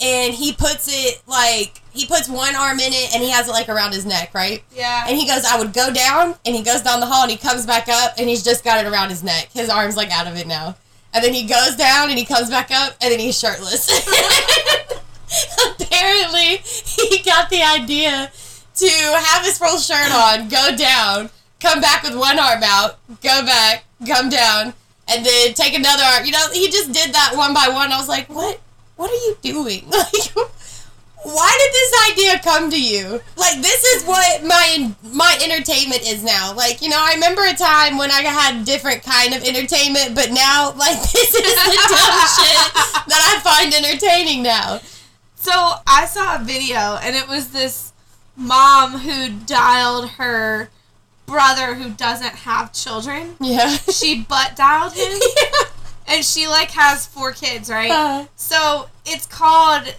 and 0.00 0.34
he 0.34 0.52
puts 0.52 0.88
it 0.90 1.22
like 1.26 1.80
he 1.92 2.06
puts 2.06 2.28
one 2.28 2.54
arm 2.54 2.78
in 2.78 2.92
it, 2.92 3.14
and 3.14 3.22
he 3.22 3.30
has 3.30 3.48
it 3.48 3.52
like 3.52 3.68
around 3.68 3.92
his 3.92 4.04
neck, 4.04 4.34
right? 4.34 4.62
Yeah. 4.74 5.06
And 5.08 5.16
he 5.16 5.26
goes, 5.26 5.44
I 5.44 5.58
would 5.58 5.72
go 5.72 5.92
down, 5.92 6.34
and 6.44 6.54
he 6.54 6.62
goes 6.62 6.82
down 6.82 7.00
the 7.00 7.06
hall, 7.06 7.22
and 7.22 7.30
he 7.30 7.36
comes 7.36 7.66
back 7.66 7.88
up, 7.88 8.14
and 8.18 8.28
he's 8.28 8.42
just 8.42 8.64
got 8.64 8.84
it 8.84 8.88
around 8.88 9.08
his 9.08 9.22
neck. 9.22 9.48
His 9.52 9.68
arm's 9.68 9.96
like 9.96 10.10
out 10.10 10.26
of 10.26 10.36
it 10.36 10.46
now. 10.46 10.76
And 11.14 11.22
then 11.22 11.34
he 11.34 11.46
goes 11.46 11.76
down, 11.76 12.10
and 12.10 12.18
he 12.18 12.24
comes 12.24 12.48
back 12.48 12.70
up, 12.70 12.96
and 13.00 13.12
then 13.12 13.18
he's 13.18 13.38
shirtless. 13.38 13.88
Apparently, 15.80 16.56
he 16.64 17.22
got 17.22 17.50
the 17.50 17.62
idea 17.62 18.30
to 18.76 18.88
have 18.88 19.44
his 19.44 19.58
full 19.58 19.78
shirt 19.78 20.10
on, 20.10 20.48
go 20.48 20.74
down, 20.76 21.30
come 21.60 21.80
back 21.80 22.02
with 22.02 22.16
one 22.16 22.38
arm 22.38 22.62
out, 22.62 22.98
go 23.22 23.44
back, 23.44 23.84
come 24.06 24.28
down, 24.30 24.72
and 25.12 25.24
then 25.24 25.54
take 25.54 25.74
another 25.74 26.02
arm. 26.02 26.24
You 26.24 26.32
know, 26.32 26.46
he 26.52 26.70
just 26.70 26.92
did 26.92 27.14
that 27.14 27.34
one 27.36 27.54
by 27.54 27.68
one. 27.68 27.92
I 27.92 27.98
was 27.98 28.08
like, 28.08 28.28
what? 28.28 28.60
What 28.96 29.10
are 29.10 29.14
you 29.14 29.36
doing? 29.42 29.90
Like, 31.24 31.34
why 31.36 31.56
did 31.56 31.72
this 31.72 32.10
idea 32.10 32.42
come 32.42 32.68
to 32.70 32.82
you? 32.82 33.20
Like, 33.36 33.62
this 33.62 33.84
is 33.84 34.04
what 34.04 34.42
my 34.42 34.92
my 35.04 35.38
entertainment 35.40 36.02
is 36.02 36.24
now. 36.24 36.52
Like, 36.52 36.82
you 36.82 36.88
know, 36.88 36.98
I 36.98 37.14
remember 37.14 37.42
a 37.42 37.54
time 37.54 37.96
when 37.96 38.10
I 38.10 38.22
had 38.22 38.64
different 38.64 39.04
kind 39.04 39.32
of 39.32 39.44
entertainment, 39.44 40.16
but 40.16 40.32
now, 40.32 40.72
like, 40.76 41.00
this 41.00 41.32
is 41.32 41.54
the 41.54 41.78
dumb 41.94 42.18
shit 42.26 42.74
that 43.06 43.22
I 43.22 43.40
find 43.40 43.72
entertaining 43.72 44.42
now. 44.42 44.80
So 45.36 45.52
I 45.86 46.06
saw 46.06 46.40
a 46.40 46.44
video, 46.44 46.98
and 47.02 47.14
it 47.14 47.28
was 47.28 47.52
this 47.52 47.92
mom 48.36 48.98
who 48.98 49.30
dialed 49.46 50.10
her 50.10 50.70
brother 51.26 51.74
who 51.74 51.90
doesn't 51.90 52.34
have 52.34 52.72
children. 52.72 53.36
Yeah. 53.40 53.76
She 53.76 54.22
butt 54.22 54.56
dialed 54.56 54.92
him, 54.94 55.12
yeah. 55.42 55.68
and 56.08 56.24
she 56.24 56.46
like 56.48 56.70
has 56.72 57.06
four 57.06 57.32
kids, 57.32 57.70
right? 57.70 57.90
Uh, 57.90 58.24
So 58.36 58.88
it's 59.06 59.26
called 59.26 59.94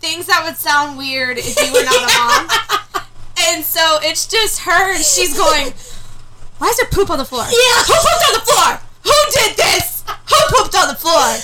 things 0.00 0.26
that 0.26 0.42
would 0.44 0.56
sound 0.56 0.96
weird 0.96 1.36
if 1.38 1.56
you 1.60 1.72
were 1.72 1.84
not 1.84 1.96
a 1.96 2.18
mom. 2.18 3.04
And 3.48 3.64
so 3.64 3.98
it's 4.02 4.26
just 4.28 4.60
her, 4.60 4.94
and 4.94 5.02
she's 5.02 5.34
going, 5.36 5.72
"Why 6.58 6.68
is 6.68 6.76
there 6.76 6.86
poop 6.92 7.08
on 7.08 7.16
the 7.18 7.24
floor? 7.24 7.42
Yeah. 7.44 7.82
Who 7.88 7.94
pooped 7.94 8.24
on 8.28 8.34
the 8.34 8.44
floor? 8.44 8.80
Who 9.02 9.18
did 9.32 9.56
this? 9.56 10.04
Who 10.06 10.36
pooped 10.56 10.76
on 10.76 10.88
the 10.88 10.94
floor?" 10.94 11.36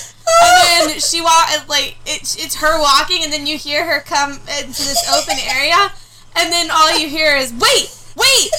And 0.43 0.91
then 0.91 0.99
she 0.99 1.21
walk 1.21 1.49
like 1.67 1.97
it's 2.05 2.35
it's 2.35 2.55
her 2.57 2.79
walking, 2.79 3.23
and 3.23 3.33
then 3.33 3.47
you 3.47 3.57
hear 3.57 3.83
her 3.85 4.01
come 4.01 4.33
into 4.59 4.83
this 4.85 5.09
open 5.11 5.37
area, 5.49 5.91
and 6.35 6.51
then 6.53 6.69
all 6.69 6.95
you 6.99 7.09
hear 7.09 7.35
is, 7.35 7.51
"Wait, 7.51 7.89
wait, 8.15 8.49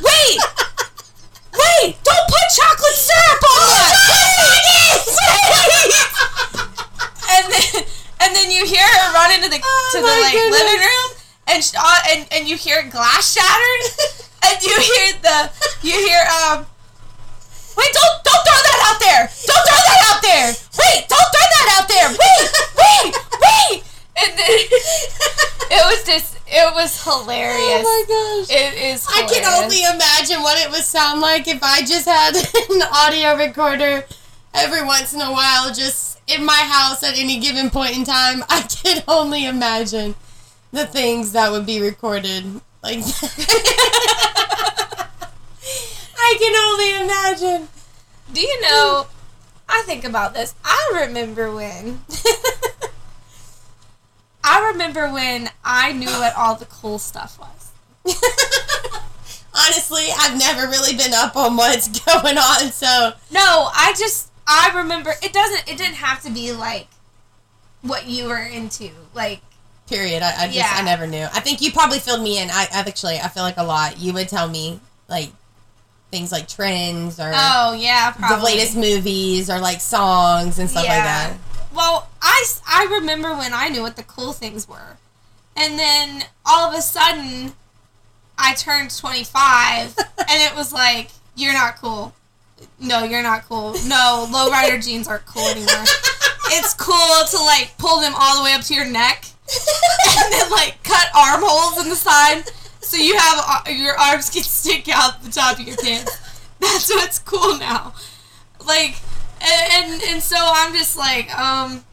wait." 0.00 0.40
Wait! 1.54 1.94
Don't 2.02 2.26
put 2.26 2.46
chocolate 2.50 2.98
syrup 2.98 3.42
on 3.46 3.62
that! 3.70 3.94
and 7.30 7.44
then 7.52 7.84
and 8.20 8.34
then 8.34 8.50
you 8.50 8.64
hear 8.66 8.82
her 8.82 9.12
run 9.14 9.30
into 9.32 9.48
the 9.48 9.56
to 9.58 9.98
the 9.98 10.02
like 10.02 10.32
goodness. 10.34 10.60
living 10.60 10.80
room 10.82 11.10
and 11.48 11.62
sh- 11.64 11.74
uh, 11.78 12.00
and 12.10 12.26
and 12.32 12.48
you 12.48 12.56
hear 12.56 12.82
glass 12.90 13.32
shattered 13.34 13.82
and 14.50 14.62
you 14.62 14.74
hear 14.74 15.12
the 15.22 15.50
you 15.82 15.92
hear 15.94 16.20
um 16.42 16.66
wait 17.76 17.92
don't 17.94 18.24
don't 18.24 18.42
throw 18.42 18.60
that 18.66 18.80
out 18.90 18.98
there 18.98 19.30
don't 19.46 19.62
throw 19.62 19.78
that 19.78 20.00
out 20.10 20.20
there 20.22 20.54
wait 20.78 21.06
don't 21.08 21.30
throw 21.30 21.46
that 21.54 21.68
out 21.78 21.86
there 21.88 22.08
wait 22.18 22.50
wait 22.78 23.14
wait 23.40 23.82
and 24.16 24.38
then 24.38 24.48
it 25.70 25.84
was 25.90 26.04
just 26.04 26.36
it 26.46 26.74
was 26.74 27.02
hilarious 27.02 27.84
Oh 27.86 28.04
my 28.06 28.46
gosh. 28.46 28.56
it 28.56 28.74
is 28.74 29.06
I 29.08 29.22
can 29.26 29.44
only 29.62 29.82
imagine 29.82 30.42
what 30.42 30.58
it 30.64 30.70
would 30.70 30.82
sound 30.84 31.20
like 31.20 31.48
if 31.48 31.62
I 31.62 31.80
just 31.80 32.06
had 32.06 32.36
an 32.70 32.82
audio 32.92 33.36
recorder 33.36 34.04
every 34.52 34.84
once 34.84 35.12
in 35.14 35.20
a 35.20 35.32
while 35.32 35.72
just 35.74 36.20
in 36.26 36.44
my 36.44 36.52
house 36.70 37.02
at 37.02 37.18
any 37.18 37.38
given 37.38 37.70
point 37.70 37.96
in 37.96 38.04
time. 38.04 38.44
I 38.48 38.62
can 38.62 39.02
only 39.08 39.46
imagine 39.46 40.14
the 40.72 40.86
things 40.86 41.32
that 41.32 41.50
would 41.50 41.66
be 41.66 41.80
recorded 41.80 42.60
like 42.82 42.98
I 46.16 46.36
can 46.38 46.54
only 46.56 47.04
imagine. 47.04 47.68
Do 48.32 48.40
you 48.40 48.60
know? 48.62 49.06
I 49.68 49.82
think 49.82 50.04
about 50.04 50.34
this. 50.34 50.54
I 50.64 51.04
remember 51.06 51.52
when. 51.54 52.00
I 54.44 54.70
remember 54.72 55.10
when 55.10 55.48
I 55.64 55.92
knew 55.92 56.06
what 56.06 56.36
all 56.36 56.54
the 56.54 56.66
cool 56.66 56.98
stuff 56.98 57.38
was. 57.38 57.72
Honestly, 59.54 60.08
I've 60.18 60.38
never 60.38 60.66
really 60.68 60.94
been 60.94 61.14
up 61.14 61.34
on 61.34 61.56
what's 61.56 61.88
going 62.04 62.36
on, 62.36 62.70
so 62.70 63.14
No, 63.30 63.70
I 63.74 63.94
just 63.98 64.30
I 64.46 64.70
remember 64.76 65.14
it 65.22 65.32
doesn't. 65.32 65.68
It 65.68 65.78
didn't 65.78 65.94
have 65.94 66.22
to 66.22 66.30
be 66.30 66.52
like 66.52 66.88
what 67.80 68.06
you 68.06 68.26
were 68.28 68.42
into. 68.42 68.90
Like 69.14 69.40
Period. 69.88 70.22
I, 70.22 70.44
I 70.44 70.46
just 70.46 70.56
Yeah. 70.56 70.70
I 70.74 70.82
never 70.82 71.06
knew. 71.06 71.24
I 71.32 71.40
think 71.40 71.62
you 71.62 71.72
probably 71.72 71.98
filled 71.98 72.22
me 72.22 72.38
in. 72.38 72.50
I, 72.50 72.66
I 72.72 72.80
actually 72.80 73.18
I 73.18 73.28
feel 73.28 73.42
like 73.42 73.56
a 73.56 73.64
lot. 73.64 73.98
You 73.98 74.12
would 74.12 74.28
tell 74.28 74.48
me 74.48 74.80
like 75.08 75.30
things 76.10 76.32
like 76.32 76.48
trends 76.48 77.18
or 77.18 77.32
oh 77.34 77.72
yeah, 77.72 78.12
probably. 78.12 78.36
the 78.36 78.44
latest 78.44 78.76
movies 78.76 79.48
or 79.48 79.58
like 79.58 79.80
songs 79.80 80.58
and 80.58 80.68
stuff 80.68 80.84
like 80.84 81.02
that. 81.02 81.34
Well, 81.74 82.08
I, 82.22 82.44
I 82.68 82.86
remember 83.00 83.34
when 83.34 83.52
I 83.52 83.68
knew 83.68 83.82
what 83.82 83.96
the 83.96 84.04
cool 84.04 84.32
things 84.32 84.68
were. 84.68 84.96
And 85.56 85.78
then 85.78 86.24
all 86.46 86.70
of 86.70 86.78
a 86.78 86.82
sudden, 86.82 87.52
I 88.38 88.54
turned 88.54 88.96
25, 88.96 89.96
and 89.98 90.06
it 90.28 90.54
was 90.54 90.72
like, 90.72 91.10
you're 91.36 91.52
not 91.52 91.76
cool. 91.76 92.14
No, 92.78 93.04
you're 93.04 93.22
not 93.22 93.48
cool. 93.48 93.72
No, 93.86 94.26
lowrider 94.30 94.84
jeans 94.84 95.08
aren't 95.08 95.26
cool 95.26 95.46
anymore. 95.48 95.84
It's 96.50 96.74
cool 96.74 97.26
to, 97.30 97.44
like, 97.44 97.74
pull 97.78 98.00
them 98.00 98.12
all 98.16 98.38
the 98.38 98.44
way 98.44 98.52
up 98.52 98.62
to 98.62 98.74
your 98.74 98.86
neck, 98.86 99.24
and 100.18 100.32
then, 100.32 100.50
like, 100.50 100.82
cut 100.84 101.08
armholes 101.16 101.82
in 101.82 101.88
the 101.88 101.96
side, 101.96 102.44
so 102.80 102.96
you 102.96 103.16
have, 103.16 103.44
uh, 103.46 103.70
your 103.70 103.98
arms 103.98 104.30
can 104.30 104.42
stick 104.42 104.88
out 104.88 105.22
the 105.22 105.30
top 105.30 105.58
of 105.58 105.66
your 105.66 105.76
pants. 105.76 106.18
That's 106.60 106.88
what's 106.90 107.18
cool 107.18 107.58
now. 107.58 107.94
Like, 108.66 108.96
and, 109.44 109.92
and 109.92 110.02
and 110.04 110.22
so 110.22 110.36
I'm 110.38 110.72
just 110.74 110.96
like, 110.96 111.32
um, 111.38 111.84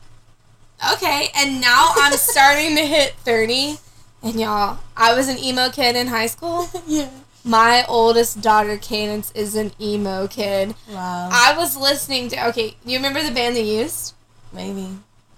okay. 0.93 1.29
And 1.35 1.61
now 1.61 1.91
I'm 1.95 2.13
starting 2.17 2.75
to 2.75 2.85
hit 2.85 3.13
thirty, 3.23 3.77
and 4.23 4.39
y'all, 4.39 4.79
I 4.95 5.13
was 5.13 5.27
an 5.27 5.37
emo 5.37 5.69
kid 5.69 5.95
in 5.95 6.07
high 6.07 6.27
school. 6.27 6.67
yeah. 6.87 7.09
My 7.43 7.83
oldest 7.87 8.41
daughter, 8.41 8.77
Cadence, 8.77 9.31
is 9.31 9.55
an 9.55 9.71
emo 9.81 10.27
kid. 10.27 10.75
Wow. 10.89 11.29
I 11.31 11.55
was 11.57 11.75
listening 11.75 12.29
to. 12.29 12.47
Okay, 12.49 12.75
you 12.85 12.97
remember 12.97 13.23
the 13.23 13.31
band 13.31 13.55
The 13.55 13.61
Used? 13.63 14.13
Maybe. 14.53 14.89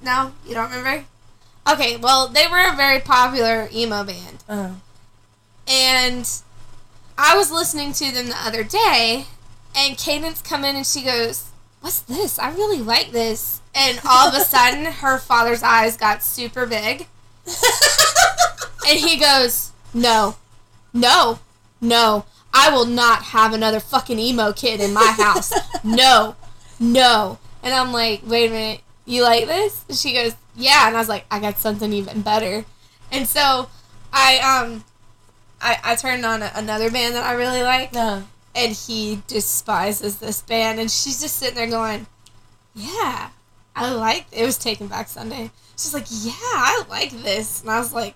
No, 0.01 0.33
you 0.45 0.53
don't 0.53 0.69
remember. 0.69 1.05
Okay, 1.71 1.95
well, 1.95 2.27
they 2.27 2.45
were 2.47 2.73
a 2.73 2.75
very 2.75 2.99
popular 2.99 3.69
emo 3.73 4.03
band. 4.03 4.43
Uh, 4.49 4.71
And 5.65 6.29
I 7.17 7.37
was 7.37 7.51
listening 7.51 7.93
to 7.93 8.11
them 8.11 8.27
the 8.27 8.35
other 8.37 8.65
day, 8.65 9.27
and 9.73 9.97
Cadence 9.97 10.41
come 10.41 10.65
in 10.65 10.75
and 10.75 10.85
she 10.85 11.03
goes, 11.03 11.45
"What's 11.83 11.99
this? 11.99 12.39
I 12.39 12.49
really 12.53 12.79
like 12.79 13.11
this." 13.11 13.59
And 13.75 13.99
all 14.07 14.29
of 14.29 14.33
a 14.33 14.39
sudden, 14.39 14.85
her 15.03 15.17
father's 15.17 15.61
eyes 15.61 15.97
got 15.97 16.23
super 16.23 16.65
big, 16.65 17.07
and 18.87 18.99
he 18.99 19.19
goes, 19.19 19.73
"No, 19.93 20.37
no, 20.93 21.39
no! 21.81 22.23
I 22.53 22.69
will 22.69 22.85
not 22.85 23.23
have 23.23 23.51
another 23.53 23.81
fucking 23.81 24.17
emo 24.17 24.53
kid 24.53 24.79
in 24.79 24.93
my 24.93 25.13
house. 25.17 25.51
No, 25.83 26.37
no!" 26.79 27.37
And 27.61 27.73
I'm 27.73 27.91
like, 27.91 28.21
"Wait 28.25 28.49
a 28.49 28.53
minute, 28.53 28.81
you 29.05 29.21
like 29.21 29.47
this?" 29.47 29.83
And 29.89 29.97
she 29.97 30.13
goes, 30.13 30.35
"Yeah." 30.55 30.87
And 30.87 30.95
I 30.95 30.99
was 30.99 31.09
like, 31.09 31.25
"I 31.29 31.41
got 31.41 31.59
something 31.59 31.91
even 31.91 32.21
better." 32.21 32.63
And 33.11 33.27
so, 33.27 33.67
I 34.13 34.39
um. 34.39 34.85
I, 35.65 35.79
I 35.81 35.95
turned 35.95 36.25
on 36.25 36.41
a, 36.41 36.51
another 36.55 36.91
band 36.91 37.15
that 37.15 37.23
I 37.23 37.33
really 37.33 37.63
like, 37.63 37.93
no. 37.93 38.23
And 38.55 38.73
he 38.73 39.21
despises 39.27 40.17
this 40.17 40.41
band, 40.41 40.79
and 40.79 40.89
she's 40.91 41.19
just 41.21 41.37
sitting 41.37 41.55
there 41.55 41.67
going, 41.67 42.05
"Yeah, 42.75 43.29
I 43.75 43.91
like." 43.91 44.25
It 44.31 44.45
was 44.45 44.57
Taking 44.57 44.87
Back 44.87 45.07
Sunday. 45.09 45.49
She's 45.77 45.93
like, 45.93 46.05
"Yeah, 46.09 46.31
I 46.39 46.83
like 46.89 47.11
this," 47.23 47.61
and 47.61 47.71
I 47.71 47.79
was 47.79 47.91
like, 47.93 48.15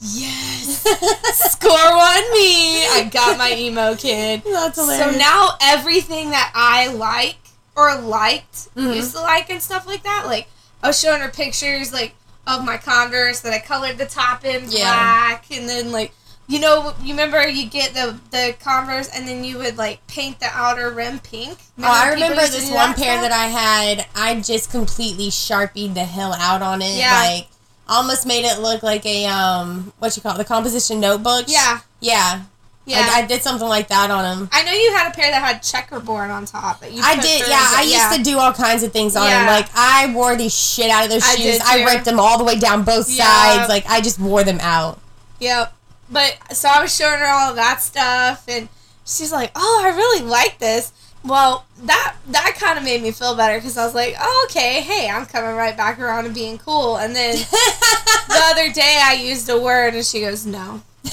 "Yes, 0.00 0.82
score 1.52 1.70
on 1.78 2.32
me! 2.32 2.86
I 2.86 3.08
got 3.12 3.38
my 3.38 3.54
emo 3.54 3.94
kid." 3.94 4.42
That's 4.46 4.76
So 4.76 5.10
now 5.12 5.50
everything 5.60 6.30
that 6.30 6.50
I 6.54 6.88
like 6.88 7.36
or 7.76 7.94
liked, 8.00 8.74
Mhm. 8.74 8.96
used 8.96 9.12
to 9.14 9.20
like 9.20 9.48
and 9.50 9.62
stuff 9.62 9.86
like 9.86 10.02
that, 10.02 10.24
like 10.26 10.48
I 10.82 10.88
was 10.88 10.98
showing 10.98 11.20
her 11.20 11.28
pictures 11.28 11.92
like 11.92 12.14
of 12.46 12.64
my 12.64 12.78
Converse 12.78 13.40
that 13.40 13.52
I 13.52 13.58
colored 13.60 13.98
the 13.98 14.06
top 14.06 14.44
in 14.44 14.64
Yeah. 14.70 14.90
black, 14.92 15.44
and 15.52 15.68
then 15.68 15.92
like 15.92 16.12
you 16.48 16.58
know 16.58 16.94
you 17.02 17.10
remember 17.12 17.46
you 17.46 17.66
get 17.68 17.92
the 17.94 18.18
the 18.30 18.56
Converse 18.58 19.08
and 19.14 19.28
then 19.28 19.44
you 19.44 19.58
would 19.58 19.76
like 19.76 20.04
paint 20.06 20.40
the 20.40 20.48
outer 20.52 20.90
rim 20.90 21.18
pink. 21.20 21.58
Oh, 21.78 21.84
I 21.84 22.10
remember 22.14 22.40
this 22.40 22.70
one 22.70 22.94
pair 22.94 23.18
stuff? 23.18 23.28
that 23.28 23.32
I 23.32 23.46
had. 23.46 24.06
I 24.16 24.40
just 24.40 24.70
completely 24.70 25.30
sharpied 25.30 25.94
the 25.94 26.04
hell 26.04 26.32
out 26.34 26.62
on 26.62 26.82
it. 26.82 26.96
Yeah. 26.98 27.12
Like 27.36 27.46
almost 27.88 28.26
made 28.26 28.44
it 28.44 28.60
look 28.60 28.82
like 28.82 29.04
a 29.06 29.26
um 29.26 29.92
what 29.98 30.16
you 30.16 30.22
call 30.22 30.34
it, 30.34 30.38
the 30.38 30.44
composition 30.44 31.00
notebook. 31.00 31.44
Yeah, 31.48 31.80
Yeah. 32.00 32.42
yeah. 32.86 33.06
I, 33.10 33.22
I 33.22 33.26
did 33.26 33.42
something 33.42 33.68
like 33.68 33.88
that 33.88 34.10
on 34.10 34.22
them. 34.38 34.48
I 34.50 34.62
know 34.62 34.72
you 34.72 34.92
had 34.94 35.10
a 35.12 35.14
pair 35.14 35.30
that 35.30 35.42
had 35.42 35.62
checkerboard 35.62 36.30
on 36.30 36.46
top. 36.46 36.80
That 36.80 36.92
you 36.92 37.02
I 37.02 37.16
did, 37.16 37.46
yeah. 37.46 37.56
I 37.60 37.82
used 37.82 38.16
to 38.18 38.30
do 38.30 38.38
all 38.38 38.52
kinds 38.54 38.82
of 38.82 38.92
things 38.92 39.16
on 39.16 39.26
them. 39.28 39.46
Like 39.46 39.68
I 39.74 40.10
wore 40.14 40.34
the 40.36 40.48
shit 40.48 40.90
out 40.90 41.04
of 41.04 41.10
those 41.10 41.22
I 41.24 41.34
shoes. 41.36 41.58
did, 41.58 41.62
I 41.62 41.84
ripped 41.84 42.06
them 42.06 42.18
all 42.18 42.38
the 42.38 42.44
way 42.44 42.58
down 42.58 42.84
both 42.84 43.10
Yeah. 43.10 43.24
sides. 43.26 43.68
Like 43.68 43.84
I 43.86 44.00
just 44.00 44.18
wore 44.18 44.44
them 44.44 44.58
out. 44.60 44.98
Yep. 45.40 45.74
But 46.10 46.38
so 46.52 46.68
I 46.68 46.82
was 46.82 46.94
showing 46.94 47.18
her 47.18 47.26
all 47.26 47.54
that 47.54 47.82
stuff, 47.82 48.44
and 48.48 48.68
she's 49.04 49.32
like, 49.32 49.50
"Oh, 49.54 49.82
I 49.84 49.94
really 49.94 50.24
like 50.24 50.58
this." 50.58 50.92
Well, 51.24 51.66
that 51.84 52.16
that 52.28 52.56
kind 52.58 52.78
of 52.78 52.84
made 52.84 53.02
me 53.02 53.10
feel 53.10 53.34
better 53.34 53.58
because 53.58 53.76
I 53.76 53.84
was 53.84 53.94
like, 53.94 54.16
"Oh, 54.18 54.46
okay, 54.48 54.80
hey, 54.80 55.10
I'm 55.10 55.26
coming 55.26 55.56
right 55.56 55.76
back 55.76 55.98
around 55.98 56.24
to 56.24 56.30
being 56.30 56.58
cool." 56.58 56.96
And 56.96 57.14
then 57.14 57.36
the 58.28 58.40
other 58.44 58.72
day, 58.72 59.00
I 59.02 59.14
used 59.14 59.48
a 59.48 59.60
word, 59.60 59.94
and 59.94 60.04
she 60.04 60.20
goes, 60.20 60.46
"No." 60.46 60.82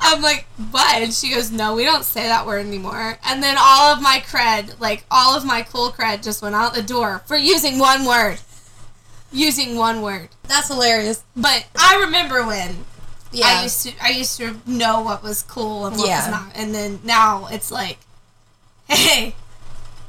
I'm 0.00 0.20
like, 0.22 0.46
"What?" 0.70 1.02
And 1.02 1.12
she 1.12 1.30
goes, 1.30 1.50
"No, 1.52 1.74
we 1.74 1.84
don't 1.84 2.04
say 2.04 2.22
that 2.22 2.46
word 2.46 2.66
anymore." 2.66 3.18
And 3.24 3.42
then 3.42 3.56
all 3.58 3.94
of 3.94 4.02
my 4.02 4.22
cred, 4.26 4.80
like 4.80 5.04
all 5.10 5.36
of 5.36 5.44
my 5.44 5.62
cool 5.62 5.90
cred, 5.90 6.24
just 6.24 6.42
went 6.42 6.54
out 6.54 6.74
the 6.74 6.82
door 6.82 7.22
for 7.26 7.36
using 7.36 7.78
one 7.78 8.04
word. 8.04 8.40
Using 9.30 9.76
one 9.76 10.02
word. 10.02 10.28
That's 10.44 10.68
hilarious. 10.68 11.24
But 11.34 11.66
I 11.78 12.00
remember 12.04 12.44
when 12.46 12.84
Yeah. 13.32 13.46
I 13.46 13.62
used 13.62 13.82
to 13.86 13.92
I 14.02 14.08
used 14.10 14.36
to 14.38 14.56
know 14.66 15.00
what 15.00 15.22
was 15.22 15.42
cool 15.42 15.86
and 15.86 15.96
what 15.96 16.06
Yeah. 16.08 16.20
was 16.20 16.30
not, 16.30 16.52
and 16.54 16.74
then 16.74 17.00
now 17.04 17.48
it's 17.50 17.70
like, 17.70 17.98
hey, 18.88 19.34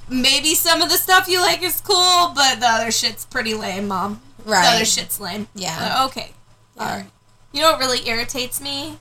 maybe 0.09 0.55
some 0.55 0.81
of 0.81 0.89
the 0.89 0.97
stuff 0.97 1.27
you 1.27 1.39
like 1.41 1.61
is 1.63 1.81
cool, 1.81 2.31
but 2.35 2.59
the 2.59 2.67
other 2.67 2.91
shit's 2.91 3.25
pretty 3.25 3.53
lame, 3.53 3.87
mom. 3.87 4.21
Right. 4.45 4.63
The 4.63 4.75
other 4.75 4.85
shit's 4.85 5.19
lame. 5.19 5.47
Yeah. 5.55 6.05
Okay. 6.07 6.31
Yeah. 6.75 6.83
Alright. 6.83 7.09
You 7.51 7.61
know 7.61 7.71
what 7.71 7.79
really 7.79 8.07
irritates 8.07 8.59
me? 8.59 8.97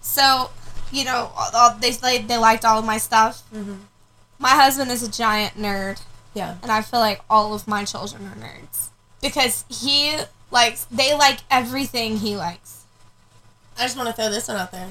So, 0.00 0.50
you 0.90 1.04
know, 1.04 1.30
all, 1.36 1.50
all- 1.54 1.74
they 1.80 1.90
they 1.92 2.18
they 2.18 2.36
liked 2.38 2.64
all 2.64 2.78
of 2.78 2.84
my 2.84 2.98
stuff. 2.98 3.42
Mhm. 3.54 3.80
My 4.38 4.50
husband 4.50 4.90
is 4.90 5.02
a 5.04 5.08
giant 5.10 5.56
nerd, 5.56 6.00
Yeah. 6.34 6.56
and 6.62 6.72
I 6.72 6.82
feel 6.82 6.98
like 6.98 7.20
all 7.30 7.54
of 7.54 7.68
my 7.68 7.84
children 7.84 8.26
are 8.26 8.34
nerds 8.36 8.88
because 9.20 9.64
he 9.68 10.16
likes 10.50 10.86
they 10.90 11.14
like 11.14 11.40
everything 11.48 12.16
he 12.18 12.34
likes. 12.36 12.78
I 13.78 13.82
just 13.82 13.96
want 13.96 14.08
to 14.08 14.14
throw 14.14 14.30
this 14.30 14.48
one 14.48 14.56
out 14.56 14.72
there. 14.72 14.88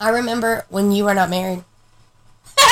I 0.00 0.10
remember 0.10 0.64
when 0.68 0.92
you 0.92 1.04
were 1.04 1.14
not 1.14 1.28
married. 1.30 1.64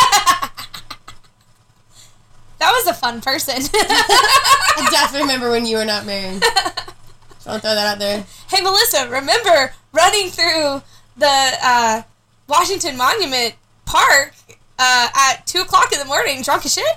That 2.58 2.72
was 2.72 2.86
a 2.86 2.94
fun 2.94 3.20
person. 3.20 3.56
I 3.74 4.88
definitely 4.90 5.26
remember 5.26 5.50
when 5.50 5.66
you 5.66 5.76
were 5.76 5.84
not 5.84 6.06
married. 6.06 6.40
Just 6.40 7.46
want 7.46 7.60
to 7.62 7.68
throw 7.68 7.74
that 7.74 7.86
out 7.86 7.98
there. 7.98 8.24
hey, 8.50 8.62
Melissa, 8.62 9.08
remember 9.10 9.72
running 9.92 10.30
through 10.30 10.82
the 11.16 11.52
uh, 11.62 12.02
Washington 12.48 12.96
Monument 12.96 13.54
Park 13.84 14.32
uh, 14.78 15.08
at 15.14 15.46
2 15.46 15.60
o'clock 15.60 15.92
in 15.92 15.98
the 15.98 16.06
morning 16.06 16.42
drunk 16.42 16.64
as 16.64 16.72
shit? 16.74 16.96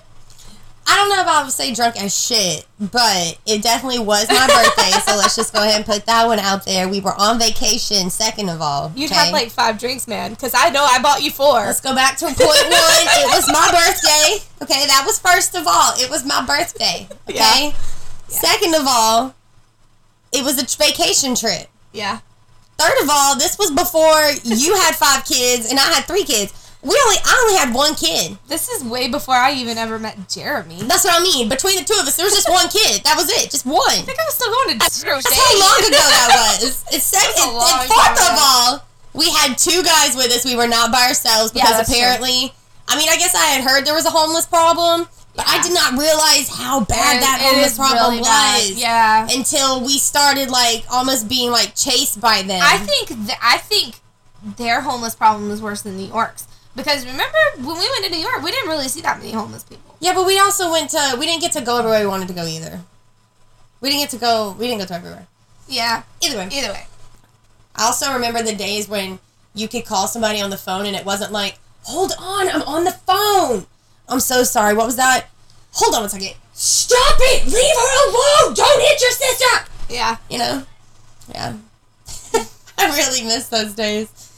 I 0.90 0.96
don't 0.96 1.10
know 1.10 1.22
if 1.22 1.28
I 1.28 1.44
would 1.44 1.52
say 1.52 1.72
drunk 1.72 2.02
as 2.02 2.18
shit, 2.18 2.66
but 2.80 3.38
it 3.46 3.62
definitely 3.62 4.00
was 4.00 4.28
my 4.28 4.48
birthday. 4.48 4.90
so 5.06 5.18
let's 5.18 5.36
just 5.36 5.54
go 5.54 5.62
ahead 5.62 5.76
and 5.76 5.86
put 5.86 6.08
that 6.08 6.26
one 6.26 6.40
out 6.40 6.66
there. 6.66 6.90
We 6.90 7.00
were 7.00 7.14
on 7.14 7.38
vacation, 7.38 8.10
second 8.10 8.50
of 8.50 8.60
all. 8.60 8.92
You'd 8.96 9.12
okay? 9.12 9.26
had 9.26 9.32
like 9.32 9.52
five 9.52 9.78
drinks, 9.78 10.08
man, 10.08 10.32
because 10.32 10.54
I 10.56 10.72
know 10.72 10.84
I 10.84 11.00
bought 11.00 11.22
you 11.22 11.30
four. 11.30 11.60
Let's 11.60 11.80
go 11.80 11.94
back 11.94 12.18
to 12.18 12.26
point 12.26 12.40
one. 12.40 12.58
It 12.58 13.36
was 13.36 13.48
my 13.52 13.70
birthday. 13.70 14.44
Okay, 14.64 14.88
that 14.88 15.04
was 15.06 15.20
first 15.20 15.56
of 15.56 15.68
all. 15.68 15.94
It 15.98 16.10
was 16.10 16.26
my 16.26 16.44
birthday. 16.44 17.08
Okay. 17.30 17.68
Yeah. 17.68 17.72
Second 18.28 18.74
of 18.74 18.86
all, 18.88 19.36
it 20.32 20.44
was 20.44 20.60
a 20.60 20.66
vacation 20.84 21.36
trip. 21.36 21.68
Yeah. 21.94 22.20
Third 22.80 23.04
of 23.04 23.10
all, 23.12 23.38
this 23.38 23.60
was 23.60 23.70
before 23.70 24.32
you 24.44 24.74
had 24.74 24.96
five 24.96 25.24
kids 25.26 25.70
and 25.70 25.78
I 25.78 25.84
had 25.84 26.06
three 26.06 26.24
kids. 26.24 26.69
We 26.82 26.96
only 26.96 27.18
I 27.26 27.34
only 27.44 27.58
had 27.60 27.74
one 27.76 27.94
kid. 27.96 28.38
This 28.48 28.70
is 28.70 28.84
way 28.86 29.10
before 29.10 29.36
I 29.36 29.52
even 29.54 29.78
ever 29.78 30.00
met 30.00 30.30
Jeremy. 30.30 30.80
That's 30.84 31.04
what 31.04 31.20
I 31.20 31.22
mean. 31.22 31.50
Between 31.50 31.76
the 31.76 31.84
two 31.84 32.00
of 32.00 32.08
us, 32.08 32.16
there 32.16 32.26
was 32.26 32.34
just 32.34 32.50
one 32.50 32.70
kid. 32.70 33.04
That 33.04 33.18
was 33.18 33.28
it. 33.30 33.52
Just 33.52 33.66
one. 33.66 33.84
I 33.84 34.00
think 34.08 34.18
I 34.18 34.24
was 34.24 34.36
still 34.36 34.48
going 34.48 34.70
to 34.72 34.80
That's 34.80 35.04
how 35.04 35.60
long 35.60 35.80
ago 35.84 36.00
that 36.00 36.56
was. 36.62 36.86
It's 36.94 37.04
second. 37.12 37.52
And 37.52 37.84
fourth 37.92 38.32
of 38.32 38.38
all, 38.40 38.86
we 39.14 39.30
had 39.30 39.58
two 39.58 39.84
guys 39.84 40.16
with 40.16 40.32
us. 40.32 40.46
We 40.46 40.56
were 40.56 40.68
not 40.68 40.92
by 40.92 41.08
ourselves 41.08 41.52
Yeah, 41.54 41.68
because 41.68 41.88
true. 41.90 41.96
apparently, 42.00 42.54
I 42.88 42.96
mean, 42.98 43.10
I 43.10 43.18
guess 43.18 43.36
I 43.36 43.60
had 43.60 43.64
heard 43.68 43.84
there 43.86 43.94
was 43.94 44.06
a 44.06 44.12
homeless 44.12 44.46
problem, 44.48 45.08
but 45.36 45.46
I 45.50 45.62
did 45.62 45.74
not 45.74 46.00
realize 46.00 46.48
how 46.48 46.80
bad 46.88 47.18
It- 47.18 47.22
that 47.28 47.42
homeless 47.44 47.76
problem 47.76 48.12
really 48.12 48.24
bad. 48.24 48.56
was. 48.56 48.72
Yeah. 48.80 49.28
Until 49.30 49.82
we 49.84 49.98
started 50.00 50.50
like 50.50 50.86
almost 50.90 51.28
being 51.28 51.52
like 51.52 51.76
chased 51.76 52.22
by 52.22 52.42
them. 52.42 52.62
I 52.64 52.78
think 52.78 53.08
th- 53.28 53.38
I 53.44 53.58
think 53.58 53.96
their 54.56 54.80
homeless 54.82 55.16
problem 55.16 55.52
is 55.52 55.62
worse 55.62 55.82
than 55.82 55.98
New 55.98 56.08
York's 56.08 56.44
because 56.80 57.06
remember 57.06 57.38
when 57.58 57.78
we 57.78 57.90
went 57.90 58.06
to 58.06 58.12
New 58.12 58.20
York, 58.20 58.42
we 58.42 58.52
didn't 58.52 58.70
really 58.70 58.88
see 58.88 59.02
that 59.02 59.20
many 59.20 59.32
homeless 59.32 59.64
people. 59.64 59.96
Yeah, 60.00 60.14
but 60.14 60.26
we 60.26 60.40
also 60.40 60.72
went 60.72 60.90
to. 60.92 61.18
We 61.20 61.26
didn't 61.26 61.42
get 61.42 61.52
to 61.54 61.62
go 61.62 61.78
everywhere 61.78 62.02
we 62.02 62.08
wanted 62.08 62.28
to 62.30 62.34
go 62.34 62.46
either. 62.46 62.82
We 63.82 63.90
didn't 63.90 64.02
get 64.02 64.10
to 64.12 64.18
go. 64.18 64.56
We 64.58 64.68
didn't 64.68 64.80
go 64.80 64.86
to 64.86 64.94
everywhere. 64.94 65.28
Yeah. 65.68 66.04
Either 66.22 66.38
way. 66.38 66.50
Either 66.52 66.74
way. 66.74 66.86
I 67.76 67.86
also 67.86 68.14
remember 68.14 68.42
the 68.42 68.56
days 68.56 68.90
when 68.90 69.20
you 69.54 69.68
could 69.68 69.86
call 69.86 70.08
somebody 70.08 70.42
on 70.42 70.50
the 70.50 70.58
phone 70.58 70.86
and 70.86 70.96
it 70.96 71.06
wasn't 71.06 71.32
like, 71.32 71.58
hold 71.84 72.12
on, 72.20 72.50
I'm 72.50 72.62
on 72.64 72.84
the 72.84 72.92
phone. 72.92 73.66
I'm 74.08 74.20
so 74.20 74.44
sorry. 74.44 74.74
What 74.74 74.86
was 74.86 74.96
that? 74.96 75.28
Hold 75.74 75.96
on 75.96 76.02
one 76.02 76.10
second. 76.10 76.34
Stop 76.54 77.18
it! 77.20 77.46
Leave 77.46 77.54
her 77.54 78.10
alone! 78.10 78.54
Don't 78.54 78.82
hit 78.82 79.02
your 79.02 79.12
sister! 79.12 79.66
Yeah. 79.90 80.18
You 80.30 80.40
know? 80.40 80.64
Yeah. 81.34 81.56
I 82.78 82.98
really 82.98 83.24
miss 83.24 83.48
those 83.48 83.74
days. 83.74 84.29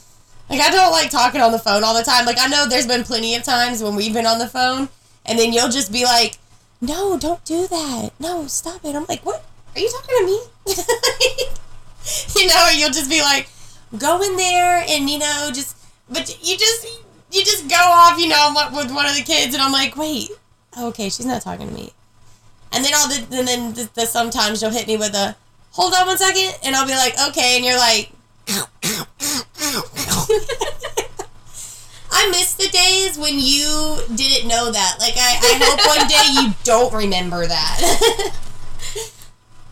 Like, 0.52 0.60
I 0.60 0.70
don't 0.70 0.92
like 0.92 1.08
talking 1.08 1.40
on 1.40 1.50
the 1.50 1.58
phone 1.58 1.82
all 1.82 1.96
the 1.96 2.04
time. 2.04 2.26
Like, 2.26 2.36
I 2.38 2.46
know 2.46 2.66
there's 2.68 2.86
been 2.86 3.04
plenty 3.04 3.34
of 3.36 3.42
times 3.42 3.82
when 3.82 3.96
we've 3.96 4.12
been 4.12 4.26
on 4.26 4.38
the 4.38 4.46
phone 4.46 4.90
and 5.24 5.38
then 5.38 5.50
you'll 5.50 5.70
just 5.70 5.90
be 5.90 6.04
like, 6.04 6.36
no, 6.78 7.16
don't 7.16 7.42
do 7.46 7.66
that. 7.68 8.10
No, 8.20 8.46
stop 8.48 8.84
it. 8.84 8.94
I'm 8.94 9.06
like, 9.08 9.24
what? 9.24 9.42
Are 9.74 9.80
you 9.80 9.88
talking 9.88 10.14
to 10.18 10.26
me? 10.26 10.40
you 12.42 12.48
know, 12.48 12.68
you'll 12.74 12.90
just 12.90 13.08
be 13.08 13.22
like, 13.22 13.48
go 13.96 14.20
in 14.20 14.36
there 14.36 14.84
and, 14.86 15.08
you 15.08 15.18
know, 15.18 15.50
just, 15.54 15.74
but 16.10 16.28
you 16.46 16.58
just, 16.58 16.86
you 17.30 17.42
just 17.42 17.66
go 17.66 17.76
off, 17.76 18.18
you 18.18 18.28
know, 18.28 18.52
with 18.74 18.94
one 18.94 19.06
of 19.06 19.16
the 19.16 19.22
kids 19.22 19.54
and 19.54 19.62
I'm 19.62 19.72
like, 19.72 19.96
wait, 19.96 20.28
okay, 20.78 21.08
she's 21.08 21.24
not 21.24 21.40
talking 21.40 21.66
to 21.66 21.74
me. 21.74 21.94
And 22.72 22.84
then 22.84 22.92
all 22.94 23.08
the, 23.08 23.38
and 23.38 23.48
then 23.48 23.72
the, 23.72 23.88
the 23.94 24.04
sometimes 24.04 24.60
you'll 24.60 24.70
hit 24.70 24.86
me 24.86 24.98
with 24.98 25.14
a, 25.14 25.34
hold 25.70 25.94
on 25.94 26.08
one 26.08 26.18
second, 26.18 26.58
and 26.62 26.76
I'll 26.76 26.86
be 26.86 26.92
like, 26.92 27.14
okay, 27.28 27.56
and 27.56 27.64
you're 27.64 27.78
like, 27.78 28.10
I 32.14 32.28
miss 32.30 32.54
the 32.54 32.68
days 32.68 33.18
when 33.18 33.38
you 33.38 33.98
didn't 34.14 34.48
know 34.48 34.70
that. 34.70 34.96
Like, 35.00 35.14
I, 35.16 35.38
I 35.40 35.58
hope 35.62 35.80
one 35.86 36.06
day 36.08 36.26
you 36.42 36.54
don't 36.64 36.92
remember 36.92 37.46
that. 37.46 38.32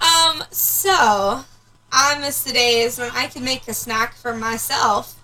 Um, 0.00 0.42
so 0.50 1.44
I 1.92 2.18
miss 2.20 2.42
the 2.42 2.52
days 2.52 2.98
when 2.98 3.10
I 3.12 3.26
could 3.26 3.42
make 3.42 3.68
a 3.68 3.74
snack 3.74 4.14
for 4.14 4.34
myself 4.34 5.14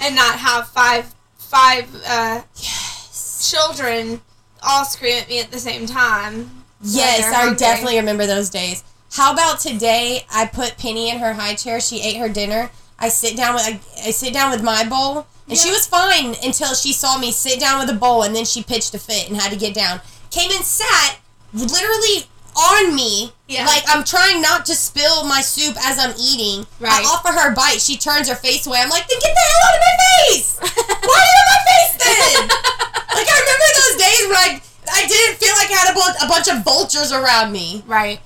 and 0.00 0.14
not 0.14 0.38
have 0.38 0.68
five 0.68 1.14
five 1.36 1.94
uh 2.06 2.42
yes. 2.56 3.50
children 3.50 4.20
all 4.62 4.84
scream 4.84 5.18
at 5.18 5.28
me 5.28 5.40
at 5.40 5.50
the 5.50 5.58
same 5.58 5.86
time. 5.86 6.64
Yes, 6.82 7.24
I 7.24 7.40
hungry. 7.40 7.58
definitely 7.58 7.98
remember 7.98 8.26
those 8.26 8.50
days. 8.50 8.84
How 9.12 9.32
about 9.32 9.60
today? 9.60 10.24
I 10.32 10.46
put 10.46 10.76
Penny 10.78 11.10
in 11.10 11.18
her 11.18 11.34
high 11.34 11.54
chair. 11.54 11.80
She 11.80 12.00
ate 12.00 12.16
her 12.16 12.28
dinner. 12.28 12.70
I 12.98 13.08
sit 13.08 13.36
down 13.36 13.54
with 13.54 13.62
I, 13.64 13.80
I 14.08 14.10
sit 14.10 14.32
down 14.32 14.50
with 14.50 14.62
my 14.62 14.84
bowl, 14.88 15.26
and 15.48 15.56
she 15.58 15.70
was 15.70 15.86
fine 15.86 16.34
until 16.42 16.74
she 16.74 16.92
saw 16.92 17.18
me 17.18 17.30
sit 17.32 17.60
down 17.60 17.78
with 17.80 17.90
a 17.94 17.98
bowl, 17.98 18.22
and 18.22 18.34
then 18.34 18.44
she 18.44 18.62
pitched 18.62 18.94
a 18.94 18.98
fit 18.98 19.28
and 19.28 19.36
had 19.40 19.52
to 19.52 19.58
get 19.58 19.74
down. 19.74 20.00
Came 20.30 20.50
and 20.50 20.64
sat 20.64 21.18
literally 21.52 22.26
on 22.56 22.94
me, 22.94 23.32
Yeah. 23.48 23.66
like 23.66 23.84
I'm 23.86 24.02
trying 24.02 24.40
not 24.40 24.64
to 24.66 24.74
spill 24.74 25.24
my 25.24 25.42
soup 25.42 25.76
as 25.84 25.98
I'm 25.98 26.14
eating. 26.18 26.66
Right. 26.80 26.92
I 26.92 27.04
offer 27.04 27.28
her 27.32 27.52
a 27.52 27.54
bite. 27.54 27.80
She 27.82 27.96
turns 27.98 28.28
her 28.30 28.34
face 28.34 28.66
away. 28.66 28.78
I'm 28.80 28.88
like, 28.88 29.06
then 29.08 29.18
get 29.20 29.34
the 29.34 29.40
hell 29.40 29.68
out 29.68 29.76
of 29.76 29.82
my 29.84 29.96
face! 30.32 30.58
Why 31.04 31.20
are 31.20 31.30
you 31.30 31.40
in 31.42 31.48
my 31.52 31.60
face 31.68 31.92
then? 32.00 32.48
like 33.16 33.28
I 33.28 33.36
remember 33.44 33.68
those 33.76 33.96
days 34.00 34.26
when 34.28 34.36
I 34.36 34.60
I 34.88 35.06
didn't 35.06 35.36
feel 35.36 35.54
like 35.56 35.70
I 35.70 35.74
had 35.74 35.90
a, 35.90 35.94
bu- 35.94 36.24
a 36.24 36.28
bunch 36.28 36.48
of 36.48 36.64
vultures 36.64 37.12
around 37.12 37.52
me. 37.52 37.84
Right. 37.86 38.20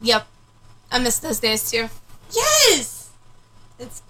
Yep. 0.00 0.26
I 0.90 0.98
miss 0.98 1.18
those 1.18 1.38
days 1.40 1.70
too. 1.70 1.88
Yes, 2.32 2.99
It's 3.80 4.02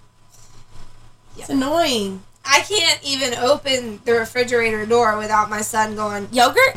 it's 1.37 1.49
annoying. 1.49 2.21
I 2.45 2.59
can't 2.61 2.99
even 3.03 3.33
open 3.35 4.01
the 4.05 4.13
refrigerator 4.13 4.85
door 4.85 5.17
without 5.17 5.49
my 5.49 5.61
son 5.61 5.95
going, 5.95 6.27
Yogurt? 6.31 6.75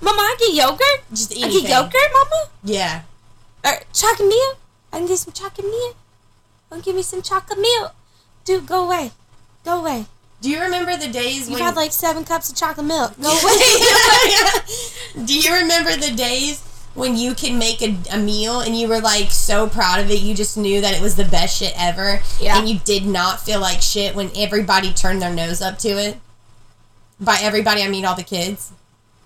Mama, 0.00 0.18
I 0.20 0.36
get 0.38 0.52
yogurt? 0.54 1.04
Just 1.10 1.32
I 1.32 1.40
anything. 1.42 1.62
get 1.62 1.70
yogurt, 1.70 2.10
Mama? 2.12 2.48
Yeah. 2.64 3.02
Or 3.64 3.72
chocolate 3.92 4.28
milk? 4.28 4.58
I 4.92 4.98
can 4.98 5.06
get 5.06 5.18
some 5.18 5.32
chocolate 5.32 5.66
milk. 5.66 5.96
Don't 6.70 6.84
give 6.84 6.96
me 6.96 7.02
some 7.02 7.22
chocolate 7.22 7.58
milk. 7.60 7.94
Dude, 8.44 8.66
go 8.66 8.84
away. 8.86 9.12
Go 9.64 9.80
away. 9.80 10.06
Do 10.40 10.50
you 10.50 10.60
remember 10.60 10.96
the 10.96 11.08
days 11.08 11.48
You've 11.48 11.58
when? 11.58 11.62
had 11.62 11.76
like 11.76 11.92
seven 11.92 12.24
cups 12.24 12.50
of 12.50 12.56
chocolate 12.56 12.86
milk. 12.86 13.18
Go 13.20 13.28
away. 13.42 15.24
Do 15.24 15.38
you 15.38 15.54
remember 15.54 15.96
the 15.96 16.12
days 16.14 16.62
when 16.96 17.16
you 17.16 17.34
can 17.34 17.58
make 17.58 17.82
a, 17.82 17.96
a 18.12 18.18
meal 18.18 18.60
and 18.60 18.76
you 18.76 18.88
were 18.88 19.00
like 19.00 19.30
so 19.30 19.68
proud 19.68 20.00
of 20.00 20.10
it? 20.10 20.20
You 20.20 20.34
just 20.34 20.56
knew 20.56 20.80
that 20.80 20.94
it 20.94 21.00
was 21.02 21.16
the 21.16 21.24
best 21.24 21.58
shit 21.58 21.72
ever, 21.76 22.20
Yeah. 22.40 22.58
and 22.58 22.68
you 22.68 22.78
did 22.84 23.06
not 23.06 23.40
feel 23.40 23.60
like 23.60 23.82
shit 23.82 24.14
when 24.14 24.30
everybody 24.36 24.92
turned 24.92 25.20
their 25.22 25.32
nose 25.34 25.60
up 25.62 25.78
to 25.80 25.88
it. 25.90 26.18
By 27.20 27.38
everybody, 27.40 27.82
I 27.82 27.88
mean 27.88 28.04
all 28.04 28.14
the 28.16 28.22
kids. 28.22 28.72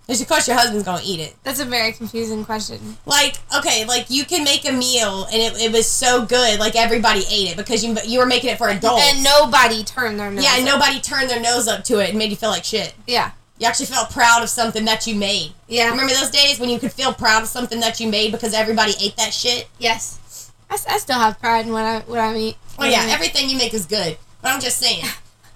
Because 0.06 0.22
of 0.22 0.26
course 0.28 0.48
your 0.48 0.56
husband's 0.56 0.84
gonna 0.84 1.02
eat 1.04 1.20
it. 1.20 1.36
That's 1.44 1.60
a 1.60 1.64
very 1.64 1.92
confusing 1.92 2.44
question. 2.44 2.96
Like, 3.06 3.36
okay, 3.56 3.84
like 3.84 4.10
you 4.10 4.24
can 4.24 4.42
make 4.42 4.68
a 4.68 4.72
meal 4.72 5.24
and 5.32 5.36
it, 5.40 5.60
it 5.60 5.72
was 5.72 5.88
so 5.88 6.26
good, 6.26 6.58
like 6.58 6.74
everybody 6.74 7.20
ate 7.30 7.50
it 7.52 7.56
because 7.56 7.84
you 7.84 7.96
you 8.04 8.18
were 8.18 8.26
making 8.26 8.50
it 8.50 8.58
for 8.58 8.68
adults. 8.68 9.04
And 9.06 9.22
nobody 9.22 9.84
turned 9.84 10.18
their 10.18 10.30
nose. 10.32 10.42
yeah, 10.42 10.56
and 10.58 10.68
up. 10.68 10.80
nobody 10.80 11.00
turned 11.00 11.30
their 11.30 11.40
nose 11.40 11.68
up 11.68 11.84
to 11.84 12.00
it 12.00 12.08
and 12.10 12.18
made 12.18 12.30
you 12.30 12.36
feel 12.36 12.50
like 12.50 12.64
shit. 12.64 12.92
Yeah. 13.06 13.30
You 13.60 13.66
actually 13.66 13.86
felt 13.86 14.10
proud 14.10 14.42
of 14.42 14.48
something 14.48 14.86
that 14.86 15.06
you 15.06 15.14
made. 15.14 15.52
Yeah. 15.68 15.90
Remember 15.90 16.12
those 16.12 16.30
days 16.30 16.58
when 16.58 16.70
you 16.70 16.80
could 16.80 16.92
feel 16.92 17.12
proud 17.12 17.42
of 17.42 17.48
something 17.48 17.78
that 17.80 18.00
you 18.00 18.08
made 18.08 18.32
because 18.32 18.54
everybody 18.54 18.94
ate 19.00 19.16
that 19.18 19.34
shit? 19.34 19.68
Yes. 19.78 20.50
I 20.70 20.76
still 20.98 21.18
have 21.18 21.38
pride 21.40 21.66
in 21.66 21.72
what 21.72 21.84
I 21.84 22.00
what 22.00 22.18
I 22.18 22.36
eat. 22.36 22.56
Oh 22.78 22.84
yeah, 22.84 23.06
everything 23.08 23.50
you 23.50 23.58
make 23.58 23.74
is 23.74 23.86
good. 23.86 24.16
But 24.40 24.52
I'm 24.52 24.60
just 24.60 24.78
saying. 24.78 25.04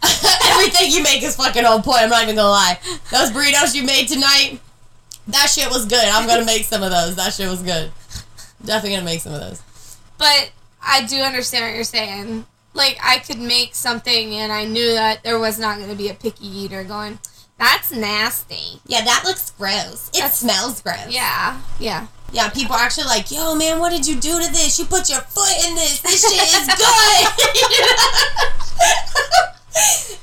everything 0.51 0.91
you 0.91 1.03
make 1.03 1.23
is 1.23 1.37
fucking 1.37 1.65
on 1.65 1.83
point, 1.83 2.01
I'm 2.03 2.11
not 2.11 2.25
even 2.25 2.35
gonna 2.37 2.49
lie. 2.49 2.79
Those 3.11 3.31
burritos 3.31 3.75
you 3.75 3.85
made 3.85 4.09
tonight, 4.09 4.61
that 5.29 5.47
shit 5.49 5.71
was 5.71 5.87
good. 5.87 6.05
I'm 6.05 6.27
gonna 6.27 6.45
make 6.45 6.65
some 6.65 6.83
of 6.83 6.91
those. 6.91 7.15
That 7.17 7.33
shit 7.33 7.49
was 7.49 7.63
good. 7.63 7.91
Definitely 8.65 8.97
gonna 8.97 9.05
make 9.05 9.21
some 9.21 9.33
of 9.33 9.41
those. 9.41 9.63
But 10.19 10.51
I 10.83 11.07
do 11.07 11.17
understand 11.17 11.65
what 11.65 11.75
you're 11.75 11.85
saying. 11.85 12.45
Like 12.75 12.99
I 13.03 13.19
could 13.19 13.39
make 13.39 13.75
something 13.75 14.35
and 14.35 14.53
I 14.53 14.65
knew 14.65 14.93
that 14.93 15.23
there 15.23 15.39
was 15.39 15.59
not 15.59 15.79
going 15.79 15.91
to 15.91 15.97
be 15.97 16.09
a 16.09 16.15
picky 16.15 16.47
eater 16.47 16.83
going, 16.83 17.19
"That's 17.59 17.91
nasty." 17.93 18.81
Yeah, 18.87 19.05
that 19.05 19.23
looks 19.25 19.51
gross. 19.53 20.09
It 20.13 20.19
That's- 20.19 20.39
smells 20.39 20.81
gross. 20.83 21.07
Yeah. 21.09 21.61
Yeah. 21.79 22.07
Yeah, 22.33 22.49
people 22.49 22.75
are 22.75 22.81
actually 22.81 23.05
like, 23.05 23.31
yo, 23.31 23.55
man, 23.55 23.79
what 23.79 23.91
did 23.91 24.07
you 24.09 24.17
do 24.17 24.41
to 24.43 24.51
this? 24.53 24.77
You 24.79 24.87
put 24.87 25.09
your 25.09 25.21
foot 25.21 25.53
in 25.69 25.77
this. 25.77 26.01
This 26.01 26.21
shit 26.21 26.53
is 26.53 26.67
good. 26.67 26.81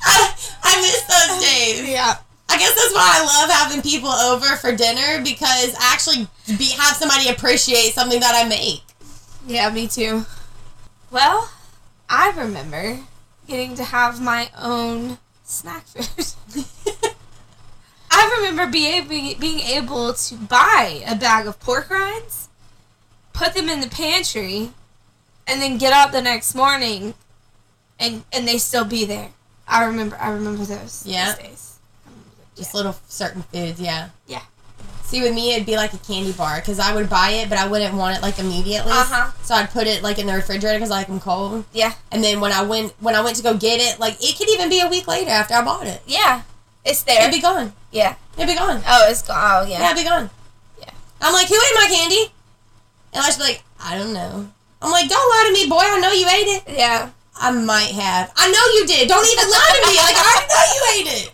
I, 0.04 0.34
I 0.64 0.82
miss 0.82 1.02
those 1.04 1.42
days. 1.42 1.90
Yeah. 1.90 2.16
I 2.50 2.58
guess 2.58 2.76
that's 2.76 2.94
why 2.94 3.12
I 3.16 3.24
love 3.24 3.50
having 3.50 3.82
people 3.82 4.10
over 4.10 4.58
for 4.58 4.76
dinner 4.76 5.24
because 5.24 5.74
I 5.76 5.94
actually 5.94 6.28
be, 6.58 6.72
have 6.72 6.98
somebody 6.98 7.30
appreciate 7.30 7.94
something 7.94 8.20
that 8.20 8.36
I 8.36 8.48
make. 8.48 8.82
Yeah, 9.48 9.70
me 9.70 9.88
too. 9.88 10.26
Well, 11.12 11.50
I 12.10 12.32
remember 12.32 13.00
getting 13.48 13.76
to 13.76 13.86
have 13.86 14.22
my 14.22 14.50
own 14.58 15.18
snack 15.46 15.86
food. 15.88 16.26
I 18.12 18.38
remember 18.38 18.70
being 18.72 18.94
able, 18.96 19.40
being 19.40 19.60
able 19.62 20.14
to 20.14 20.36
buy 20.36 21.04
a 21.08 21.16
bag 21.16 21.48
of 21.48 21.60
pork 21.60 21.90
rinds, 21.90 22.50
put 23.34 23.54
them 23.54 23.70
in 23.70 23.80
the 23.80 23.88
pantry, 23.88 24.72
and 25.48 25.62
then 25.62 25.78
get 25.78 25.94
up 25.94 26.12
the 26.12 26.22
next 26.22 26.54
morning, 26.54 27.14
and 28.00 28.24
and 28.34 28.48
they 28.48 28.58
still 28.58 28.86
be 28.86 29.06
there. 29.06 29.30
I 29.68 29.86
remember. 29.86 30.18
I 30.20 30.30
remember 30.32 30.66
those. 30.66 31.04
Yeah. 31.06 31.32
Those 31.32 31.38
days. 31.38 31.80
I 32.06 32.10
remember 32.10 32.30
those. 32.38 32.58
Just 32.58 32.74
little 32.76 32.96
certain 33.08 33.44
foods, 33.44 33.80
yeah. 33.80 34.10
Yeah. 34.28 34.44
See, 35.04 35.22
with 35.22 35.34
me, 35.34 35.54
it'd 35.54 35.66
be 35.66 35.76
like 35.76 35.94
a 35.94 35.98
candy 35.98 36.32
bar 36.32 36.60
because 36.60 36.80
I 36.80 36.96
would 36.96 37.10
buy 37.10 37.32
it, 37.32 37.50
but 37.50 37.58
I 37.58 37.68
wouldn't 37.68 37.96
want 37.96 38.18
it 38.18 38.22
like 38.22 38.40
immediately. 38.40 38.94
Uh-huh. 38.94 39.32
So 39.44 39.56
I'd 39.56 39.70
put 39.70 39.88
it 39.88 40.04
like 40.04 40.20
in 40.20 40.26
the 40.26 40.34
refrigerator 40.34 40.78
because 40.78 40.92
I 40.92 41.00
like 41.00 41.08
them 41.08 41.20
cold. 41.20 41.66
Yeah. 41.74 41.94
And 42.12 42.24
then 42.24 42.40
when 42.40 42.52
I 42.52 42.64
went 42.64 42.94
when 43.00 43.16
I 43.16 43.22
went 43.22 43.36
to 43.38 43.44
go 43.44 43.56
get 43.58 43.82
it, 43.82 44.00
like 44.00 44.18
it 44.22 44.38
could 44.38 44.50
even 44.50 44.70
be 44.70 44.80
a 44.80 44.88
week 44.88 45.08
later 45.08 45.32
after 45.32 45.54
I 45.54 45.64
bought 45.64 45.88
it. 45.88 46.02
Yeah. 46.08 46.44
It's 46.86 47.04
there. 47.04 47.22
It'd 47.22 47.34
be 47.34 47.42
gone. 47.42 47.74
yeah. 47.92 48.16
It'd 48.38 48.48
be 48.48 48.56
gone. 48.56 48.82
Oh, 48.88 49.08
it's 49.10 49.22
gone. 49.22 49.38
Oh, 49.38 49.68
yeah. 49.68 49.80
Yeah, 49.80 49.92
it'd 49.92 50.04
be 50.04 50.10
gone. 50.10 50.30
Yeah. 50.80 50.90
I'm 51.22 51.34
like, 51.34 51.48
who 51.48 51.56
ate 51.56 51.76
my 51.76 51.88
candy? 51.92 52.32
And 53.14 53.24
I 53.24 53.30
should 53.30 53.40
be 53.40 53.44
like, 53.44 53.64
I 53.80 53.98
don't 53.98 54.14
know. 54.14 54.48
I'm 54.82 54.92
like, 54.92 55.10
don't 55.10 55.30
lie 55.30 55.46
to 55.48 55.54
me, 55.54 55.70
boy. 55.70 55.84
I 55.84 56.00
know 56.00 56.12
you 56.12 56.26
ate 56.26 56.50
it. 56.58 56.64
Yeah. 56.78 57.10
I 57.38 57.52
might 57.52 57.92
have. 57.94 58.32
I 58.38 58.50
know 58.50 58.66
you 58.80 58.88
did. 58.88 59.08
Don't 59.10 59.26
even 59.26 59.46
lie 59.50 59.72
to 59.78 59.82
me. 59.90 59.96
Like, 59.98 60.18
I 60.18 60.24
already 60.26 60.48
know 60.50 60.66
you 60.74 60.82
ate 60.96 61.10
it. 61.22 61.28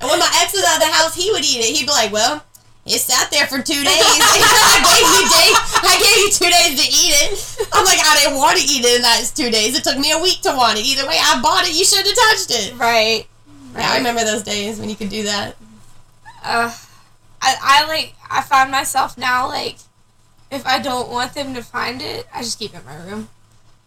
And 0.00 0.10
when 0.10 0.18
my 0.18 0.28
ex 0.42 0.52
was 0.52 0.64
out 0.64 0.76
of 0.76 0.84
the 0.84 0.92
house, 0.92 1.14
he 1.14 1.30
would 1.32 1.44
eat 1.44 1.60
it. 1.64 1.76
He'd 1.76 1.86
be 1.86 1.92
like, 1.92 2.12
well, 2.12 2.44
it 2.84 3.00
sat 3.00 3.30
there 3.30 3.46
for 3.46 3.62
two 3.62 3.80
days. 3.80 3.86
I 4.20 4.80
gave 4.84 5.08
you 5.08 5.24
day. 5.30 5.50
I 5.88 5.94
gave 5.96 6.16
you 6.20 6.28
two 6.32 6.50
days 6.52 6.72
to 6.76 6.84
eat 6.84 7.12
it. 7.24 7.32
I'm 7.72 7.84
like, 7.84 8.00
I 8.00 8.20
didn't 8.20 8.36
want 8.36 8.58
to 8.58 8.64
eat 8.64 8.84
it 8.84 8.96
in 8.96 9.02
that 9.02 9.24
two 9.34 9.48
days. 9.48 9.76
It 9.78 9.84
took 9.84 9.96
me 9.96 10.12
a 10.12 10.20
week 10.20 10.40
to 10.42 10.52
want 10.52 10.78
it. 10.78 10.84
Either 10.84 11.08
way, 11.08 11.16
I 11.16 11.40
bought 11.40 11.64
it. 11.64 11.72
You 11.72 11.84
should 11.84 12.04
have 12.04 12.16
touched 12.16 12.50
it. 12.52 12.76
Right. 12.76 13.24
Yeah, 13.74 13.90
I 13.90 13.96
remember 13.98 14.24
those 14.24 14.42
days 14.42 14.78
when 14.78 14.88
you 14.88 14.96
could 14.96 15.08
do 15.08 15.24
that. 15.24 15.56
uh, 16.44 16.72
I, 17.42 17.56
I 17.60 17.86
like 17.88 18.14
I 18.30 18.40
find 18.42 18.70
myself 18.70 19.18
now 19.18 19.48
like 19.48 19.76
if 20.50 20.66
I 20.66 20.78
don't 20.78 21.10
want 21.10 21.34
them 21.34 21.54
to 21.54 21.62
find 21.62 22.00
it, 22.00 22.26
I 22.32 22.40
just 22.42 22.58
keep 22.58 22.74
it 22.74 22.78
in 22.78 22.84
my 22.84 22.96
room. 23.04 23.28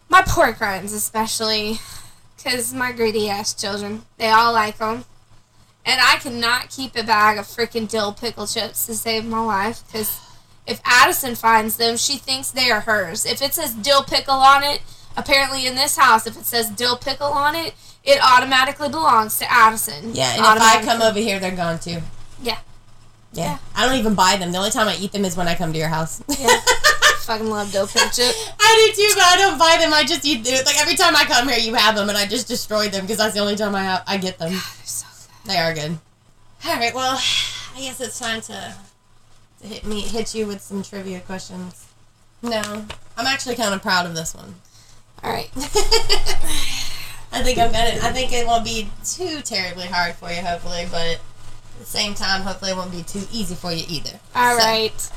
My 0.08 0.22
pork 0.26 0.60
rinds 0.60 0.92
especially, 0.92 1.78
because 2.36 2.72
my 2.74 2.92
greedy 2.92 3.28
ass 3.28 3.54
children 3.54 4.02
they 4.18 4.28
all 4.28 4.52
like 4.52 4.78
them, 4.78 5.04
and 5.84 6.00
I 6.00 6.16
cannot 6.16 6.70
keep 6.70 6.94
a 6.96 7.02
bag 7.02 7.38
of 7.38 7.46
freaking 7.46 7.88
dill 7.88 8.12
pickle 8.12 8.46
chips 8.46 8.86
to 8.86 8.94
save 8.94 9.24
my 9.24 9.40
life 9.40 9.82
because 9.86 10.20
if 10.66 10.82
Addison 10.84 11.34
finds 11.34 11.78
them, 11.78 11.96
she 11.96 12.18
thinks 12.18 12.50
they 12.50 12.70
are 12.70 12.80
hers. 12.80 13.24
If 13.24 13.40
it 13.40 13.54
says 13.54 13.72
dill 13.74 14.02
pickle 14.02 14.34
on 14.34 14.62
it, 14.62 14.82
apparently 15.16 15.66
in 15.66 15.74
this 15.76 15.96
house, 15.96 16.26
if 16.26 16.36
it 16.36 16.44
says 16.44 16.68
dill 16.68 16.96
pickle 16.98 17.28
on 17.28 17.56
it, 17.56 17.72
it 18.08 18.20
automatically 18.24 18.88
belongs 18.88 19.38
to 19.38 19.52
Addison. 19.52 20.14
Yeah, 20.14 20.32
and 20.34 20.56
if 20.56 20.62
I 20.62 20.82
come 20.82 21.02
over 21.02 21.18
here, 21.18 21.38
they're 21.38 21.54
gone 21.54 21.78
too. 21.78 22.00
Yeah. 22.42 22.58
Yeah. 23.32 23.44
Yeah. 23.44 23.58
I 23.76 23.86
don't 23.86 23.98
even 23.98 24.14
buy 24.14 24.36
them. 24.36 24.50
The 24.50 24.58
only 24.58 24.70
time 24.70 24.88
I 24.88 24.96
eat 24.96 25.12
them 25.12 25.24
is 25.24 25.36
when 25.36 25.46
I 25.46 25.54
come 25.54 25.72
to 25.72 25.78
your 25.78 25.88
house. 25.88 26.22
Yeah. 26.38 26.58
fucking 27.28 27.50
love 27.50 27.70
dill 27.70 27.86
pickle 27.86 28.08
chip. 28.08 28.34
I 28.58 28.90
do 28.96 29.02
too, 29.02 29.12
but 29.14 29.24
I 29.24 29.36
don't 29.36 29.58
buy 29.58 29.76
them. 29.78 29.92
I 29.92 30.02
just 30.04 30.24
eat 30.24 30.42
them. 30.42 30.64
Like 30.64 30.80
every 30.80 30.96
time 30.96 31.14
I 31.14 31.24
come 31.24 31.46
here, 31.48 31.58
you 31.58 31.74
have 31.74 31.94
them, 31.94 32.08
and 32.08 32.16
I 32.16 32.26
just 32.26 32.48
destroy 32.48 32.88
them 32.88 33.02
because 33.02 33.18
that's 33.18 33.34
the 33.34 33.40
only 33.40 33.54
time 33.56 33.74
I 33.74 33.82
have, 33.84 34.02
I 34.06 34.16
get 34.16 34.38
them. 34.38 34.52
They're 34.52 34.60
so 34.84 35.06
good. 35.44 35.50
They 35.50 35.58
are 35.58 35.74
good. 35.74 35.98
All 36.64 36.76
right, 36.76 36.94
well, 36.94 37.20
I 37.76 37.80
guess 37.80 38.00
it's 38.00 38.18
time 38.18 38.40
to 38.42 38.74
to 39.60 39.66
hit 39.66 39.84
me 39.84 40.00
hit 40.00 40.34
you 40.34 40.46
with 40.46 40.62
some 40.62 40.82
trivia 40.82 41.20
questions. 41.20 41.86
No, 42.40 42.62
I'm 43.16 43.26
actually 43.26 43.56
kind 43.56 43.74
of 43.74 43.82
proud 43.82 44.06
of 44.06 44.14
this 44.14 44.34
one. 44.34 44.54
All 45.22 45.30
right. 45.30 45.50
I 47.32 47.42
think 47.42 47.58
I'm 47.58 47.70
gonna. 47.72 47.98
I 48.02 48.12
think 48.12 48.32
it 48.32 48.46
won't 48.46 48.64
be 48.64 48.88
too 49.04 49.40
terribly 49.42 49.86
hard 49.86 50.14
for 50.14 50.30
you, 50.30 50.40
hopefully, 50.40 50.86
but 50.90 51.06
at 51.06 51.20
the 51.78 51.84
same 51.84 52.14
time, 52.14 52.42
hopefully, 52.42 52.70
it 52.72 52.76
won't 52.76 52.90
be 52.92 53.02
too 53.02 53.22
easy 53.32 53.54
for 53.54 53.70
you 53.72 53.84
either. 53.88 54.18
All 54.34 54.58
So- 54.58 54.64
right. 54.64 55.10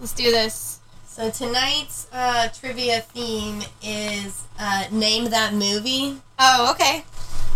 Let's 0.00 0.12
do 0.12 0.30
this. 0.30 0.80
So 1.06 1.30
tonight's 1.30 2.08
uh, 2.12 2.48
trivia 2.48 3.00
theme 3.00 3.62
is 3.82 4.42
uh, 4.58 4.86
name 4.90 5.26
that 5.30 5.54
movie. 5.54 6.16
Oh, 6.38 6.72
okay. 6.72 7.04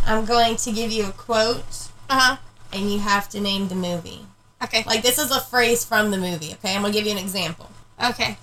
I'm 0.07 0.25
going 0.25 0.57
to 0.57 0.73
give 0.73 0.93
you 0.93 1.07
a 1.09 1.13
quote, 1.13 1.89
Uh 2.09 2.21
huh. 2.21 2.37
and 2.73 2.91
you 2.91 3.01
have 3.01 3.29
to 3.31 3.41
name 3.41 3.67
the 3.69 3.75
movie. 3.75 4.21
Okay. 4.63 4.85
Like 4.87 5.03
this 5.03 5.19
is 5.19 5.31
a 5.33 5.41
phrase 5.41 5.85
from 5.85 6.11
the 6.13 6.17
movie. 6.17 6.53
Okay, 6.55 6.75
I'm 6.77 6.83
gonna 6.83 6.93
give 6.95 7.05
you 7.07 7.13
an 7.13 7.19
example. 7.19 7.71
Okay. 8.03 8.39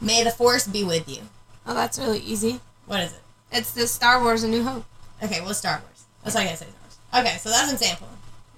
May 0.00 0.22
the 0.24 0.30
force 0.30 0.66
be 0.66 0.84
with 0.84 1.08
you. 1.08 1.22
Oh, 1.66 1.74
that's 1.74 1.98
really 1.98 2.20
easy. 2.20 2.60
What 2.86 3.00
is 3.00 3.12
it? 3.12 3.20
It's 3.52 3.72
the 3.72 3.86
Star 3.86 4.22
Wars: 4.22 4.42
A 4.42 4.48
New 4.48 4.62
Hope. 4.64 4.84
Okay, 5.22 5.40
well, 5.40 5.54
Star 5.54 5.80
Wars. 5.82 6.04
That's 6.22 6.36
all 6.36 6.42
I 6.42 6.44
gotta 6.46 6.56
say. 6.58 6.66
Star 6.66 7.22
Wars. 7.22 7.26
Okay, 7.26 7.38
so 7.38 7.48
that's 7.50 7.68
an 7.68 7.74
example. 7.74 8.08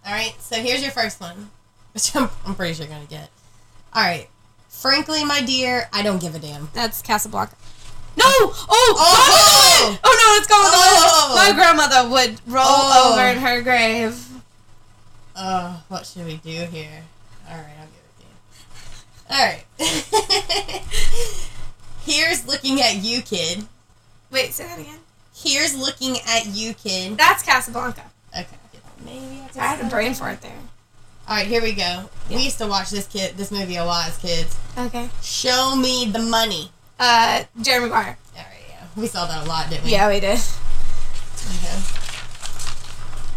All 0.06 0.12
right, 0.12 0.34
so 0.40 0.56
here's 0.56 0.82
your 0.82 0.90
first 0.90 1.20
one, 1.20 1.50
which 1.94 2.14
I'm, 2.16 2.28
I'm 2.46 2.54
pretty 2.54 2.74
sure 2.74 2.86
you're 2.86 2.94
gonna 2.94 3.06
get. 3.08 3.30
All 3.94 4.02
right, 4.02 4.28
frankly, 4.68 5.24
my 5.24 5.40
dear, 5.42 5.88
I 5.92 6.02
don't 6.02 6.20
give 6.20 6.34
a 6.34 6.38
damn. 6.38 6.68
That's 6.74 7.02
Casablanca. 7.02 7.54
No! 8.14 8.24
Oh! 8.26 8.52
Oh! 8.68 8.68
Oh, 8.68 8.98
oh, 8.98 9.88
oh, 9.94 9.98
oh 10.04 10.16
no! 10.20 10.36
It's 10.38 10.46
going 10.46 10.60
Oh! 10.64 11.34
My 11.34 11.52
grandmother 11.54 12.10
would 12.10 12.40
roll 12.52 12.64
Oh. 12.66 13.12
over 13.14 13.26
in 13.28 13.38
her 13.38 13.62
grave. 13.62 14.28
Oh, 15.34 15.82
what 15.88 16.04
should 16.04 16.26
we 16.26 16.36
do 16.36 16.50
here? 16.66 17.02
All 17.48 17.56
right, 17.56 17.74
I'll 17.80 17.86
give 17.86 18.04
it 18.04 18.14
to 18.18 18.24
you. 18.26 19.30
All 19.30 19.46
right. 19.46 20.82
Here's 22.04 22.46
looking 22.46 22.82
at 22.82 22.96
you, 22.96 23.22
kid. 23.22 23.66
Wait, 24.32 24.52
say 24.52 24.64
that 24.64 24.78
again. 24.78 24.98
Here's 25.34 25.76
looking 25.76 26.16
at 26.26 26.46
you, 26.46 26.74
kid. 26.74 27.16
That's 27.16 27.42
Casablanca. 27.42 28.04
Okay. 28.36 28.46
Maybe 29.04 29.40
I, 29.56 29.60
I 29.60 29.66
had 29.66 29.84
a 29.84 29.88
brain 29.90 30.14
for 30.14 30.28
it 30.30 30.40
there. 30.40 30.58
All 31.28 31.36
right, 31.36 31.46
here 31.46 31.62
we 31.62 31.72
go. 31.72 31.82
Yeah. 32.28 32.36
We 32.36 32.42
used 32.42 32.58
to 32.58 32.66
watch 32.66 32.90
this 32.90 33.06
kid, 33.06 33.36
this 33.36 33.50
movie 33.50 33.76
a 33.76 33.84
lot 33.84 34.08
as 34.08 34.18
kids. 34.18 34.58
Okay. 34.76 35.08
Show 35.22 35.76
me 35.76 36.06
the 36.10 36.18
money. 36.18 36.70
Uh, 36.98 37.44
Jeremy 37.60 37.86
Maguire. 37.86 38.18
All 38.36 38.42
right, 38.42 38.48
yeah, 38.68 38.84
we 38.96 39.06
saw 39.06 39.26
that 39.26 39.44
a 39.44 39.48
lot, 39.48 39.68
didn't 39.70 39.84
we? 39.84 39.90
Yeah, 39.92 40.08
we 40.08 40.20
did. 40.20 40.38
Okay. 40.38 41.78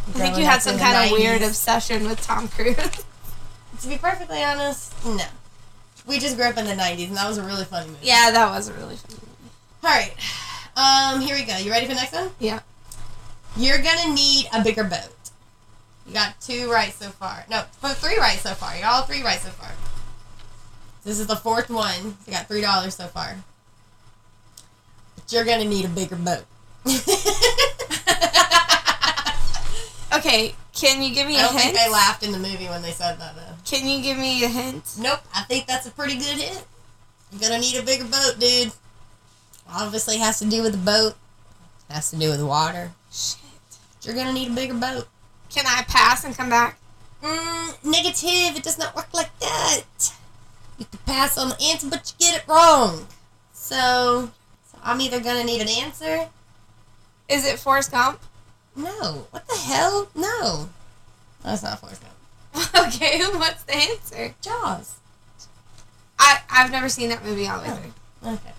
I 0.07 0.11
think 0.11 0.37
you 0.37 0.45
had 0.45 0.61
some 0.61 0.77
kind 0.77 1.05
of 1.11 1.17
weird 1.17 1.41
obsession 1.41 2.07
with 2.07 2.21
Tom 2.21 2.47
Cruise. 2.47 2.77
To 3.81 3.89
be 3.89 3.97
perfectly 3.97 4.41
honest, 4.41 4.93
no. 5.05 5.25
We 6.07 6.17
just 6.17 6.37
grew 6.37 6.45
up 6.45 6.57
in 6.57 6.63
the 6.65 6.71
'90s, 6.71 7.09
and 7.09 7.17
that 7.17 7.27
was 7.27 7.37
a 7.37 7.43
really 7.43 7.65
funny 7.65 7.87
movie. 7.87 7.99
yeah, 8.07 8.31
that 8.31 8.49
was 8.51 8.69
a 8.69 8.73
really 8.73 8.95
funny 8.95 9.19
movie. 9.19 9.51
All 9.83 9.89
right. 9.89 10.13
Um, 10.75 11.21
here 11.21 11.35
we 11.35 11.43
go. 11.43 11.57
You 11.57 11.71
ready 11.71 11.85
for 11.85 11.93
the 11.93 11.99
next 11.99 12.13
one? 12.13 12.29
Yeah. 12.39 12.59
You're 13.57 13.77
gonna 13.77 14.13
need 14.13 14.47
a 14.53 14.61
bigger 14.63 14.83
boat. 14.83 15.09
You 16.05 16.13
got 16.13 16.39
two 16.41 16.69
right 16.69 16.93
so 16.93 17.09
far. 17.09 17.45
No, 17.49 17.63
th- 17.81 17.95
three 17.95 18.17
right 18.17 18.37
so 18.37 18.53
far. 18.53 18.75
You 18.75 18.81
got 18.81 18.93
all 18.93 19.01
three 19.03 19.23
right 19.23 19.39
so 19.39 19.49
far. 19.49 19.71
This 21.03 21.19
is 21.19 21.27
the 21.27 21.35
fourth 21.35 21.69
one. 21.69 22.17
You 22.27 22.33
got 22.33 22.47
three 22.47 22.61
dollars 22.61 22.95
so 22.95 23.07
far. 23.07 23.37
But 25.15 25.31
you're 25.31 25.45
gonna 25.45 25.65
need 25.65 25.85
a 25.85 25.89
bigger 25.89 26.15
boat. 26.17 26.43
Okay, 30.13 30.55
can 30.73 31.01
you 31.03 31.13
give 31.13 31.27
me 31.27 31.35
I 31.37 31.39
a 31.41 31.47
don't 31.47 31.59
think 31.59 31.75
they 31.75 31.89
laughed 31.89 32.23
in 32.23 32.31
the 32.31 32.39
movie 32.39 32.67
when 32.67 32.81
they 32.81 32.91
said 32.91 33.19
that 33.19 33.35
though. 33.35 33.41
Can 33.65 33.85
you 33.87 34.01
give 34.01 34.17
me 34.17 34.43
a 34.45 34.47
hint? 34.47 34.95
Nope, 34.97 35.19
I 35.35 35.41
think 35.43 35.67
that's 35.67 35.85
a 35.87 35.91
pretty 35.91 36.15
good 36.15 36.37
hint. 36.37 36.63
You're 37.31 37.41
gonna 37.41 37.59
need 37.59 37.75
a 37.77 37.83
bigger 37.83 38.05
boat, 38.05 38.35
dude. 38.39 38.71
Obviously 39.71 40.17
has 40.17 40.39
to 40.39 40.45
do 40.45 40.61
with 40.61 40.73
the 40.73 40.77
boat. 40.77 41.15
Has 41.89 42.09
to 42.11 42.17
do 42.17 42.29
with 42.29 42.41
water. 42.41 42.91
Shit. 43.11 43.39
You're 44.01 44.15
gonna 44.15 44.33
need 44.33 44.51
a 44.51 44.55
bigger 44.55 44.73
boat. 44.73 45.07
Can 45.49 45.65
I 45.67 45.83
pass 45.87 46.23
and 46.23 46.35
come 46.35 46.49
back? 46.49 46.77
Mm, 47.23 47.83
negative. 47.83 48.57
It 48.57 48.63
does 48.63 48.77
not 48.77 48.95
work 48.95 49.13
like 49.13 49.37
that. 49.39 49.83
You 50.77 50.85
can 50.85 50.99
pass 51.05 51.37
on 51.37 51.49
the 51.49 51.61
answer, 51.61 51.89
but 51.89 52.13
you 52.19 52.25
get 52.27 52.37
it 52.41 52.47
wrong. 52.47 53.07
So, 53.53 54.31
so 54.71 54.77
I'm 54.83 55.01
either 55.01 55.19
gonna 55.19 55.43
need 55.43 55.61
an 55.61 55.69
answer. 55.69 56.27
Is 57.29 57.45
it 57.45 57.57
Forrest 57.57 57.91
Gump? 57.91 58.19
No. 58.75 59.27
What 59.31 59.47
the 59.47 59.55
hell? 59.55 60.09
No. 60.13 60.69
That's 61.43 61.63
not 61.63 61.79
Forrest 61.79 62.01
Gump. 62.01 62.75
okay, 62.87 63.19
what's 63.33 63.63
the 63.63 63.75
answer? 63.75 64.35
Jaws. 64.41 64.97
I 66.19 66.41
I've 66.49 66.71
never 66.71 66.89
seen 66.89 67.09
that 67.09 67.23
movie 67.23 67.47
all 67.47 67.59
the 67.61 67.69
way 67.69 67.75
through. 67.75 68.31
Okay. 68.33 68.54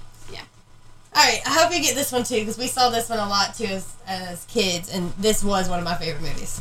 All 1.16 1.22
right. 1.22 1.40
I 1.46 1.50
hope 1.50 1.72
you 1.74 1.80
get 1.82 1.94
this 1.94 2.12
one 2.12 2.24
too, 2.24 2.40
because 2.40 2.58
we 2.58 2.66
saw 2.66 2.90
this 2.90 3.08
one 3.08 3.18
a 3.18 3.28
lot 3.28 3.54
too 3.54 3.64
as 3.64 3.92
as 4.06 4.44
kids, 4.46 4.88
and 4.92 5.12
this 5.18 5.42
was 5.42 5.68
one 5.68 5.78
of 5.78 5.84
my 5.84 5.94
favorite 5.94 6.22
movies. 6.22 6.60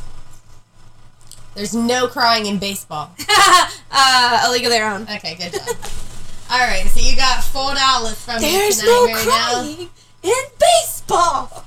There's 1.54 1.74
no 1.74 2.06
crying 2.08 2.46
in 2.46 2.58
baseball. 2.58 3.10
uh, 3.90 4.42
A 4.46 4.50
League 4.50 4.64
of 4.64 4.70
Their 4.70 4.90
Own. 4.90 5.02
Okay, 5.02 5.34
good 5.36 5.52
job. 5.52 5.76
All 6.50 6.58
right, 6.58 6.86
so 6.86 7.00
you 7.00 7.16
got 7.16 7.42
four 7.44 7.74
dollars 7.74 8.22
from 8.22 8.36
me 8.42 8.50
There's 8.52 8.78
tonight, 8.78 8.90
no 8.90 9.06
Marynell. 9.08 9.24
crying 9.26 9.90
in 10.22 10.44
baseball. 10.58 11.64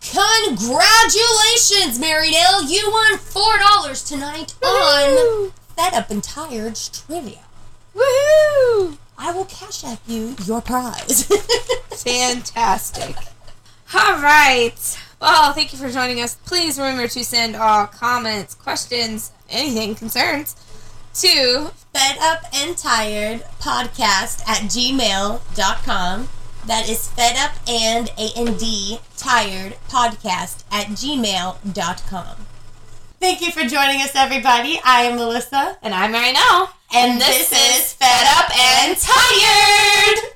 Congratulations, 0.00 1.98
Marynell. 1.98 2.68
You 2.70 2.90
won 2.90 3.18
four 3.18 3.58
dollars 3.58 4.02
tonight 4.04 4.54
on 4.62 5.50
Fed 5.76 5.94
Up 5.94 6.10
and 6.10 6.22
Tired's 6.22 6.88
trivia. 6.88 7.40
Woohoo! 7.94 8.96
I 9.18 9.32
will 9.32 9.44
cash 9.46 9.84
app 9.84 10.00
you 10.06 10.36
your 10.44 10.62
prize. 10.62 11.24
Fantastic. 11.90 13.16
All 13.92 14.20
right. 14.22 14.98
Well, 15.20 15.52
thank 15.52 15.72
you 15.72 15.78
for 15.78 15.90
joining 15.90 16.20
us. 16.20 16.36
Please 16.46 16.78
remember 16.78 17.08
to 17.08 17.24
send 17.24 17.56
all 17.56 17.86
comments, 17.88 18.54
questions, 18.54 19.32
anything, 19.50 19.96
concerns 19.96 20.54
to 21.14 21.72
Fed 21.92 22.16
Up 22.20 22.44
and 22.54 22.76
Tired 22.76 23.42
podcast 23.60 24.46
at 24.46 24.70
gmail.com. 24.70 26.28
That 26.66 26.88
is 26.88 27.08
Fed 27.08 27.36
Up 27.36 27.52
and 27.68 28.10
A 28.18 28.30
and 28.36 28.58
D 28.58 29.00
Tired 29.16 29.76
podcast 29.88 30.62
at 30.70 30.86
gmail.com. 30.88 32.47
Thank 33.20 33.40
you 33.40 33.50
for 33.50 33.60
joining 33.66 34.00
us, 34.00 34.14
everybody. 34.14 34.80
I 34.84 35.02
am 35.02 35.16
Melissa. 35.16 35.76
and 35.82 35.92
I'm 35.92 36.12
Marynell. 36.12 36.70
And 36.94 37.20
this 37.20 37.50
is 37.52 37.92
Fed 37.94 38.26
Up 38.38 38.48
and 38.56 38.96
Tired. 38.96 40.34